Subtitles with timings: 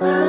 [0.00, 0.25] say,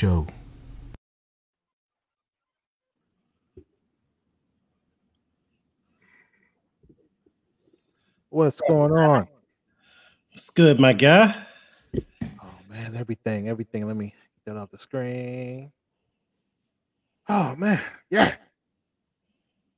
[0.00, 0.26] Show.
[8.30, 9.28] What's going on?
[10.32, 11.34] It's good, my guy.
[11.94, 13.86] Oh man, everything, everything.
[13.86, 14.14] Let me
[14.46, 15.70] get that off the screen.
[17.28, 18.36] Oh man, yeah,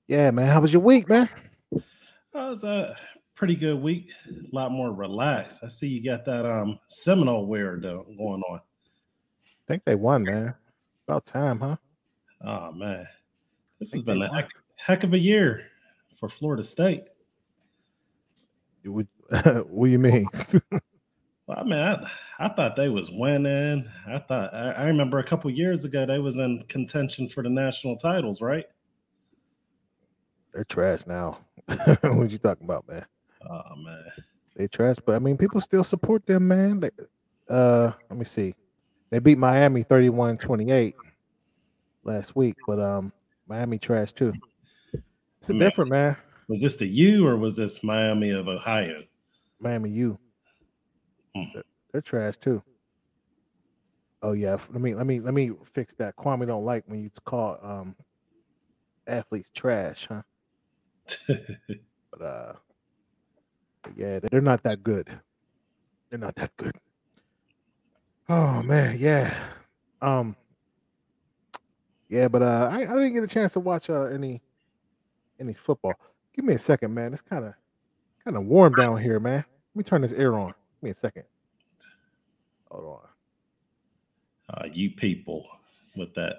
[0.06, 0.46] yeah, man.
[0.46, 1.28] How was your week, man?
[1.72, 2.94] That was a
[3.34, 4.12] pretty good week.
[4.28, 5.64] A lot more relaxed.
[5.64, 8.60] I see you got that um Seminole wear though going on.
[9.62, 10.54] I think they won, man.
[11.06, 11.76] About time, huh?
[12.44, 13.06] Oh man,
[13.78, 15.68] this has been a heck, heck of a year
[16.18, 17.04] for Florida State.
[18.82, 20.26] You would, what do you mean?
[21.46, 23.88] Well, I mean, I, I thought they was winning.
[24.06, 27.50] I thought I, I remember a couple years ago they was in contention for the
[27.50, 28.64] national titles, right?
[30.54, 31.38] They're trash now.
[31.66, 33.04] what you talking about, man?
[33.50, 34.04] Oh man,
[34.54, 36.78] They trash, but I mean, people still support them, man.
[36.78, 36.90] They,
[37.48, 38.54] uh, let me see.
[39.12, 40.94] They beat Miami 31-28
[42.02, 43.12] last week, but um,
[43.46, 44.32] Miami trash too.
[44.94, 45.68] It's a Man.
[45.68, 46.16] different, man.
[46.48, 49.02] was this the U or was this Miami of Ohio?
[49.60, 50.18] Miami U.
[51.36, 51.42] Hmm.
[51.52, 52.62] They're, they're trash too.
[54.22, 54.56] Oh yeah.
[54.70, 56.16] Let me let me let me fix that.
[56.16, 57.94] Kwame don't like when you call um
[59.06, 60.22] athletes trash, huh?
[62.12, 62.52] But uh
[63.82, 65.08] but yeah, they're not that good.
[66.08, 66.72] They're not that good.
[68.28, 69.34] Oh man, yeah.
[70.00, 70.36] Um
[72.08, 74.40] yeah, but uh I, I didn't get a chance to watch uh any
[75.40, 75.94] any football.
[76.34, 77.12] Give me a second, man.
[77.12, 77.54] It's kind of
[78.24, 79.44] kind of warm down here, man.
[79.74, 80.48] Let me turn this air on.
[80.48, 81.24] Give me a second.
[82.70, 82.84] Hold
[84.50, 84.56] on.
[84.56, 85.46] uh, you people
[85.96, 86.36] with that.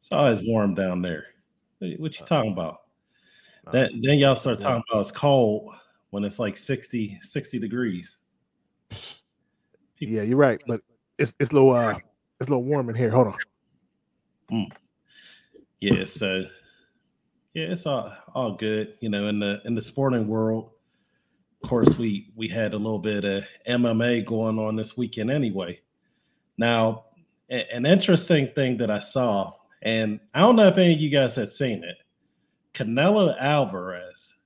[0.00, 1.26] It's always warm down there.
[1.98, 2.78] What you talking about?
[3.66, 4.62] No, That, then y'all start warm.
[4.62, 5.74] talking about it's cold
[6.10, 8.16] when it's like 60, 60 degrees.
[9.98, 10.80] yeah, you're right, but
[11.18, 11.94] it's it's a little uh
[12.40, 13.10] it's a little warm in here.
[13.10, 14.66] Hold on.
[15.80, 16.44] Yeah, so
[17.54, 18.94] yeah, it's all all good.
[19.00, 20.70] You know, in the in the sporting world,
[21.62, 25.80] of course, we we had a little bit of MMA going on this weekend anyway.
[26.58, 27.06] Now,
[27.50, 31.10] a- an interesting thing that I saw, and I don't know if any of you
[31.10, 31.96] guys had seen it.
[32.74, 34.36] Canelo Alvarez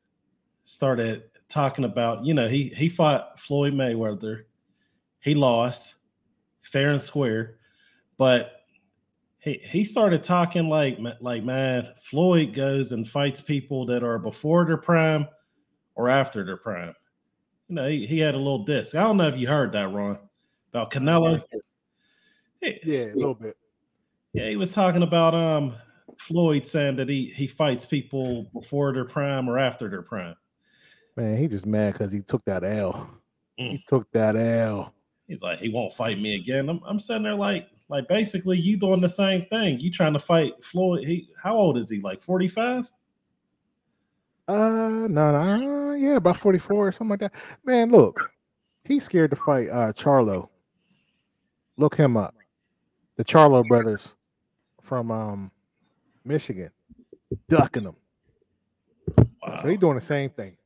[0.65, 4.45] started talking about, you know, he he fought Floyd Mayweather,
[5.21, 5.95] he lost
[6.67, 7.57] fair and square,
[8.19, 8.53] but
[9.39, 14.65] he he started talking like like man Floyd goes and fights people that are before
[14.65, 15.27] their prime
[15.95, 16.95] or after their prime.
[17.69, 18.95] You know, he, he had a little disc.
[18.95, 20.19] I don't know if you heard that, Ron,
[20.73, 21.43] about Canelo.
[22.61, 23.57] He- Yeah, a little bit.
[24.33, 25.75] yeah, he was talking about um
[26.19, 30.35] Floyd saying that he he fights people before their prime or after their prime.
[31.17, 33.09] Man, he just mad because he took that L.
[33.57, 33.85] He Mm.
[33.87, 34.93] took that L.
[35.29, 36.69] He's like, he won't fight me again.
[36.69, 39.81] I'm, I'm sitting there like, like basically you doing the same thing.
[39.81, 41.07] You trying to fight Floyd.
[41.07, 42.01] He how old is he?
[42.01, 42.91] Like 45?
[44.49, 47.33] Uh, no, no, uh, yeah, about 44 or something like that.
[47.65, 48.31] Man, look,
[48.85, 50.49] he's scared to fight uh Charlo.
[51.77, 52.35] Look him up.
[53.17, 54.15] The Charlo brothers
[54.83, 55.51] from um
[56.25, 56.71] Michigan,
[57.49, 57.97] ducking him.
[59.43, 59.63] Wow.
[59.63, 60.57] So he's doing the same thing.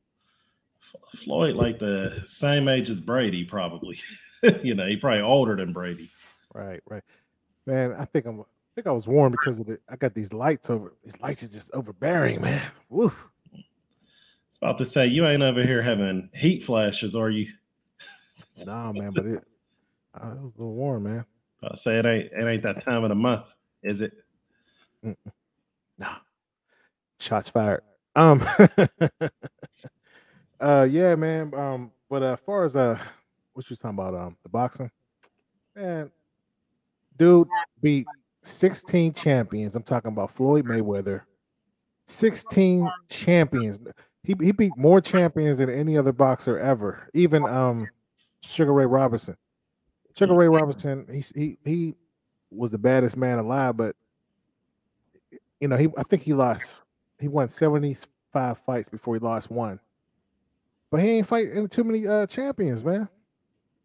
[1.15, 3.99] Floyd like the same age as Brady, probably.
[4.63, 6.11] you know, he probably older than Brady.
[6.53, 7.03] Right, right.
[7.65, 8.43] Man, I think I'm I
[8.75, 11.49] think I was warm because of the I got these lights over these lights is
[11.49, 12.61] just overbearing, man.
[12.89, 13.13] Woof.
[13.53, 17.47] It's about to say you ain't over here having heat flashes, are you?
[18.65, 19.43] Nah, man, but it,
[20.13, 21.25] uh, it was a little warm, man.
[21.63, 24.13] I say it ain't it ain't that time of the month, is it?
[25.97, 26.15] Nah.
[27.19, 27.83] Shots fired.
[28.15, 28.39] Um
[30.61, 31.53] uh yeah, man.
[31.55, 32.97] Um, but as far as uh
[33.53, 34.91] what you talking about, um the boxing,
[35.75, 36.11] man,
[37.17, 37.47] dude
[37.81, 38.05] beat
[38.43, 39.75] 16 champions.
[39.75, 41.21] I'm talking about Floyd Mayweather.
[42.07, 43.79] 16 champions.
[44.23, 47.87] He he beat more champions than any other boxer ever, even um
[48.41, 49.37] Sugar Ray Robinson.
[50.15, 51.95] Sugar Ray Robinson, he he he
[52.51, 53.95] was the baddest man alive, but
[55.59, 56.83] you know, he I think he lost
[57.19, 59.79] he won 75 fights before he lost one.
[60.91, 63.07] But he ain't fighting too many uh champions, man.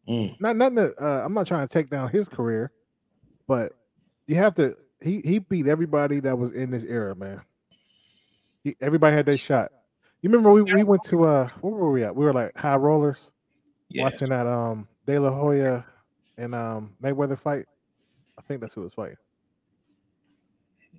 [0.08, 0.36] Mm.
[0.40, 2.72] Not nothing that, uh, I'm not trying to take down his career,
[3.48, 3.72] but
[4.26, 7.42] you have to he he beat everybody that was in this era, man.
[8.64, 9.70] He, everybody had their shot.
[10.22, 12.14] You remember we, we went to uh where were we at?
[12.14, 13.32] We were like high rollers
[13.88, 14.04] Yeah.
[14.04, 15.84] watching that um De La Hoya
[16.38, 17.66] and um Mayweather fight.
[18.38, 19.16] I think that's who was fighting.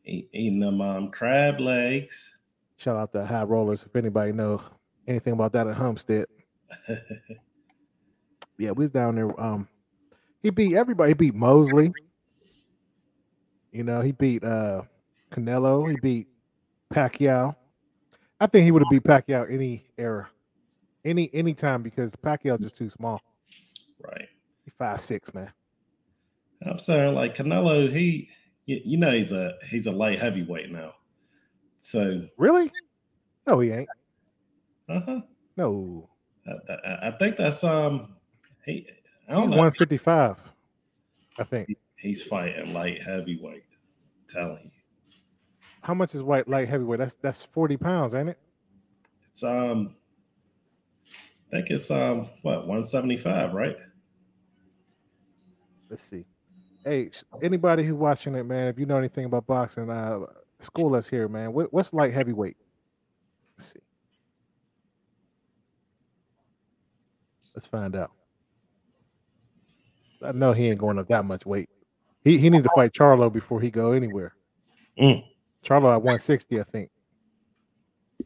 [0.06, 2.34] Eating them um, crab legs.
[2.78, 4.62] Shout out to High Rollers if anybody know
[5.08, 6.26] anything about that at Homestead.
[8.58, 9.40] Yeah, we was down there.
[9.40, 9.68] Um,
[10.42, 11.12] he beat everybody.
[11.12, 11.94] He beat Mosley.
[13.72, 14.82] You know, he beat uh
[15.32, 16.28] Canelo, he beat
[16.92, 17.56] Pacquiao.
[18.40, 20.30] I think he would have beat Pacquiao any era,
[21.06, 23.22] any any time because Pacquiao's just too small.
[24.00, 24.28] Right.
[24.66, 25.52] He's five six, man.
[26.66, 28.30] I'm saying like Canelo, he
[28.66, 30.94] you, you know he's a he's a light heavyweight now.
[31.82, 32.72] So Really?
[33.46, 33.90] No, he ain't.
[34.90, 35.22] Uh-huh.
[35.56, 36.10] No,
[36.48, 38.16] I, I, I think that's um
[38.66, 38.88] he
[39.28, 39.58] I don't he's know.
[39.58, 40.38] one fifty five.
[41.38, 41.76] I think.
[41.98, 43.64] He's fighting light heavyweight.
[44.30, 44.72] telling you.
[45.82, 47.00] How much is white light heavyweight?
[47.00, 48.40] That's that's forty pounds, ain't it?
[49.32, 49.96] It's um
[51.48, 53.78] I think it's um what 175, right?
[55.90, 56.26] Let's see.
[56.84, 57.10] Hey,
[57.42, 60.20] anybody who watching it, man, if you know anything about boxing, uh,
[60.60, 61.54] school us here, man.
[61.54, 62.58] What, what's light heavyweight?
[63.58, 63.80] Let's see.
[67.58, 68.12] Let's find out.
[70.22, 71.68] I know he ain't going up that much weight.
[72.24, 74.36] He he need to fight Charlo before he go anywhere.
[75.02, 75.26] Mm.
[75.66, 76.92] Charlo at 160, I think.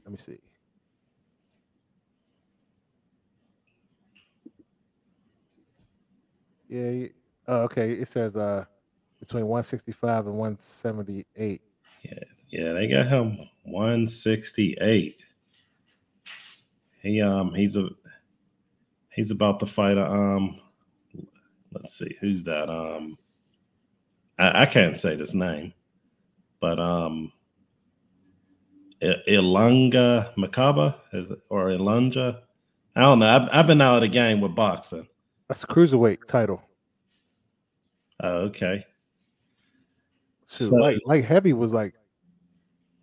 [0.03, 0.37] Let me see.
[6.67, 6.89] Yeah.
[6.91, 7.11] he-
[7.47, 7.93] Oh, okay.
[7.93, 8.65] It says uh
[9.21, 11.61] between 165 and 178.
[12.03, 12.13] Yeah,
[12.49, 12.73] Yeah.
[12.73, 15.17] they got him 168.
[17.01, 17.89] He um he's a
[19.13, 20.59] he's about to fight a um
[21.73, 23.17] let's see who's that um
[24.39, 25.73] I, I can't say this name
[26.59, 27.31] but um
[29.01, 32.39] I- Ilunga Makaba is it or Ilunga
[32.95, 35.07] I don't know I've, I've been out of the game with boxing
[35.47, 36.61] That's a cruiserweight title.
[38.21, 38.85] oh, okay
[40.47, 41.93] Shoot, So- light, light heavy was like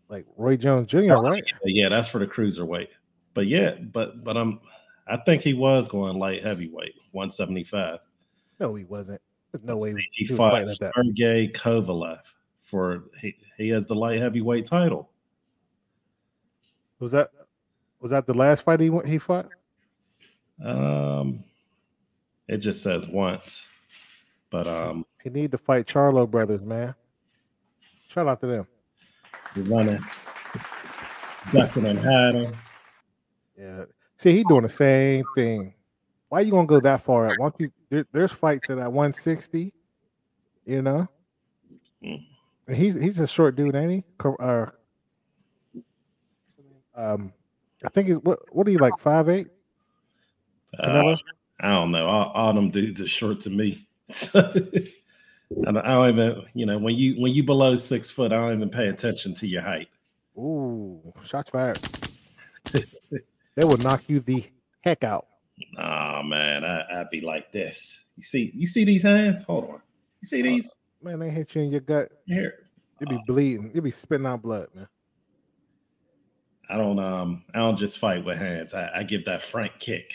[0.08, 1.44] like Roy Jones Jr., right?
[1.64, 2.88] yeah that's for the cruiserweight
[3.34, 4.60] but yeah but but I'm
[5.08, 7.98] I think he was going light heavyweight 175
[8.60, 9.20] No, he wasn't.
[9.52, 10.68] There's no way he, he fought.
[10.68, 12.20] Sergey Kovalev
[12.60, 15.10] for he, he has the light heavyweight title.
[17.00, 17.30] Was that
[18.00, 19.48] was that the last fight he he fought?
[20.62, 21.44] Um,
[22.48, 23.66] it just says once,
[24.50, 26.94] but um, He need to fight Charlo brothers, man.
[28.08, 28.66] Shout out to them.
[29.54, 30.04] he's running,
[31.52, 32.56] ducking and hiding.
[33.56, 33.84] Yeah.
[34.18, 35.74] See, he doing the same thing.
[36.28, 37.28] Why you gonna go that far?
[37.28, 37.70] Why don't you?
[37.88, 39.72] There, there's fights at that 160.
[40.66, 41.08] You know.
[42.02, 44.04] And he's he's a short dude, ain't he?
[44.40, 44.66] Uh,
[46.94, 47.32] um,
[47.84, 48.40] I think he's what?
[48.54, 48.98] What are you like?
[48.98, 49.46] Five eight?
[50.78, 51.16] Uh,
[51.60, 52.06] I don't know.
[52.06, 53.86] All, all them dudes are short to me.
[54.34, 54.42] I,
[55.64, 58.56] don't, I don't even, you know, when you when you below six foot, I don't
[58.56, 59.88] even pay attention to your height.
[60.36, 61.78] Ooh, shots fired.
[63.58, 64.44] they will knock you the
[64.82, 65.26] heck out.
[65.72, 68.04] Nah, man, I, I'd be like this.
[68.16, 69.42] You see, you see these hands?
[69.42, 69.80] Hold on.
[70.20, 72.12] You see these Man, they hit you in your gut.
[72.26, 72.54] here?
[73.00, 73.72] You'd be bleeding.
[73.74, 74.86] You'd be spitting out blood, man.
[76.70, 78.74] I don't um I don't just fight with hands.
[78.74, 80.12] I, I give that front kick.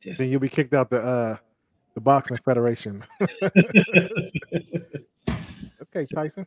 [0.00, 1.36] Just Then you'll be kicked out the uh
[1.94, 3.04] the boxing federation.
[5.82, 6.46] okay, Tyson.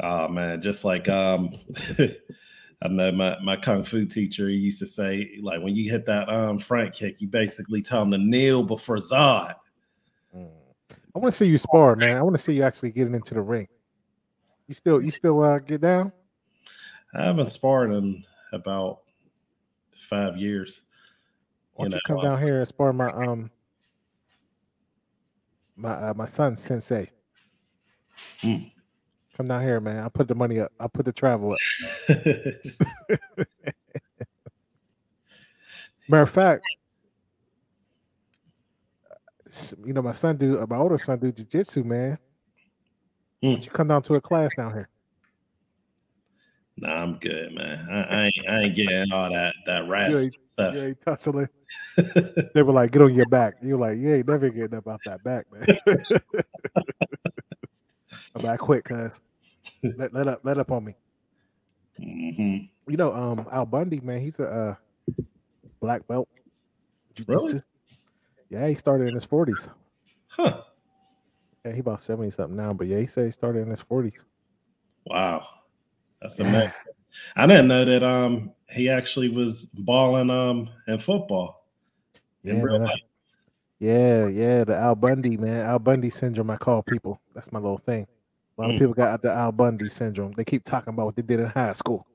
[0.00, 1.54] oh man, just like um
[2.80, 6.06] I know my, my kung fu teacher he used to say, like when you hit
[6.06, 9.54] that um front kick, you basically tell him to kneel before Zod.
[10.36, 10.48] Mm.
[11.14, 12.16] I want to see you spar, man.
[12.16, 13.66] I want to see you actually getting into the ring.
[14.68, 16.12] You still you still uh get down?
[17.14, 19.00] I haven't sparred in about
[19.96, 20.82] five years.
[21.74, 23.50] Why don't you, know, come down here and spar my um
[25.74, 27.10] my uh, my son sensei?
[28.42, 28.70] Mm.
[29.38, 30.02] Come down here, man.
[30.02, 30.72] I'll put the money up.
[30.80, 31.58] I'll put the travel up.
[36.08, 36.64] Matter of fact,
[39.86, 42.18] you know, my son do my older son do jujitsu, man.
[43.40, 43.52] Hmm.
[43.52, 44.88] Why you come down to a class down here?
[46.76, 47.86] nah, I'm good, man.
[47.88, 50.74] I, I ain't I ain't getting all that that he- stuff.
[50.74, 51.48] He tussling.
[52.54, 53.56] They were like, get on your back.
[53.62, 55.66] You're like, you ain't never getting up off that back, man.
[58.34, 59.10] I'm back quick, cuz.
[59.82, 60.94] Let, let up, let up on me.
[62.00, 62.68] Mhm.
[62.86, 64.74] You know, um, Al Bundy, man, he's a uh,
[65.80, 66.28] black belt.
[67.26, 67.62] Really?
[68.50, 69.68] Yeah, he started in his 40s.
[70.28, 70.62] Huh.
[71.64, 74.24] Yeah, he about 70 something now, but yeah, he said he started in his 40s.
[75.06, 75.46] Wow.
[76.22, 76.46] That's Yeah.
[76.46, 76.72] amazing.
[77.36, 81.66] I didn't know that um he actually was balling um in football
[82.44, 82.82] in Yeah, real man.
[82.82, 83.00] I- life.
[83.80, 85.64] Yeah, yeah, the Al Bundy, man.
[85.64, 87.20] Al Bundy syndrome, I call people.
[87.34, 88.06] That's my little thing.
[88.58, 88.78] A lot of Mm.
[88.80, 90.32] people got the Al Bundy syndrome.
[90.32, 92.06] They keep talking about what they did in high school,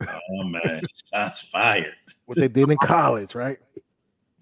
[0.00, 0.82] Oh man,
[1.14, 1.94] shots fired.
[2.26, 3.58] what they did in college, right?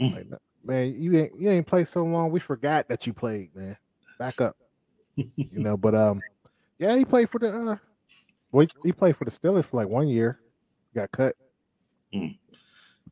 [0.00, 0.14] Mm.
[0.14, 2.30] Like, man, you ain't you ain't played so long.
[2.30, 3.76] We forgot that you played, man.
[4.18, 4.56] Back up.
[5.16, 5.26] you
[5.58, 5.76] know.
[5.76, 6.20] But um,
[6.78, 7.76] yeah, he played for the uh,
[8.52, 10.40] well, he, he played for the Steelers for like one year.
[10.94, 11.34] Got cut.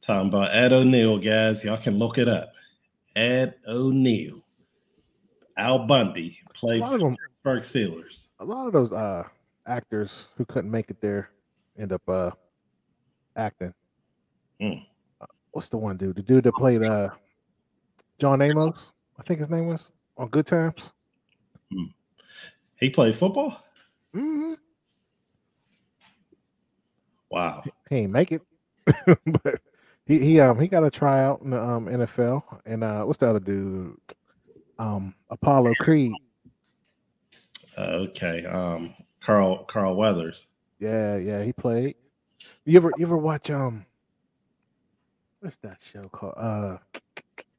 [0.00, 1.64] Talking about Ed O'Neill, guys.
[1.64, 2.52] Y'all can look it up.
[3.14, 4.42] Ed O'Neill.
[5.58, 8.22] Al Bundy A played lot for of them, Pittsburgh Steelers.
[8.40, 9.22] a lot of those uh
[9.68, 11.30] actors who couldn't make it there
[11.78, 12.32] end up uh
[13.36, 13.72] acting.
[14.60, 16.16] Uh, what's the one dude?
[16.16, 17.10] The dude that played uh
[18.18, 20.92] John Amos, I think his name was on Good Times.
[22.80, 23.62] He played football?
[24.12, 24.54] Mm-hmm.
[27.30, 27.62] Wow.
[27.88, 28.42] He ain't make it,
[29.06, 29.60] but
[30.04, 32.42] he he um he got a tryout in the um NFL.
[32.64, 33.96] And uh what's the other dude?
[34.80, 36.12] Um Apollo Creed.
[37.78, 38.44] Okay.
[38.44, 40.48] Um, Carl Carl Weathers.
[40.78, 41.96] Yeah, yeah, he played.
[42.64, 43.84] You ever you ever watch um
[45.40, 46.34] what's that show called?
[46.36, 46.78] Uh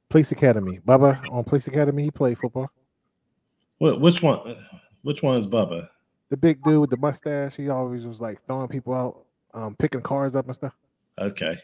[0.09, 0.79] Police Academy.
[0.87, 2.71] Bubba on Police Academy, he played football.
[3.79, 4.55] What which one
[5.01, 5.89] which one is Bubba?
[6.29, 10.01] The big dude with the mustache, he always was like throwing people out, um, picking
[10.01, 10.73] cars up and stuff.
[11.19, 11.57] Okay.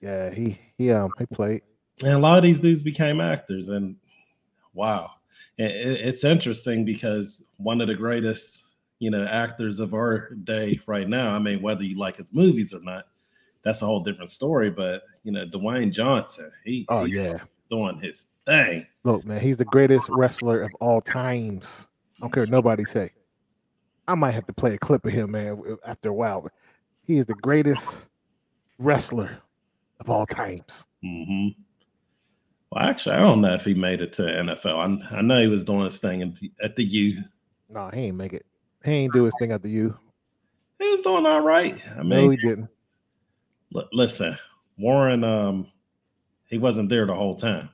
[0.00, 1.62] Yeah, he he um he played.
[2.02, 3.96] And a lot of these dudes became actors, and
[4.74, 5.12] wow,
[5.58, 8.64] it's interesting because one of the greatest,
[8.98, 11.34] you know, actors of our day right now.
[11.34, 13.06] I mean, whether you like his movies or not,
[13.62, 14.70] that's a whole different story.
[14.70, 17.38] But you know, Dwayne Johnson, he Oh he's yeah.
[17.70, 18.86] doing his thing.
[19.04, 21.88] Look, man, he's the greatest wrestler of all times.
[22.18, 23.12] I don't care what nobody say.
[24.08, 26.42] I might have to play a clip of him, man, after a while.
[26.42, 26.52] But
[27.02, 28.08] he is the greatest
[28.78, 29.38] wrestler
[30.00, 30.84] of all times.
[31.02, 31.48] hmm
[32.70, 35.02] Well, actually, I don't know if he made it to NFL.
[35.12, 37.22] I, I know he was doing his thing at the, at the U.
[37.68, 38.44] No, he ain't make it.
[38.84, 39.96] He ain't do his thing at the U.
[40.78, 41.80] He was doing all right.
[41.96, 42.68] I mean, No, he didn't.
[43.74, 44.36] L- listen,
[44.78, 45.68] Warren, um,
[46.46, 47.70] he wasn't there the whole time.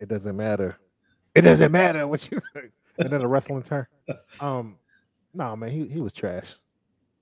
[0.00, 0.78] It doesn't matter.
[1.34, 2.70] It doesn't matter what you say.
[2.98, 3.86] And then a wrestling turn.
[4.40, 4.76] Um,
[5.32, 6.54] no, man, he, he was trash.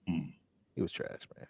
[0.08, 0.30] Hmm.
[0.74, 1.46] He was trash, man.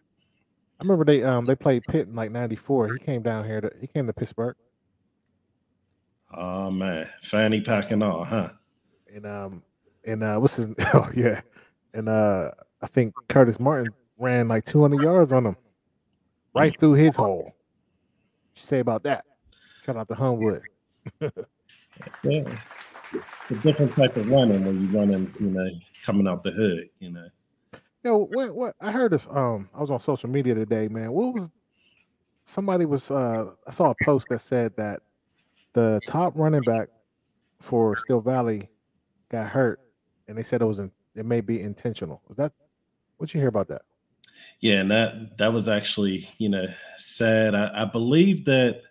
[0.80, 2.94] I remember they um they played Pitt in like '94.
[2.94, 4.56] He came down here to he came to Pittsburgh
[6.32, 8.50] Oh man, fanny pack and all, huh?
[9.14, 9.62] and um
[10.04, 11.40] and uh what's his oh yeah
[11.94, 12.50] and uh
[12.82, 15.56] I think Curtis Martin ran like 200 yards on him
[16.54, 17.44] right through his hole.
[17.44, 17.54] What
[18.54, 19.24] you say about that?
[19.84, 20.62] Shout out to Homewood.
[22.22, 22.44] Yeah.
[23.12, 25.68] It's a different type of running when you're running, you know,
[26.02, 27.26] coming out the hood, you know.
[28.02, 31.12] Yo, what what I heard this um I was on social media today, man.
[31.12, 31.50] What was
[32.44, 35.00] somebody was uh I saw a post that said that
[35.72, 36.88] the top running back
[37.61, 38.68] for Steel Valley
[39.30, 39.80] got hurt
[40.28, 42.22] and they said it was in, it may be intentional.
[42.28, 42.52] Was that
[43.18, 43.83] what you hear about that?
[44.61, 47.54] Yeah, and that that was actually, you know, sad.
[47.54, 48.83] I, I believe that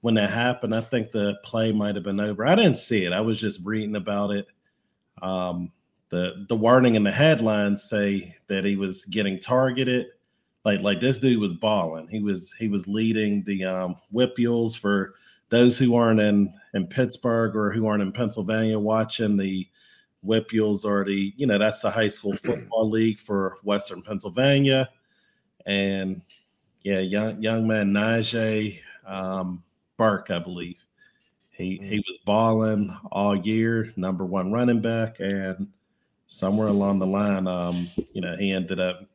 [0.00, 2.46] when that happened, I think the play might have been over.
[2.46, 3.12] I didn't see it.
[3.12, 4.50] I was just reading about it.
[5.22, 5.72] Um,
[6.10, 10.06] the the wording in the headlines say that he was getting targeted.
[10.64, 12.08] Like like this dude was balling.
[12.08, 14.36] He was he was leading the um, whip
[14.80, 15.14] for
[15.54, 19.66] those who aren't in in Pittsburgh or who aren't in Pennsylvania watching the
[20.22, 24.88] whip mules are the you know that's the high school football league for Western Pennsylvania,
[25.66, 26.22] and
[26.82, 29.62] yeah, young young man Najee um,
[29.96, 30.80] Burke, I believe.
[31.50, 35.68] He he was balling all year, number one running back, and
[36.26, 39.08] somewhere along the line, um, you know, he ended up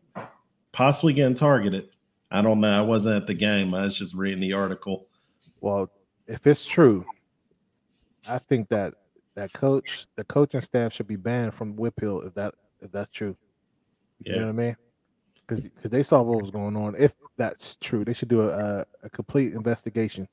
[0.72, 1.90] possibly getting targeted.
[2.32, 2.78] I don't know.
[2.78, 3.74] I wasn't at the game.
[3.74, 5.08] I was just reading the article.
[5.60, 5.92] Well,
[6.30, 7.06] if it's true,
[8.28, 8.94] I think that
[9.36, 13.36] that coach, the coaching staff should be banned from WPIAL if that if that's true.
[14.32, 14.78] You know Yeah, what I mean?
[15.48, 16.96] Because because they saw what was going on.
[16.98, 20.28] If that's true, they should do a a, a complete investigation.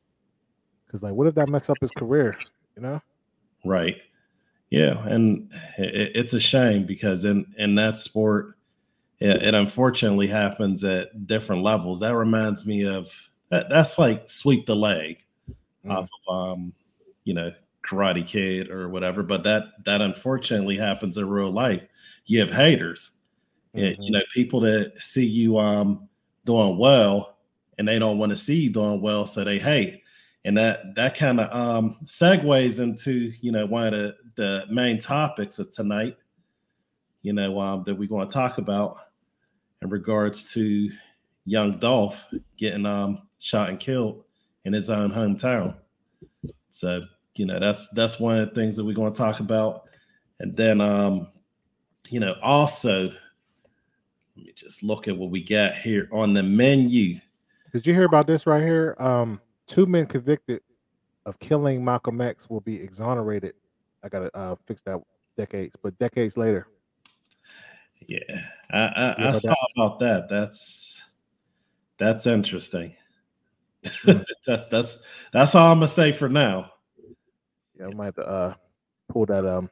[0.87, 2.39] Because like, what if that mess up his career?
[2.77, 3.03] You know?
[3.65, 3.97] right.
[4.71, 8.59] Yeah, and it, it's a shame because in in that sport,
[9.21, 12.01] it, it unfortunately happens at different levels.
[12.01, 13.13] That reminds me of
[13.51, 15.25] that, that's like sweep the leg
[15.87, 15.91] Mm.
[15.93, 16.73] off of um,
[17.25, 19.23] you know, Karate Kid or whatever.
[19.23, 21.83] But that that unfortunately happens in real life.
[22.27, 23.13] You have haters,
[23.75, 23.97] Yeah, Mhm.
[24.01, 26.09] you know, people that see you um
[26.45, 27.39] doing well
[27.79, 30.03] and they don't want to see you doing well, so they hate.
[30.45, 34.99] And that that kind of um segues into you know one of the, the main
[34.99, 36.17] topics of tonight,
[37.23, 38.97] you know, um, that we're going to talk about
[39.83, 40.91] in regards to
[41.47, 42.27] young Dolph
[42.59, 44.25] getting um shot and killed
[44.67, 45.77] in his own hometown.
[46.71, 47.03] So,
[47.37, 49.85] you know, that's that's one of the things that we're going to talk about.
[50.41, 51.29] And then um,
[52.09, 53.15] you know, also let
[54.37, 57.19] me just look at what we got here on the menu.
[57.73, 58.97] Did you hear about this right here?
[58.99, 60.63] Um, two men convicted
[61.25, 63.55] of killing Malcolm X will be exonerated.
[64.03, 65.01] I gotta uh, fix that
[65.37, 66.67] decades, but decades later.
[68.07, 68.19] Yeah,
[68.71, 69.69] I, I, I saw that?
[69.77, 70.29] about that.
[70.29, 71.03] That's
[71.99, 72.95] that's interesting.
[74.05, 74.25] Mm.
[74.47, 76.71] that's that's that's all I'm gonna say for now.
[77.79, 78.55] Yeah, I might have to uh,
[79.09, 79.71] pull that um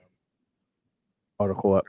[1.38, 1.85] article up.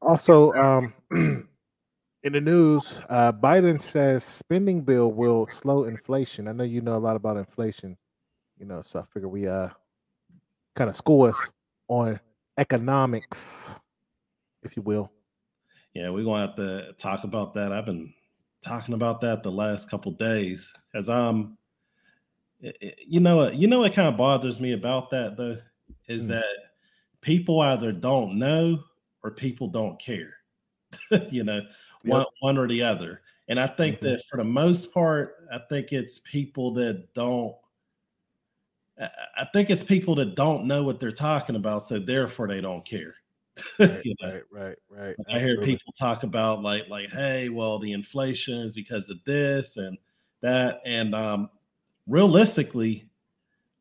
[0.00, 6.48] Also, um, in the news, uh, Biden says spending bill will slow inflation.
[6.48, 7.96] I know you know a lot about inflation,
[8.58, 9.68] you know, so I figure we uh
[10.76, 11.52] kind of school us
[11.88, 12.18] on
[12.58, 13.78] economics,
[14.62, 15.10] if you will.
[15.94, 17.72] Yeah, we're gonna have to talk about that.
[17.72, 18.12] I've been
[18.64, 21.56] talking about that the last couple days as I'm
[23.06, 25.58] you know you know what kind of bothers me about that though
[26.08, 26.28] is mm.
[26.28, 26.44] that
[27.20, 28.82] people either don't know
[29.22, 30.34] or people don't care.
[31.30, 31.64] you know, yep.
[32.04, 33.22] one one or the other.
[33.48, 34.06] And I think mm-hmm.
[34.06, 37.54] that for the most part, I think it's people that don't
[39.00, 42.84] I think it's people that don't know what they're talking about, so therefore they don't
[42.84, 43.14] care.
[43.78, 44.28] Right, you know?
[44.32, 45.16] right, right, right.
[45.30, 49.76] I hear people talk about like, like, hey, well, the inflation is because of this
[49.76, 49.96] and
[50.40, 51.50] that, and um,
[52.06, 53.08] realistically,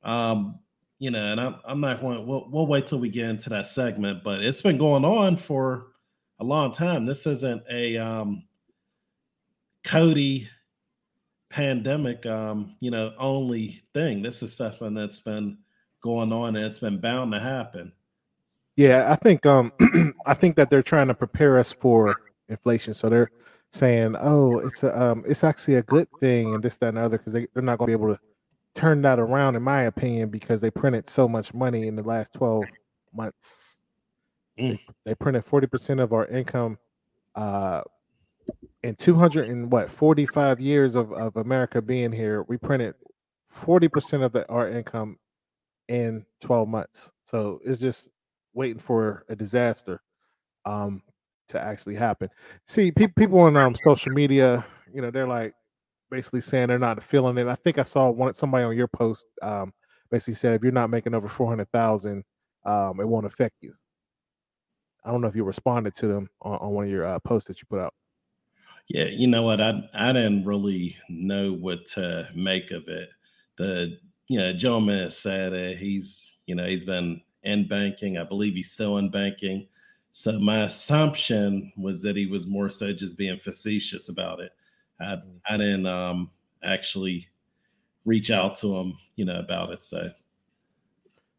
[0.04, 0.60] um,
[1.00, 2.26] you know, and I'm I'm not going.
[2.26, 5.88] We'll, we'll wait till we get into that segment, but it's been going on for
[6.40, 7.06] a long time.
[7.06, 8.44] This isn't a um,
[9.84, 10.48] COVID
[11.50, 14.22] pandemic, um, you know, only thing.
[14.22, 15.58] This is something that's been
[16.02, 17.92] going on and it's been bound to happen.
[18.76, 19.72] Yeah, I think um
[20.26, 22.16] I think that they're trying to prepare us for
[22.50, 22.94] inflation.
[22.94, 23.32] So they're
[23.72, 27.02] saying, oh, it's a um it's actually a good thing and this, that, and the
[27.02, 28.20] other, because they, they're not gonna be able to
[28.76, 32.34] turn that around, in my opinion, because they printed so much money in the last
[32.34, 32.64] 12
[33.14, 33.80] months.
[34.60, 34.80] Mm.
[35.06, 36.78] They, they printed 40% of our income
[37.36, 37.82] uh
[38.84, 42.96] in 200 and what 45 years of, of America being here, we printed
[43.62, 45.18] 40% of the our income
[45.88, 47.12] in 12 months.
[47.26, 48.10] So it's just
[48.54, 50.02] waiting for a disaster
[50.66, 51.02] um
[51.50, 52.30] to actually happen.
[52.68, 55.54] See, pe- people on um social media, you know, they're like
[56.10, 57.48] basically saying they're not feeling it.
[57.48, 59.74] I think I saw one somebody on your post um
[60.12, 62.24] basically said if you're not making over 400,000
[62.66, 63.74] um it won't affect you.
[65.06, 67.48] I don't know if you responded to them on, on one of your uh, posts
[67.48, 67.94] that you put out.
[68.88, 69.62] Yeah, you know what?
[69.62, 73.10] I I didn't really know what to make of it.
[73.58, 78.18] The you know gentleman said that he's you know he's been in banking.
[78.18, 79.68] I believe he's still in banking.
[80.12, 84.52] So my assumption was that he was more so just being facetious about it.
[85.00, 85.24] I mm.
[85.50, 86.30] I didn't um
[86.64, 87.28] actually
[88.06, 89.84] reach out to him, you know, about it.
[89.84, 90.10] So,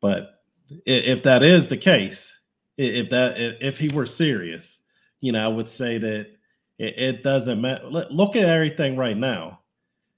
[0.00, 0.42] but
[0.86, 2.36] if that is the case,
[2.76, 4.80] if that if he were serious,
[5.20, 6.30] you know, I would say that
[6.78, 7.86] it, it doesn't matter.
[7.86, 9.60] Look at everything right now.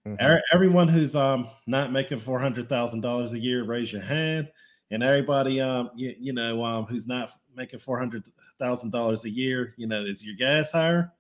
[0.07, 0.37] Mm-hmm.
[0.55, 4.49] Everyone who's um not making four hundred thousand dollars a year, raise your hand.
[4.91, 8.25] And everybody um you, you know um who's not making four hundred
[8.59, 11.13] thousand dollars a year, you know, is your gas higher?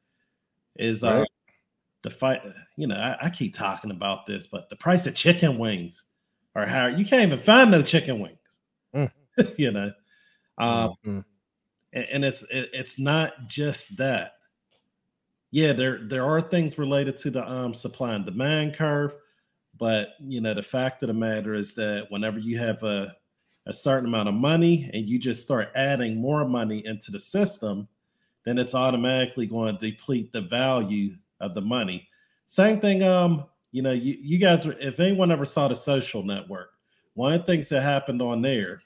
[0.76, 1.24] Is uh
[2.02, 2.42] the fight?
[2.76, 6.04] You know, I, I keep talking about this, but the price of chicken wings
[6.54, 6.90] are higher.
[6.90, 8.38] You can't even find no chicken wings.
[8.94, 9.10] Mm.
[9.58, 9.92] you know,
[10.58, 11.20] um, mm-hmm.
[11.92, 14.32] and, and it's it, it's not just that
[15.50, 19.14] yeah, there there are things related to the um, supply and demand curve,
[19.78, 23.14] but you know the fact of the matter is that whenever you have a
[23.66, 27.88] a certain amount of money and you just start adding more money into the system,
[28.44, 32.08] then it's automatically going to deplete the value of the money.
[32.46, 36.70] Same thing, um, you know, you, you guys, if anyone ever saw the social network,
[37.14, 38.80] one of the things that happened on there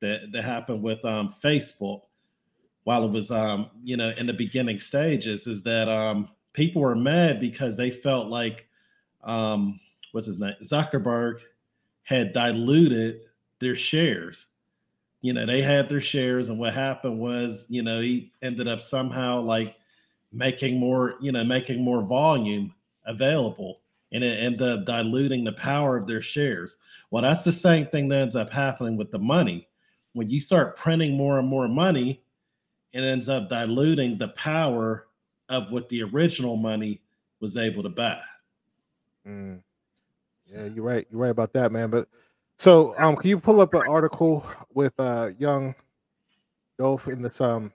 [0.00, 2.02] that, that happened with um, Facebook
[2.84, 6.94] while it was um, you know in the beginning stages is that um, people were
[6.94, 8.68] mad because they felt like
[9.24, 9.80] um,
[10.12, 11.40] what's his name Zuckerberg
[12.02, 13.22] had diluted
[13.60, 14.46] their shares.
[15.20, 18.80] You know, they had their shares, and what happened was, you know, he ended up
[18.80, 19.76] somehow like
[20.32, 22.74] making more, you know, making more volume
[23.06, 23.80] available,
[24.12, 26.76] and it ended up diluting the power of their shares.
[27.10, 29.68] Well, that's the same thing that ends up happening with the money.
[30.12, 32.22] When you start printing more and more money,
[32.92, 35.06] it ends up diluting the power
[35.48, 37.00] of what the original money
[37.40, 38.20] was able to buy.
[39.26, 39.60] Mm.
[40.46, 41.06] Yeah, you're right.
[41.10, 41.90] You're right about that, man.
[41.90, 42.08] But
[42.58, 45.74] so, um, can you pull up an article with uh young
[46.78, 47.72] Dolph in this um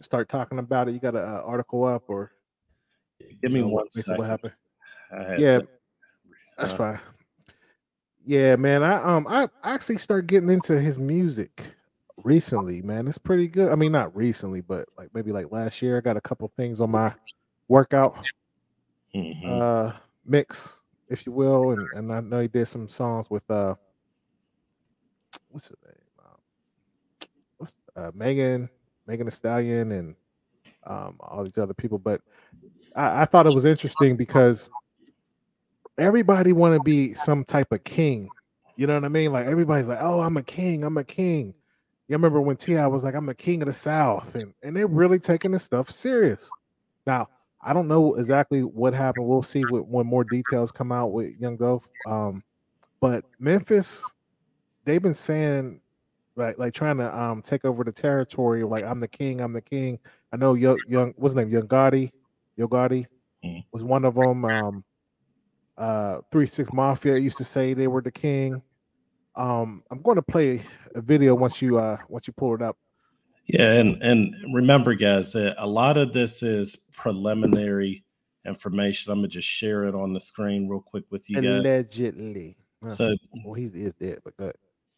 [0.00, 0.92] start talking about it?
[0.92, 2.32] You got an uh, article up or
[3.42, 4.18] give me one second.
[4.18, 4.54] What happened?
[5.38, 5.68] Yeah, to,
[6.58, 7.00] that's uh, fine.
[8.24, 8.82] Yeah, man.
[8.82, 11.62] I um I actually start getting into his music
[12.22, 13.08] recently, man.
[13.08, 13.72] It's pretty good.
[13.72, 16.80] I mean, not recently, but like maybe like last year, I got a couple things
[16.80, 17.12] on my
[17.68, 18.16] workout
[19.14, 19.48] mm-hmm.
[19.50, 19.92] uh
[20.24, 20.81] mix,
[21.12, 23.74] if you will, and and I know he did some songs with uh
[25.50, 25.94] what's his name?
[27.60, 28.68] Um, uh, Megan,
[29.06, 30.14] Megan Thee Stallion, and
[30.84, 31.98] um, all these other people.
[31.98, 32.20] But
[32.96, 34.70] I, I thought it was interesting because
[35.98, 38.30] everybody want to be some type of king.
[38.76, 39.32] You know what I mean?
[39.32, 40.82] Like everybody's like, "Oh, I'm a king.
[40.84, 41.54] I'm a king."
[42.08, 42.86] You remember when T.I.
[42.86, 45.90] was like, "I'm the king of the South," and and they're really taking this stuff
[45.90, 46.50] serious.
[47.06, 47.28] Now,
[47.62, 49.26] I don't know exactly what happened.
[49.26, 51.86] We'll see when more details come out with Young Dolph.
[52.08, 52.42] Um,
[53.00, 54.04] but Memphis,
[54.84, 55.80] they've been saying
[56.34, 58.62] like like trying to um take over the territory.
[58.64, 59.40] Like I'm the king.
[59.40, 59.98] I'm the king.
[60.32, 61.50] I know young young what's his name?
[61.50, 62.10] Young Gotti.
[62.56, 63.06] Yo Gotti
[63.44, 63.64] mm.
[63.72, 64.44] was one of them.
[64.44, 64.84] Um,
[65.78, 68.62] uh, Three Six Mafia used to say they were the king.
[69.34, 70.62] Um, I'm going to play
[70.94, 72.76] a video once you uh once you pull it up.
[73.52, 78.02] Yeah, and and remember, guys, that a lot of this is preliminary
[78.46, 79.12] information.
[79.12, 81.44] I'm gonna just share it on the screen real quick with you guys.
[81.44, 82.56] Allegedly.
[82.86, 84.54] So, well, he is dead, but good.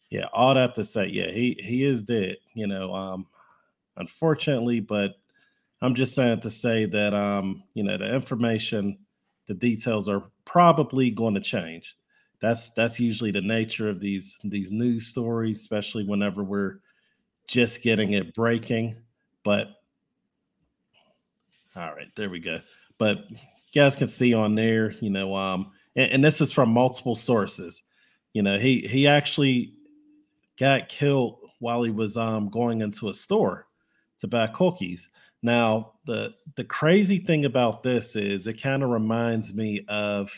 [0.09, 2.37] Yeah, all that to say, yeah, he he is dead.
[2.53, 3.27] You know, um,
[3.97, 5.15] unfortunately, but
[5.81, 8.97] I'm just saying to say that um, you know, the information,
[9.47, 11.97] the details are probably going to change.
[12.41, 16.79] That's that's usually the nature of these these news stories, especially whenever we're
[17.47, 18.95] just getting it breaking.
[19.43, 19.69] But
[21.75, 22.59] all right, there we go.
[22.97, 23.37] But you
[23.73, 27.83] guys can see on there, you know, um, and, and this is from multiple sources.
[28.33, 29.73] You know, he he actually
[30.57, 33.67] got killed while he was um going into a store
[34.19, 35.09] to buy cookies.
[35.41, 40.31] Now, the the crazy thing about this is it kind of reminds me of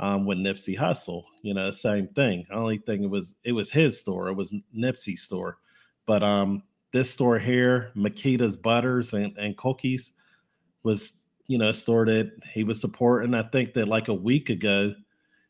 [0.00, 1.24] um, with Nipsey Hussle.
[1.42, 2.46] You know, same thing.
[2.50, 4.28] Only thing it was it was his store.
[4.28, 5.58] It was Nipsey's store,
[6.08, 10.12] but um, this store here, Makeda's Butters and, and Cookies,
[10.82, 13.34] was you know that he was supporting.
[13.34, 14.94] I think that like a week ago,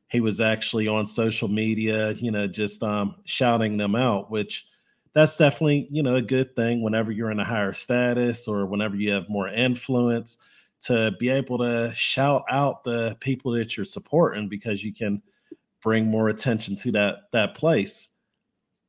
[0.08, 4.66] he was actually on social media, you know, just um, shouting them out, which
[5.14, 8.96] that's definitely you know a good thing whenever you're in a higher status or whenever
[8.96, 10.38] you have more influence
[10.80, 15.22] to be able to shout out the people that you're supporting because you can
[15.80, 18.10] bring more attention to that that place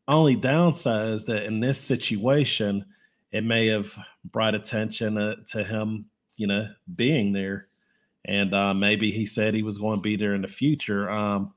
[0.10, 2.86] only downside is that in this situation
[3.32, 3.94] it may have
[4.26, 6.06] brought attention uh, to him
[6.36, 7.68] you know being there
[8.26, 11.54] and uh, maybe he said he was going to be there in the future um,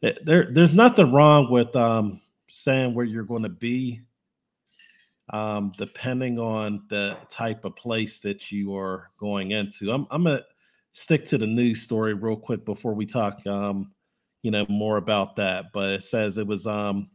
[0.00, 4.00] there there's nothing wrong with um, saying where you're going to be
[5.30, 9.90] um, depending on the type of place that you are going into.
[9.90, 10.42] I'm, I'm gonna
[10.92, 13.92] stick to the news story real quick before we talk, um,
[14.42, 15.66] you know, more about that.
[15.72, 17.08] But it says it was, um,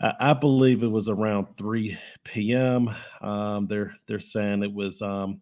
[0.00, 2.94] I, I believe it was around 3 p.m.
[3.20, 5.40] Um, they're they're saying it was um,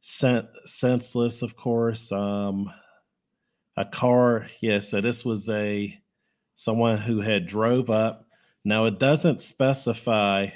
[0.00, 2.10] sen- senseless, of course.
[2.12, 2.70] Um,
[3.76, 4.80] a car, yeah.
[4.80, 5.98] So this was a
[6.54, 8.26] someone who had drove up.
[8.64, 10.48] Now it doesn't specify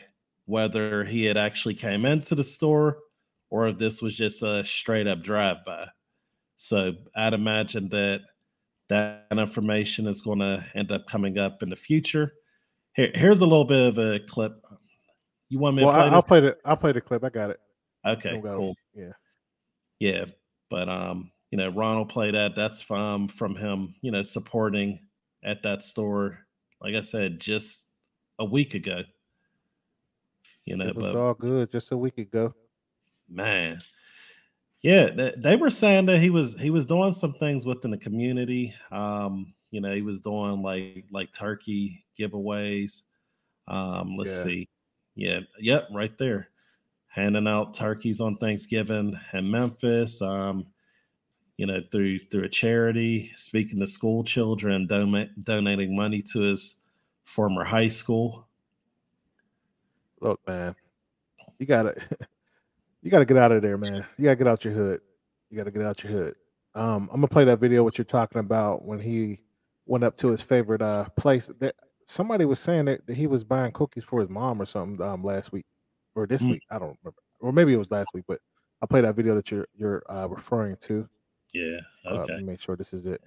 [0.47, 2.99] whether he had actually came into the store
[3.51, 5.89] or if this was just a straight up drive by.
[6.57, 8.23] So I'd imagine that
[8.89, 12.33] that information is going to end up coming up in the future.
[12.99, 14.67] Here, here's a little bit of a clip.
[15.49, 17.23] You want me well, to play I'll play the I'll play the clip.
[17.23, 17.61] I got it.
[18.05, 18.75] Okay, cool.
[18.93, 19.13] Yeah.
[20.01, 20.25] Yeah.
[20.69, 22.57] But um, you know, Ronald played that.
[22.57, 24.99] That's from from him, you know, supporting
[25.45, 26.41] at that store,
[26.83, 27.87] like I said, just
[28.41, 29.05] a week ago.
[30.65, 32.53] You know, it was but, all good just a week ago.
[33.29, 33.81] Man,
[34.83, 37.99] yeah, they, they, were saying that he was he was doing some things within the
[37.99, 38.75] community.
[38.91, 43.03] Um, you know, he was doing like like turkey giveaways.
[43.67, 44.43] Um, let's yeah.
[44.43, 44.69] see,
[45.15, 46.49] yeah, yep, right there,
[47.09, 50.23] handing out turkeys on Thanksgiving in Memphis.
[50.23, 50.67] Um,
[51.59, 56.83] you know, through through a charity, speaking to school children, don- donating money to his
[57.25, 58.47] former high school.
[60.21, 60.75] Look, man,
[61.59, 62.01] you gotta
[63.03, 64.07] you gotta get out of there, man.
[64.17, 65.01] You gotta get out your hood.
[65.51, 66.37] You gotta get out your hood.
[66.75, 69.41] Um, I'm gonna play that video what you're talking about when he
[69.87, 71.51] went up to his favorite uh place.
[71.59, 71.75] That
[72.09, 75.23] somebody was saying that, that he was buying cookies for his mom or something um
[75.23, 75.67] last week
[76.15, 76.53] or this mm.
[76.53, 76.63] week.
[76.71, 78.25] I don't remember, or maybe it was last week.
[78.27, 78.41] But
[78.83, 81.09] I'll play that video that you're you're uh, referring to.
[81.53, 81.79] Yeah.
[82.07, 82.35] Okay.
[82.35, 83.23] Uh, make sure this is it.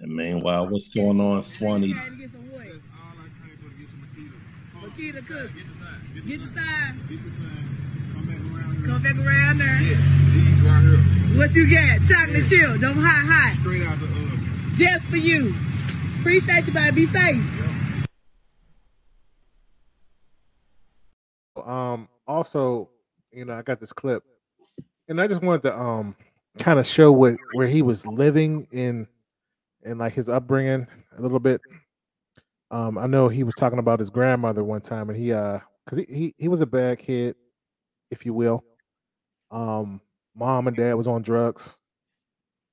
[0.00, 1.94] And meanwhile, what's going on, Swanee?
[4.74, 5.50] Makeda cook.
[6.26, 6.94] Get the side.
[8.86, 9.80] Come back around there.
[9.82, 10.02] Yes,
[10.32, 11.36] these right here.
[11.38, 12.08] What you got?
[12.08, 12.72] Chocolate yeah.
[12.72, 12.80] chip.
[12.80, 13.56] Don't hot hot.
[13.60, 14.72] Straight out the oven.
[14.76, 15.54] Just for you.
[16.20, 16.92] Appreciate you, buddy.
[16.92, 17.67] Be safe.
[21.68, 22.08] Um.
[22.26, 22.90] Also,
[23.32, 24.22] you know, I got this clip,
[25.08, 26.16] and I just wanted to um
[26.58, 29.06] kind of show what where he was living in
[29.84, 31.60] and like his upbringing a little bit.
[32.70, 36.04] Um, I know he was talking about his grandmother one time, and he uh, because
[36.06, 37.36] he, he he was a bad kid,
[38.10, 38.62] if you will.
[39.50, 40.00] Um,
[40.36, 41.76] mom and dad was on drugs.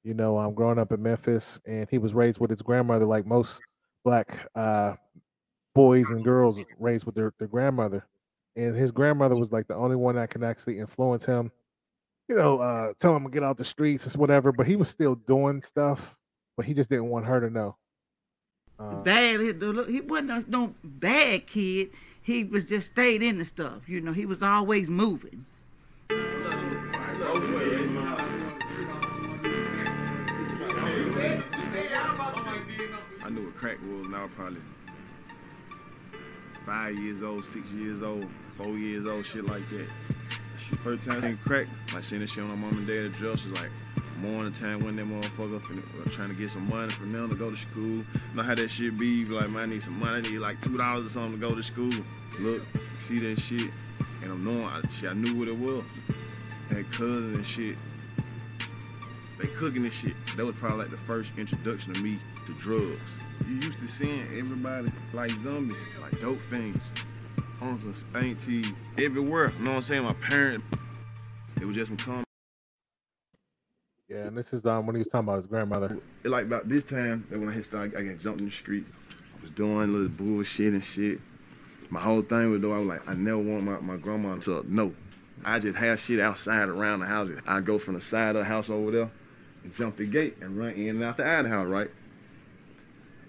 [0.04, 3.06] You know, I'm um, growing up in Memphis, and he was raised with his grandmother,
[3.06, 3.60] like most
[4.04, 4.94] black uh
[5.74, 8.06] boys and girls raised with their, their grandmother.
[8.56, 11.52] And his grandmother was like the only one that can actually influence him,
[12.30, 14.52] you know, uh, tell him to get out the streets or whatever.
[14.52, 16.16] But he was still doing stuff,
[16.56, 17.76] but he just didn't want her to know.
[18.80, 19.40] Uh, bad.
[19.40, 21.92] He wasn't no bad kid.
[22.22, 23.88] He was just stayed in the stuff.
[23.88, 25.46] You know, he was always moving.
[33.26, 34.62] I knew what crack was, and I was probably
[36.66, 38.26] five years old, six years old,
[38.56, 39.88] four years old, shit like that.
[40.84, 43.46] First time I seen crack, like seeing this shit on my mom and dad address
[43.46, 43.72] was like
[44.20, 47.36] morning time when that motherfucker finna, uh, trying to get some money for them to
[47.36, 48.04] go to school.
[48.34, 49.26] Know how that shit be?
[49.26, 50.18] Like, man, I need some money.
[50.18, 51.92] I need like two dollars or something to go to school.
[52.40, 52.64] Look,
[53.00, 53.70] see that shit,
[54.22, 54.66] and I'm knowing.
[54.66, 55.84] I, shit, I knew what it was.
[56.70, 57.78] Had cousins and shit.
[59.38, 60.14] They cooking this shit.
[60.38, 63.02] That was probably like the first introduction to me to drugs.
[63.48, 66.80] You used to seeing everybody like zombies, like dope things.
[67.62, 69.52] Uncles, aunties, everywhere.
[69.58, 70.04] You know what I'm saying?
[70.04, 70.66] My parents,
[71.60, 72.26] it was just some
[74.08, 75.98] yeah, and this is um when he was talking about his grandmother.
[76.24, 78.52] It, like about this time, that when I hit start, I got jumped in the
[78.52, 78.86] street.
[79.12, 81.20] I was doing little bullshit and shit.
[81.90, 84.64] My whole thing was though, I was like, I never want my, my grandma to
[84.68, 84.94] know.
[85.44, 87.30] I just have shit outside around the house.
[87.48, 89.12] I go from the side of the house over there
[89.64, 91.90] and jump the gate and run in and out the out house, right?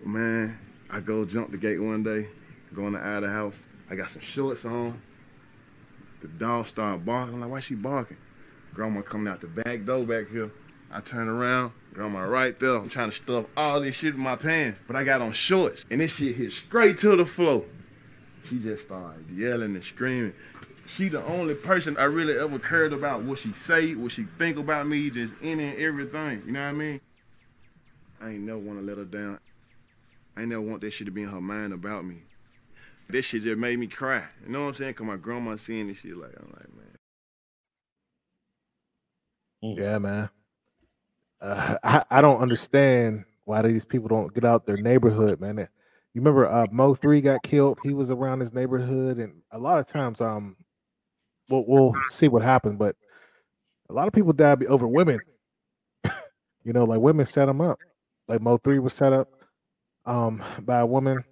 [0.05, 0.59] Man,
[0.91, 2.29] I go jump the gate one day,
[2.75, 3.57] go in the out house.
[3.89, 5.01] I got some shorts on.
[6.23, 7.35] The dog started barking.
[7.35, 8.17] I'm like, why she barking?
[8.75, 10.51] Grandma coming out the back door back here.
[10.91, 12.77] I turn around, grandma right there.
[12.77, 15.85] I'm trying to stuff all this shit in my pants, but I got on shorts,
[15.91, 17.65] and this shit hit straight to the floor.
[18.49, 20.33] She just started yelling and screaming.
[20.87, 24.57] She the only person I really ever cared about what she say, what she think
[24.57, 26.43] about me, just in and everything.
[26.47, 27.01] You know what I mean?
[28.21, 29.41] I ain't never want to let her down.
[30.37, 32.23] I ain't never want that shit to be in her mind about me.
[33.09, 34.25] This shit just made me cry.
[34.45, 34.95] You know what I'm saying?
[34.95, 36.97] Cause my grandma seeing this shit like, I'm like, man.
[39.77, 40.31] Yeah, man
[41.41, 45.59] uh, I, I don't understand why these people don't get out their neighborhood, man.
[45.59, 47.79] You remember uh, Mo3 got killed?
[47.83, 50.57] He was around his neighborhood, and a lot of times, um,
[51.49, 52.97] we'll we'll see what happens, but
[53.91, 55.21] a lot of people die over women.
[56.65, 57.79] you know, like women set them up.
[58.29, 59.29] Like Mo3 was set up
[60.07, 61.23] um by a woman.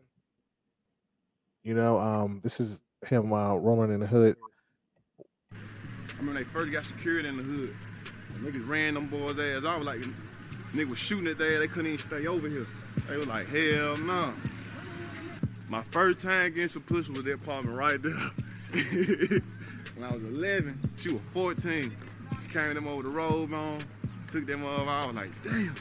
[1.64, 4.36] You know, um, this is him uh, rolling in the hood.
[5.52, 5.56] I
[6.18, 7.74] remember they first got secured in the hood.
[8.34, 10.00] Niggas ran them boys' ass off like
[10.72, 12.66] niggas was shooting at their they couldn't even stay over here.
[13.08, 14.26] They was like, hell no.
[14.26, 14.32] Nah.
[15.70, 18.12] My first time getting some pussy was that apartment right there.
[19.96, 21.96] when I was 11, she was 14.
[22.42, 23.82] She carried them over the road, man.
[24.30, 24.90] Took them over.
[24.90, 25.74] I was like, damn,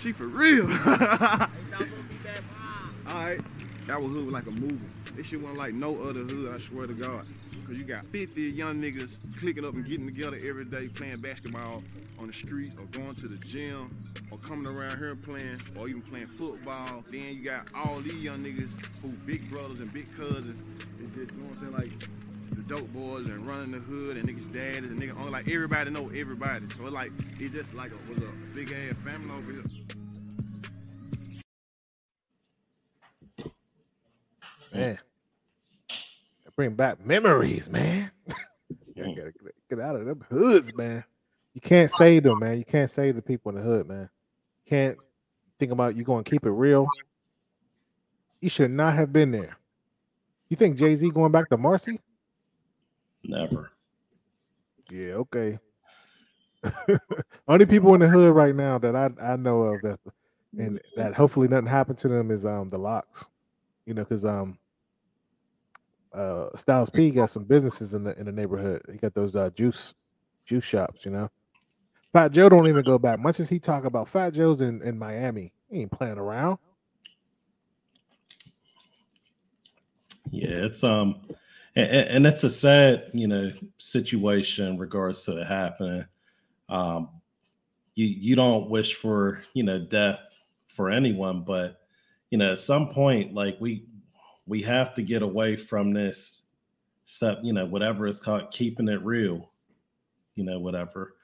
[0.00, 0.64] she for real.
[3.06, 3.40] All right.
[3.86, 4.88] That was hood like a movie.
[5.14, 7.26] This shit wasn't like no other hood, I swear to God.
[7.66, 11.82] Cause you got 50 young niggas clicking up and getting together every day playing basketball
[12.18, 13.96] on the streets or going to the gym
[14.30, 17.04] or coming around here playing or even playing football.
[17.10, 18.70] Then you got all these young niggas
[19.02, 20.60] who big brothers and big cousins.
[21.00, 22.08] It's just, you know what I'm saying, like
[22.54, 26.10] the dope boys and running the hood and niggas daddies and niggas, like everybody know
[26.14, 26.66] everybody.
[26.76, 29.83] So it's like, it just like a, was a big ass family over here.
[34.74, 34.98] Man
[36.56, 38.10] bring back memories, man.
[38.94, 39.32] you gotta
[39.68, 41.04] get out of them hoods, man.
[41.54, 42.58] You can't save them, man.
[42.58, 44.08] You can't save the people in the hood, man.
[44.64, 45.06] You can't
[45.58, 46.88] think about you going to keep it real.
[48.40, 49.56] You should not have been there.
[50.48, 52.00] You think Jay Z going back to Marcy?
[53.22, 53.70] Never.
[54.90, 55.58] Yeah, okay.
[57.48, 60.00] Only people in the hood right now that I, I know of that
[60.58, 63.26] and that hopefully nothing happened to them is um the LOX,
[63.86, 64.58] You know, because um
[66.14, 68.82] uh, Styles P got some businesses in the in the neighborhood.
[68.90, 69.94] He got those uh, juice
[70.46, 71.30] juice shops, you know.
[72.12, 73.18] Fat Joe don't even go back.
[73.18, 76.58] Much as he talk about Fat Joe's in, in Miami, he ain't playing around.
[80.30, 81.20] Yeah, it's um,
[81.74, 86.04] and, and it's a sad you know situation in regards to it happening.
[86.68, 87.08] Um,
[87.94, 91.80] you you don't wish for you know death for anyone, but
[92.30, 93.86] you know at some point like we
[94.46, 96.42] we have to get away from this
[97.04, 99.50] stuff, you know, whatever it's called, keeping it real,
[100.34, 101.16] you know, whatever.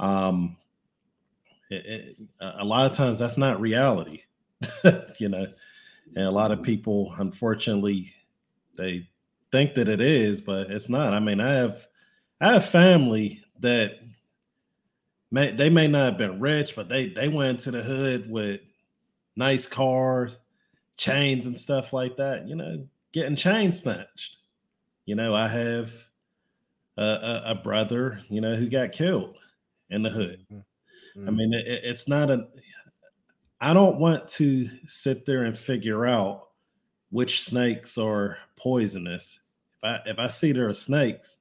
[0.00, 0.56] Um,
[1.70, 4.22] it, it, a lot of times that's not reality,
[5.18, 5.46] you know.
[6.14, 8.12] and a lot of people, unfortunately,
[8.76, 9.08] they
[9.52, 11.12] think that it is, but it's not.
[11.12, 11.86] I mean, I have
[12.40, 13.98] I have family that
[15.30, 18.60] may they may not have been rich, but they they went to the hood with
[19.34, 20.38] nice cars,
[20.96, 22.48] chains and stuff like that.
[22.48, 24.36] You know, getting chain snatched.
[25.04, 25.92] You know, I have
[26.96, 29.36] a, a, a brother, you know, who got killed
[29.90, 30.44] in the hood.
[30.52, 31.28] Mm-hmm.
[31.28, 32.48] I mean, it, it's not a.
[33.60, 36.48] I don't want to sit there and figure out
[37.10, 39.40] which snakes are poisonous.
[39.78, 41.38] If I if I see there are snakes,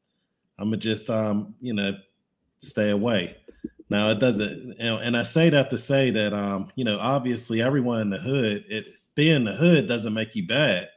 [0.59, 1.97] I'm gonna just um you know
[2.59, 3.37] stay away.
[3.89, 6.99] Now it doesn't, you know, and I say that to say that um you know
[6.99, 10.89] obviously everyone in the hood, it being the hood doesn't make you bad,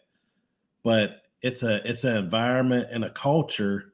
[0.83, 3.93] but it's a it's an environment and a culture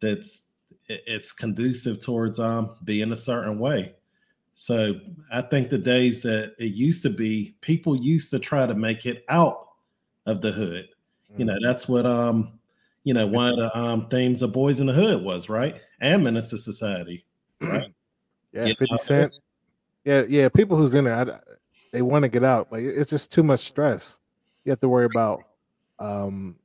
[0.00, 0.48] that's
[0.88, 3.94] it's conducive towards um being a certain way.
[4.54, 5.00] So
[5.32, 9.04] I think the days that it used to be, people used to try to make
[9.04, 9.68] it out
[10.26, 10.88] of the hood.
[11.30, 11.40] Mm-hmm.
[11.40, 11.64] You know, mm-hmm.
[11.64, 12.58] that's what um,
[13.02, 15.76] you know, one of the um themes of Boyz n the Hood was, right?
[16.00, 17.24] And Menace Society,
[17.60, 17.92] right?
[18.52, 19.34] yeah, 50 Cent.
[20.04, 20.48] Yeah, yeah.
[20.48, 21.42] People who's in there,
[21.94, 22.72] they want to get out.
[22.72, 24.18] Like it's just too much stress.
[24.64, 25.44] You have to worry about
[26.00, 26.56] um,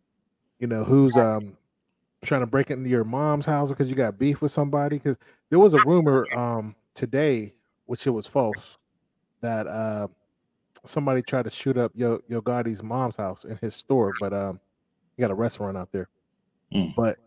[0.57, 1.55] you know, who's um
[2.23, 4.97] trying to break into your mom's house because you got beef with somebody.
[4.97, 5.17] Because
[5.51, 7.53] there was a rumor um today
[7.85, 8.79] which it was false,
[9.41, 10.07] that uh,
[10.83, 14.59] somebody tried to shoot up Yo Yo Gotti's mom's house in his store, but um,
[15.15, 16.09] he got a restaurant out there.
[16.73, 16.95] Mm.
[16.95, 17.19] But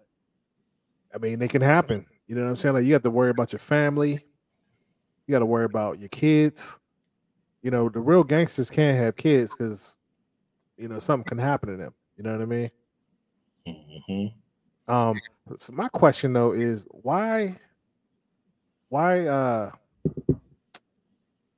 [1.14, 2.04] I mean, it can happen.
[2.26, 2.74] You know what I'm saying?
[2.74, 4.24] Like you have to worry about your family.
[5.26, 6.80] You got to worry about your kids.
[7.62, 9.96] You know, the real gangsters can't have kids because
[10.76, 11.94] you know something can happen to them.
[12.16, 12.70] You know what I mean?
[13.66, 14.92] Mm-hmm.
[14.92, 15.16] Um.
[15.58, 17.56] So my question though is why,
[18.88, 19.70] why, uh,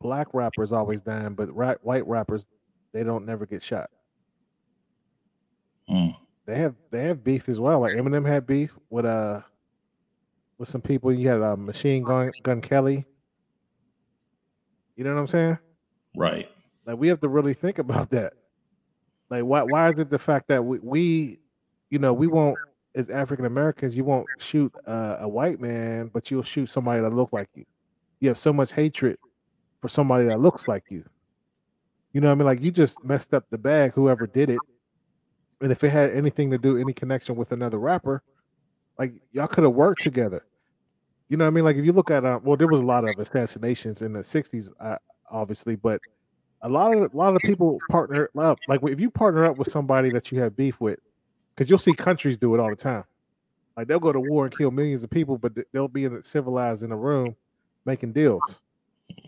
[0.01, 2.45] black rappers always dying, but ra- white rappers
[2.93, 3.91] they don't never get shot.
[5.91, 6.15] Mm.
[6.47, 7.81] They have they have beef as well.
[7.81, 9.41] Like Eminem had beef with uh
[10.59, 11.13] with some people.
[11.13, 13.05] You had a uh, Machine Gun Gun Kelly.
[14.97, 15.59] You know what I'm saying?
[16.15, 16.49] Right.
[16.87, 18.35] Like we have to really think about that.
[19.31, 21.39] Like why why is it the fact that we, we
[21.91, 22.59] you know we won't
[22.95, 27.33] as African Americans you won't shoot a white man, but you'll shoot somebody that look
[27.33, 27.65] like you.
[28.21, 29.19] You have so much hatred
[29.81, 31.05] for somebody that looks like you.
[32.13, 32.47] You know I mean?
[32.47, 34.59] Like you just messed up the bag, whoever did it.
[35.61, 38.23] And if it had anything to do, any connection with another rapper,
[38.99, 40.45] like y'all could have worked together.
[41.29, 41.65] You know what I mean?
[41.65, 44.21] Like if you look at, uh, well, there was a lot of assassinations in the
[44.21, 44.97] '60s, uh,
[45.35, 46.01] obviously, but
[46.63, 48.59] a lot of a lot of people partner up.
[48.69, 50.99] Like if you partner up with somebody that you have beef with,
[51.55, 53.05] because you'll see countries do it all the time.
[53.77, 56.83] Like they'll go to war and kill millions of people, but they'll be in civilized
[56.83, 57.35] in a room
[57.85, 58.61] making deals.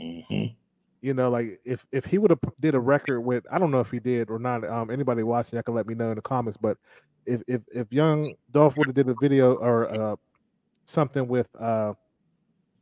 [0.01, 0.55] Mm-hmm.
[1.03, 3.81] You know, like if if he would have did a record with, I don't know
[3.81, 4.69] if he did or not.
[4.69, 6.57] Um, anybody watching, I can let me know in the comments.
[6.57, 6.79] But
[7.27, 10.17] if if if Young Dolph would have did a video or uh,
[10.87, 11.93] something with uh,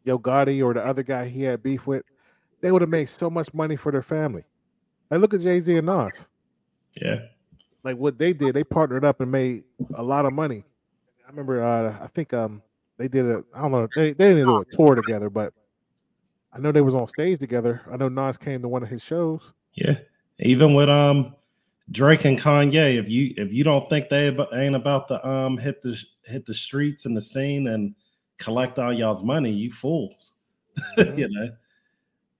[0.04, 2.04] Yo Gotti or the other guy he had beef with,
[2.64, 4.42] they would have made so much money for their family.
[5.10, 6.26] Like look at Jay Z and Nas.
[6.94, 7.16] Yeah.
[7.82, 9.64] Like what they did, they partnered up and made
[9.96, 10.64] a lot of money.
[11.26, 12.62] I remember, uh, I think um,
[12.96, 15.52] they did a, I don't know, they, they didn't do a tour together, but
[16.54, 17.82] I know they was on stage together.
[17.92, 19.52] I know Nas came to one of his shows.
[19.74, 19.98] Yeah,
[20.38, 21.34] even with um
[21.90, 22.98] Drake and Kanye.
[22.98, 26.54] If you if you don't think they ain't about to um hit the hit the
[26.54, 27.94] streets and the scene and
[28.38, 30.32] collect all y'all's money, you fools.
[30.98, 31.18] Mm-hmm.
[31.18, 31.50] you know,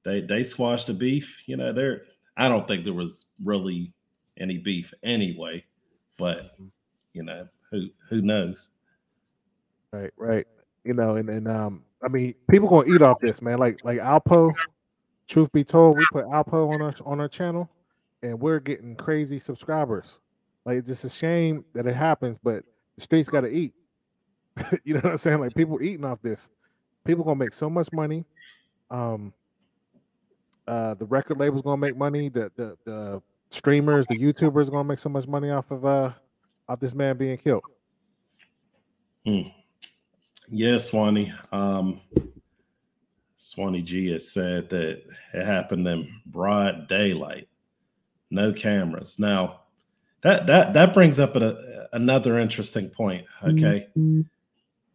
[0.04, 1.42] they they squashed the beef.
[1.46, 2.02] You know, there.
[2.36, 3.92] I don't think there was really
[4.38, 5.64] any beef anyway,
[6.18, 6.66] but mm-hmm.
[7.12, 8.70] you know who who knows.
[9.92, 10.46] Right, right.
[10.84, 13.58] You know, and and um I mean, people gonna eat off this, man.
[13.58, 14.52] Like like Alpo.
[15.26, 17.70] Truth be told, we put Alpo on our on our channel,
[18.22, 20.18] and we're getting crazy subscribers.
[20.66, 22.62] Like it's just a shame that it happens, but
[22.96, 23.72] the streets got to eat.
[24.84, 25.40] you know what I'm saying?
[25.40, 26.50] Like people eating off this.
[27.04, 28.26] People gonna make so much money.
[28.90, 29.32] Um,
[30.66, 32.28] uh, the record label's gonna make money.
[32.28, 36.12] The the the streamers, the YouTubers are gonna make so much money off of uh
[36.68, 37.64] off this man being killed.
[39.24, 39.42] Hmm.
[40.48, 41.32] Yeah, Swanee.
[41.52, 42.00] Um,
[43.36, 45.02] Swanee G has said that
[45.32, 47.48] it happened in broad daylight,
[48.30, 49.18] no cameras.
[49.18, 49.60] Now,
[50.22, 53.26] that that that brings up a, another interesting point.
[53.42, 54.22] Okay, mm-hmm.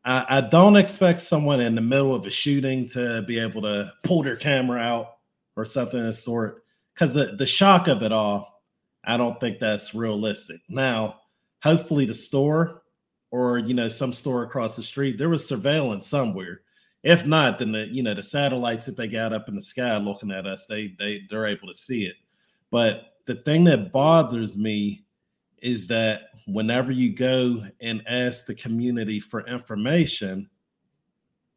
[0.04, 3.94] I, I don't expect someone in the middle of a shooting to be able to
[4.04, 5.19] pull their camera out
[5.60, 8.64] or something of the sort, because the the shock of it all,
[9.04, 10.62] I don't think that's realistic.
[10.70, 11.22] Now,
[11.64, 12.84] hopefully, the store
[13.32, 16.62] or you know some store across the street there was surveillance somewhere
[17.04, 19.98] if not then the you know the satellites that they got up in the sky
[19.98, 22.16] looking at us they they they're able to see it
[22.72, 25.06] but the thing that bothers me
[25.62, 30.50] is that whenever you go and ask the community for information,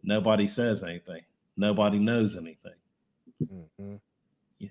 [0.02, 1.22] nobody says anything.
[1.56, 2.74] Nobody knows anything.
[3.42, 3.96] Mm-hmm.
[4.58, 4.68] Yeah.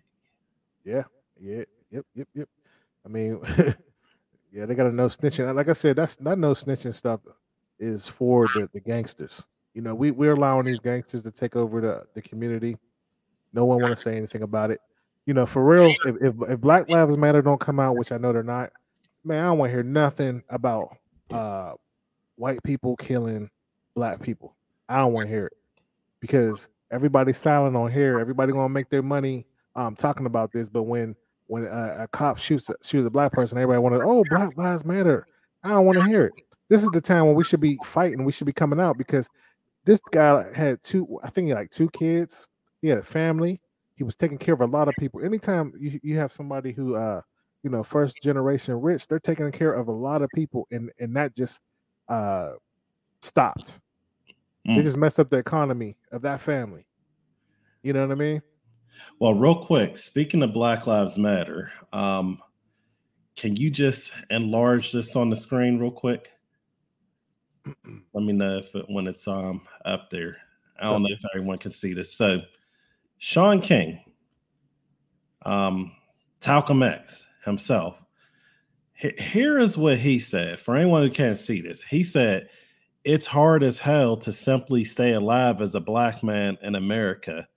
[0.86, 1.04] yeah,
[1.40, 2.50] yeah, yep, yep, yep.
[3.06, 3.40] I mean,
[4.52, 5.54] yeah, they got to know snitching.
[5.56, 7.22] Like I said, that's that no snitching stuff
[7.80, 9.44] is for the, the gangsters.
[9.74, 12.78] You know, we we're allowing these gangsters to take over the, the community.
[13.54, 14.80] No one want to say anything about it.
[15.26, 18.18] You know, for real, if, if, if Black Lives Matter don't come out, which I
[18.18, 18.72] know they're not,
[19.24, 20.98] man, I don't want to hear nothing about
[21.32, 21.74] uh
[22.36, 23.50] white people killing
[23.96, 24.56] black people.
[24.90, 25.54] I don't want to hear it
[26.20, 28.20] because everybody's silent on here.
[28.20, 31.16] Everybody gonna make their money um talking about this, but when
[31.48, 34.86] when a, a cop shoots shoots a black person, everybody want to oh Black Lives
[34.86, 35.28] Matter.
[35.64, 36.34] I don't want to hear it.
[36.70, 38.24] This is the time when we should be fighting.
[38.24, 39.28] We should be coming out because
[39.84, 41.20] this guy had two.
[41.24, 42.48] I think he like two kids.
[42.82, 43.60] He had a family.
[43.96, 45.22] He was taking care of a lot of people.
[45.24, 47.20] Anytime you, you have somebody who uh
[47.64, 51.14] you know first generation rich, they're taking care of a lot of people, and and
[51.18, 51.60] that just
[52.08, 52.52] uh
[53.22, 53.81] stopped.
[54.68, 54.78] Mm.
[54.78, 56.86] They just messed up the economy of that family.
[57.84, 58.42] You know what I mean?
[59.20, 62.40] Well, real quick, speaking of Black Lives Matter, um,
[63.36, 66.30] can you just enlarge this on the screen real quick?
[68.14, 70.38] Let me know if it, when it's um up there.
[70.80, 72.14] I don't know if everyone can see this.
[72.14, 72.42] So,
[73.20, 74.00] Shaun King,
[75.44, 75.92] um,
[76.40, 78.02] Talcum X himself.
[78.96, 80.60] Here is what he said.
[80.60, 82.50] For anyone who can't see this, he said,
[83.04, 87.48] "It's hard as hell to simply stay alive as a black man in America."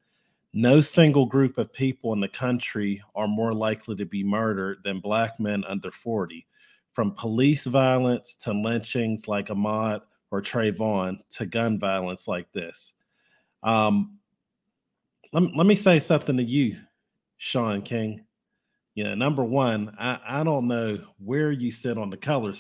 [0.57, 5.01] No single group of people in the country are more likely to be murdered than
[5.01, 6.47] black men under 40,
[6.93, 12.93] from police violence to lynchings like Ahmaud or Trayvon to gun violence like this.
[13.65, 14.19] Um,
[15.33, 16.77] let, let me say something to you,
[17.39, 18.25] Shaun King.
[18.95, 22.53] You know, number one, I, I don't know where you sit on the color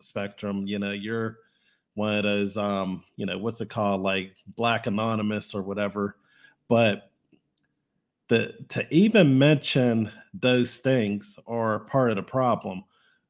[0.00, 0.66] spectrum.
[0.66, 1.38] You know, you're
[1.98, 6.16] one of those, um, you know, what's it called, like Black Anonymous or whatever.
[6.68, 7.10] But
[8.28, 12.84] the to even mention those things are part of the problem.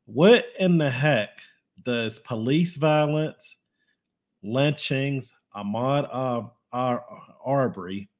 [0.06, 1.40] What in the heck
[1.84, 3.56] does police violence,
[4.42, 7.06] lynchings, Ahmaud Ar- Ar-
[7.44, 8.10] Arbery,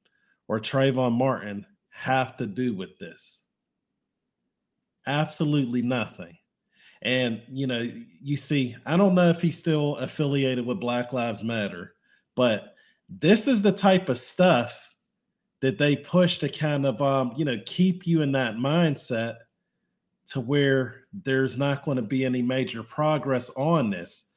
[0.47, 3.41] or Trayvon Martin have to do with this?
[5.07, 6.38] Absolutely nothing.
[7.01, 7.87] And you know,
[8.21, 11.93] you see, I don't know if he's still affiliated with Black Lives Matter,
[12.35, 12.75] but
[13.07, 14.93] this is the type of stuff
[15.61, 19.37] that they push to kind of um, you know keep you in that mindset
[20.27, 24.33] to where there's not going to be any major progress on this.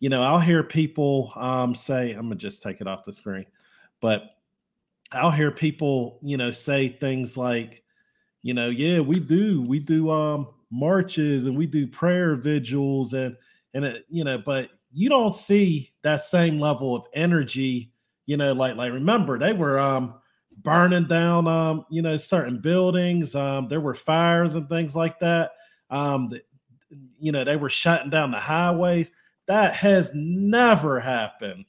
[0.00, 3.46] You know, I'll hear people um, say, I'm gonna just take it off the screen,
[4.00, 4.36] but
[5.12, 7.82] I'll hear people, you know, say things like,
[8.42, 13.36] you know, yeah, we do, we do um marches and we do prayer vigils and
[13.74, 17.92] and it, you know, but you don't see that same level of energy,
[18.26, 20.14] you know, like like remember they were um
[20.62, 25.50] burning down um you know certain buildings um there were fires and things like that
[25.90, 26.42] um the,
[27.18, 29.10] you know they were shutting down the highways.
[29.48, 31.64] That has never happened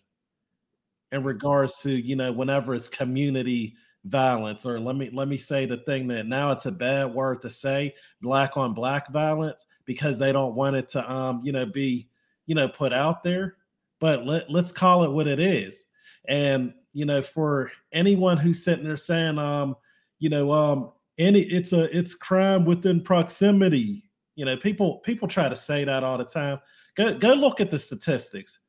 [1.12, 3.76] in regards to you know whenever it's community
[4.08, 7.42] violence or let me let me say the thing that now it's a bad word
[7.42, 11.66] to say black on black violence because they don't want it to um you know
[11.66, 12.08] be
[12.46, 13.58] you know put out there
[14.00, 15.86] but let, let's call it what it is
[16.28, 19.76] and you know, for anyone who's sitting there saying, um,
[20.18, 24.10] you know, um, any it's a it's crime within proximity.
[24.36, 26.60] You know, people people try to say that all the time.
[26.96, 28.62] Go go look at the statistics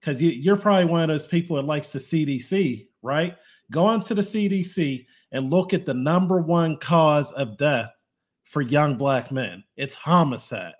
[0.00, 3.36] because you, you're probably one of those people that likes the CDC, right?
[3.72, 7.90] Go onto the CDC and look at the number one cause of death
[8.44, 9.64] for young black men.
[9.76, 10.74] It's homicide.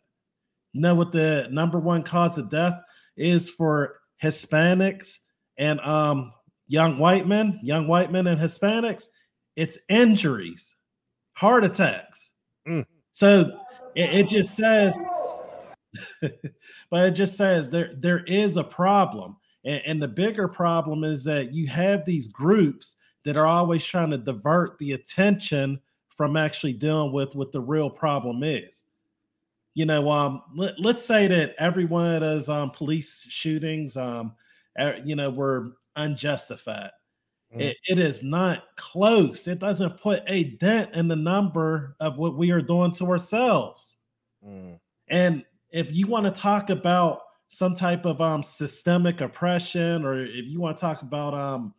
[0.72, 2.74] You know what the number one cause of death
[3.16, 5.16] is for Hispanics
[5.58, 6.32] and um
[6.68, 9.04] young white men, young white men and Hispanics,
[9.56, 10.74] it's injuries,
[11.32, 12.32] heart attacks.
[12.66, 12.86] Mm.
[13.10, 13.60] So
[13.94, 14.98] it, it just says,
[16.90, 19.36] but it just says there there is a problem.
[19.64, 24.10] And, and the bigger problem is that you have these groups that are always trying
[24.10, 28.84] to divert the attention from actually dealing with what the real problem is.
[29.74, 34.34] You know, um, let, us say that every one of those um, police shootings, um,
[34.78, 36.90] er, you know, were unjustified.
[37.54, 37.60] Mm.
[37.60, 39.48] It, it is not close.
[39.48, 43.96] It doesn't put a dent in the number of what we are doing to ourselves.
[44.46, 44.78] Mm.
[45.08, 47.22] And if you want to talk about
[47.52, 51.74] some type of um, systemic oppression, or if you want to talk about um,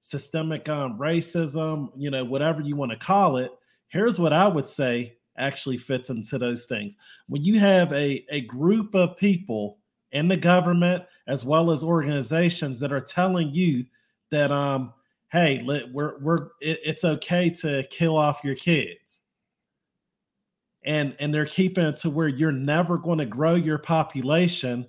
[0.00, 3.50] systemic um, racism, you know, whatever you want to call it,
[3.88, 6.96] here's what I would say actually fits into those things.
[7.26, 9.78] When you have a, a group of people
[10.12, 13.84] in the government as well as organizations that are telling you
[14.30, 14.94] that um
[15.30, 15.62] hey
[15.92, 19.20] we're we're it, it's okay to kill off your kids
[20.84, 24.86] and and they're keeping it to where you're never going to grow your population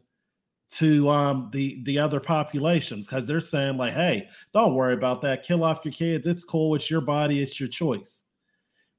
[0.70, 5.44] to um the the other populations because they're saying like hey don't worry about that.
[5.44, 6.28] Kill off your kids.
[6.28, 6.76] It's cool.
[6.76, 7.42] It's your body.
[7.42, 8.24] It's your choice.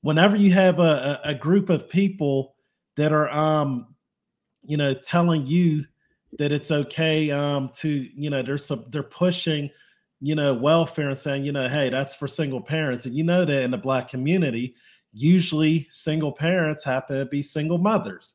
[0.02, 2.56] Whenever you have a, a, a group of people
[2.96, 3.94] that are um
[4.64, 5.84] you know telling you
[6.38, 9.70] that it's okay um to you know there's some they're pushing
[10.20, 13.06] you know welfare and saying you know hey that's for single parents.
[13.06, 14.74] And you know that in the black community
[15.12, 18.34] usually single parents happen to be single mothers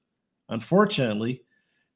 [0.49, 1.44] unfortunately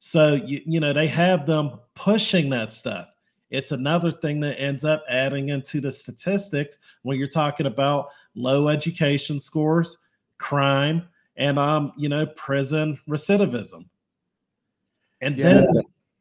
[0.00, 3.06] so you, you know they have them pushing that stuff
[3.50, 8.68] it's another thing that ends up adding into the statistics when you're talking about low
[8.68, 9.98] education scores
[10.38, 13.84] crime and um you know prison recidivism
[15.20, 15.52] and yeah.
[15.52, 15.68] then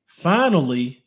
[0.07, 1.05] finally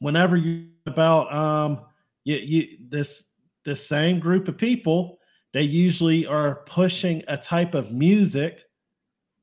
[0.00, 1.82] whenever you about um
[2.24, 3.32] you, you this
[3.64, 5.18] this same group of people
[5.52, 8.64] they usually are pushing a type of music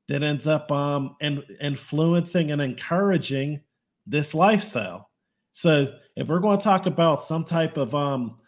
[0.08, 3.60] that ends up um and influencing and encouraging
[4.06, 5.10] this lifestyle.
[5.52, 8.38] So if we're going to talk about some type of um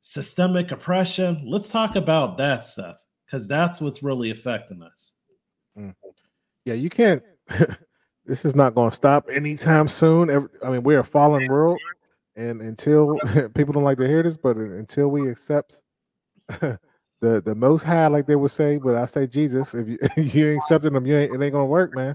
[0.00, 5.14] systemic oppression let's talk about that stuff because that's what's really affecting us.
[5.76, 5.94] Mm.
[6.64, 7.22] yeah you can't
[8.26, 10.48] this is not going to stop anytime soon.
[10.62, 11.78] I mean we're a fallen world
[12.36, 13.18] and until
[13.54, 15.80] people don't like to hear this but until we accept
[17.20, 19.74] the the most high, like they would say, but I say Jesus.
[19.74, 22.14] If you you ain't accepting them, you ain't it ain't gonna work, man.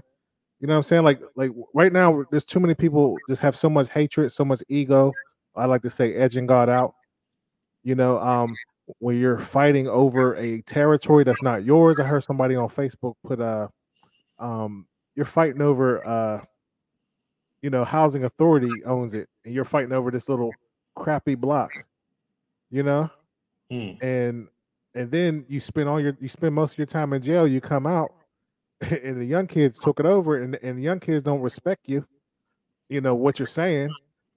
[0.60, 1.04] You know what I'm saying?
[1.04, 4.62] Like like right now, there's too many people just have so much hatred, so much
[4.68, 5.12] ego.
[5.54, 6.94] I like to say edging God out.
[7.82, 8.54] You know, um,
[8.98, 11.98] when you're fighting over a territory that's not yours.
[11.98, 13.68] I heard somebody on Facebook put a,
[14.38, 16.44] um you're fighting over uh
[17.62, 20.50] you know housing authority owns it and you're fighting over this little
[20.96, 21.70] crappy block
[22.70, 23.08] you know
[23.70, 24.02] mm.
[24.02, 24.48] and
[24.94, 27.60] and then you spend all your you spend most of your time in jail you
[27.60, 28.12] come out
[28.80, 32.06] and the young kids took it over and, and the young kids don't respect you
[32.88, 33.88] you know what you're saying.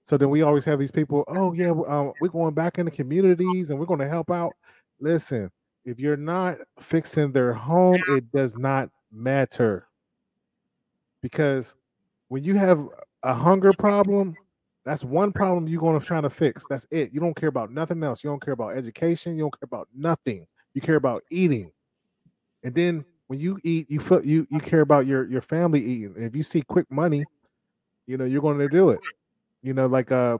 [0.04, 2.90] So then we always have these people oh yeah um, we're going back in the
[2.90, 4.52] communities and we're going to help out.
[5.00, 5.50] Listen
[5.84, 9.86] if you're not fixing their home it does not matter.
[11.22, 11.74] Because
[12.28, 12.86] when you have
[13.22, 14.34] a hunger problem
[14.84, 16.64] that's one problem you're going to try to fix.
[16.68, 17.12] That's it.
[17.12, 18.24] You don't care about nothing else.
[18.24, 19.36] You don't care about education.
[19.36, 20.46] You don't care about nothing.
[20.74, 21.70] You care about eating.
[22.62, 26.14] And then when you eat, you feel you you care about your your family eating.
[26.16, 27.24] And if you see quick money,
[28.06, 29.00] you know you're going to do it.
[29.62, 30.38] You know, like uh,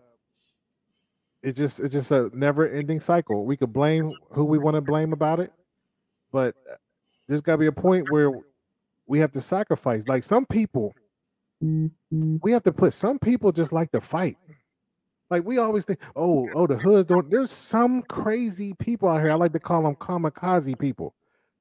[1.43, 3.45] it's just it's just a never ending cycle.
[3.45, 5.53] We could blame who we want to blame about it,
[6.33, 6.55] but
[7.27, 8.33] there's got to be a point where
[9.07, 10.07] we have to sacrifice.
[10.09, 10.95] Like some people.
[11.61, 14.37] We have to put some people just like to fight.
[15.31, 17.31] Like we always think, oh, oh, the hoods don't.
[17.31, 19.31] There's some crazy people out here.
[19.31, 21.15] I like to call them kamikaze people,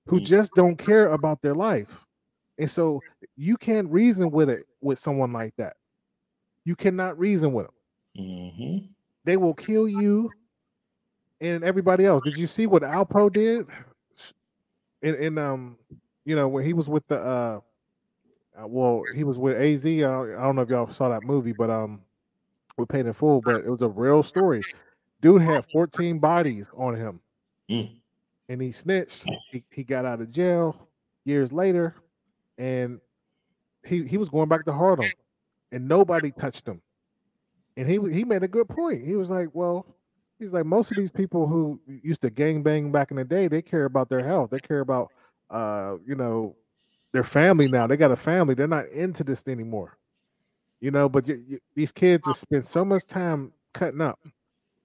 [0.06, 0.26] who mm.
[0.26, 2.06] just don't care about their life,
[2.58, 3.02] and so
[3.36, 5.76] you can't reason with it with someone like that.
[6.64, 7.76] You cannot reason with them.
[8.26, 8.86] Mm-hmm.
[9.26, 10.32] They will kill you
[11.42, 12.22] and everybody else.
[12.24, 13.68] Did you see what Alpo did?
[15.02, 15.78] In, in um,
[16.26, 17.60] you know, when he was with the uh,
[18.66, 19.86] well, he was with AZ.
[19.86, 22.02] I, I don't know if y'all saw that movie, but um,
[22.78, 23.42] we paid in full.
[23.42, 24.64] But it was a real story.
[25.22, 27.20] Dude had 14 bodies on him,
[27.70, 27.90] mm.
[28.50, 29.26] and he snitched.
[29.52, 30.88] He, he got out of jail
[31.26, 31.96] years later,
[32.58, 33.00] and
[33.86, 35.12] he he was going back to Harlem,
[35.72, 36.82] and nobody touched him.
[37.76, 39.06] And he he made a good point.
[39.06, 39.86] He was like, well.
[40.40, 43.48] He's like most of these people who used to gang bang back in the day.
[43.48, 44.52] They care about their health.
[44.52, 45.12] They care about,
[45.50, 46.56] uh, you know,
[47.12, 47.88] their family now.
[47.88, 48.54] They got a family.
[48.54, 49.98] They're not into this anymore.
[50.80, 54.20] You know, but you, you, these kids just spend so much time cutting up,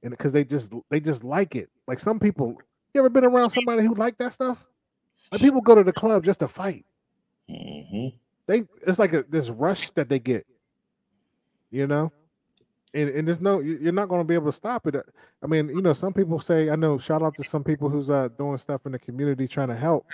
[0.02, 1.68] and because they just they just like it.
[1.86, 2.56] Like some people,
[2.94, 4.64] you ever been around somebody who like that stuff?
[5.30, 6.86] Like people go to the club just to fight.
[7.50, 8.16] Mm-hmm.
[8.46, 10.46] They it's like a, this rush that they get.
[11.70, 12.10] You know,
[12.94, 14.96] and and there's no you're not going to be able to stop it.
[15.42, 16.98] I mean, you know, some people say I know.
[16.98, 20.06] Shout out to some people who's uh doing stuff in the community trying to help,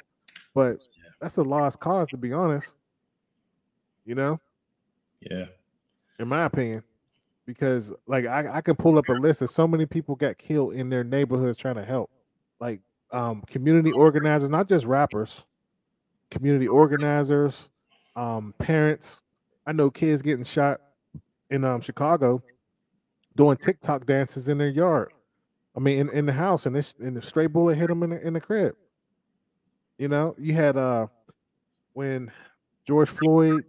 [0.55, 0.79] but
[1.21, 2.73] that's a lost cause to be honest.
[4.05, 4.41] You know?
[5.21, 5.47] Yeah.
[6.19, 6.83] In my opinion.
[7.47, 10.75] Because like I, I can pull up a list of so many people got killed
[10.75, 12.11] in their neighborhoods trying to help.
[12.61, 15.45] Like um community organizers, not just rappers,
[16.31, 17.69] community organizers,
[18.17, 19.23] um, parents.
[19.67, 20.81] I know kids getting shot
[21.51, 22.43] in um Chicago
[23.37, 25.13] doing TikTok dances in their yard.
[25.77, 28.11] I mean, in, in the house, and this and the stray bullet hit them in
[28.11, 28.75] the, in the crib.
[29.99, 31.09] You know, you had uh
[31.93, 32.31] when
[32.87, 33.65] George Floyd,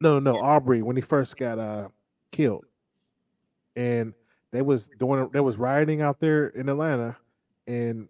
[0.00, 1.88] no, no, Aubrey when he first got uh
[2.30, 2.64] killed,
[3.76, 4.14] and
[4.52, 7.16] they was doing, they was rioting out there in Atlanta,
[7.66, 8.08] and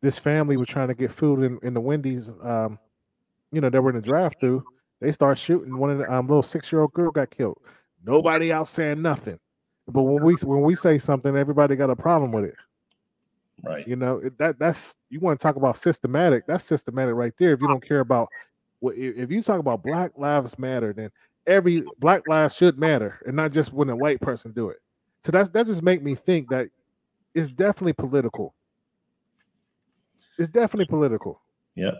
[0.00, 2.30] this family was trying to get food in, in the Wendy's.
[2.42, 2.78] Um,
[3.52, 4.64] you know, they were in the drive-through.
[5.00, 5.76] They start shooting.
[5.76, 7.58] One of the um, little six-year-old girl got killed.
[8.04, 9.38] Nobody out saying nothing.
[9.86, 12.54] But when we when we say something, everybody got a problem with it.
[13.62, 13.86] Right.
[13.86, 16.46] You know that that's you want to talk about systematic.
[16.46, 17.52] That's systematic right there.
[17.52, 18.28] If you don't care about
[18.80, 21.10] what if you talk about Black Lives Matter, then
[21.46, 24.78] every Black lives should matter, and not just when a white person do it.
[25.24, 26.68] So that's that just make me think that
[27.34, 28.54] it's definitely political.
[30.38, 31.40] It's definitely political.
[31.76, 31.94] Yep.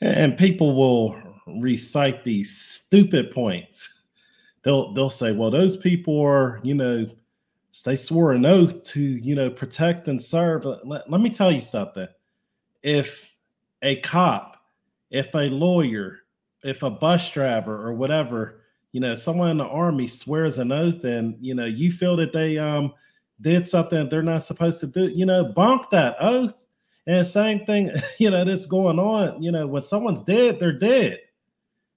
[0.00, 1.20] And people will
[1.60, 4.02] recite these stupid points.
[4.64, 7.06] They'll they'll say, well, those people are, you know,
[7.82, 10.64] they swore an oath to, you know, protect and serve.
[10.64, 12.08] Let, let me tell you something.
[12.82, 13.34] If
[13.82, 14.56] a cop,
[15.10, 16.20] if a lawyer,
[16.64, 18.62] if a bus driver or whatever,
[18.92, 22.32] you know, someone in the army swears an oath and you know you feel that
[22.32, 22.92] they um
[23.40, 26.64] did something they're not supposed to do, you know, bonk that oath.
[27.06, 29.42] And same thing, you know, that's going on.
[29.42, 31.20] You know, when someone's dead, they're dead.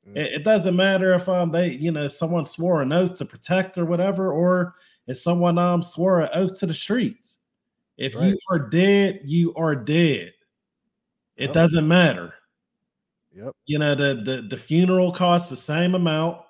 [0.08, 0.18] Mm-hmm.
[0.18, 3.78] It, it, doesn't matter if um they, you know, someone swore an oath to protect
[3.78, 4.76] or whatever, or
[5.08, 7.38] if someone um swore an oath to the streets.
[7.98, 8.30] If right.
[8.30, 10.34] you are dead, you are dead.
[11.38, 11.54] It yep.
[11.54, 12.34] doesn't matter.
[13.36, 13.56] Yep.
[13.66, 16.42] You know, the the the funeral costs the same amount.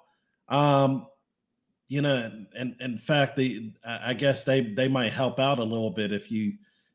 [0.50, 1.08] Um,
[1.88, 5.92] you know, and, in fact, the I guess they they might help out a little
[5.92, 6.54] bit if you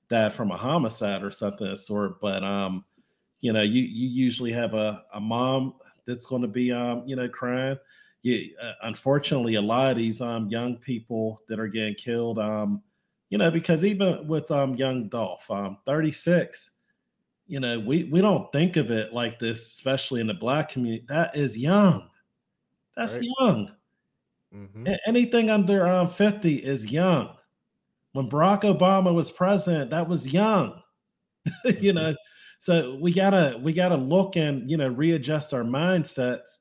[0.08, 2.20] died from a homicide or something of sort.
[2.20, 2.84] But um,
[3.40, 5.74] you know, you you usually have a a mom
[6.06, 7.76] that's going to be um, you know, crying.
[8.26, 12.82] You, uh, unfortunately, a lot of these um young people that are getting killed, um,
[13.30, 16.72] you know, because even with um young Dolph, um, 36,
[17.46, 21.04] you know, we we don't think of it like this, especially in the black community.
[21.08, 22.08] That is young.
[22.96, 23.28] That's right.
[23.38, 23.70] young.
[24.52, 24.88] Mm-hmm.
[25.06, 27.32] Anything under um, 50 is young.
[28.10, 30.82] When Barack Obama was president, that was young.
[31.64, 31.94] you mm-hmm.
[31.94, 32.16] know,
[32.58, 36.56] so we gotta we gotta look and you know readjust our mindsets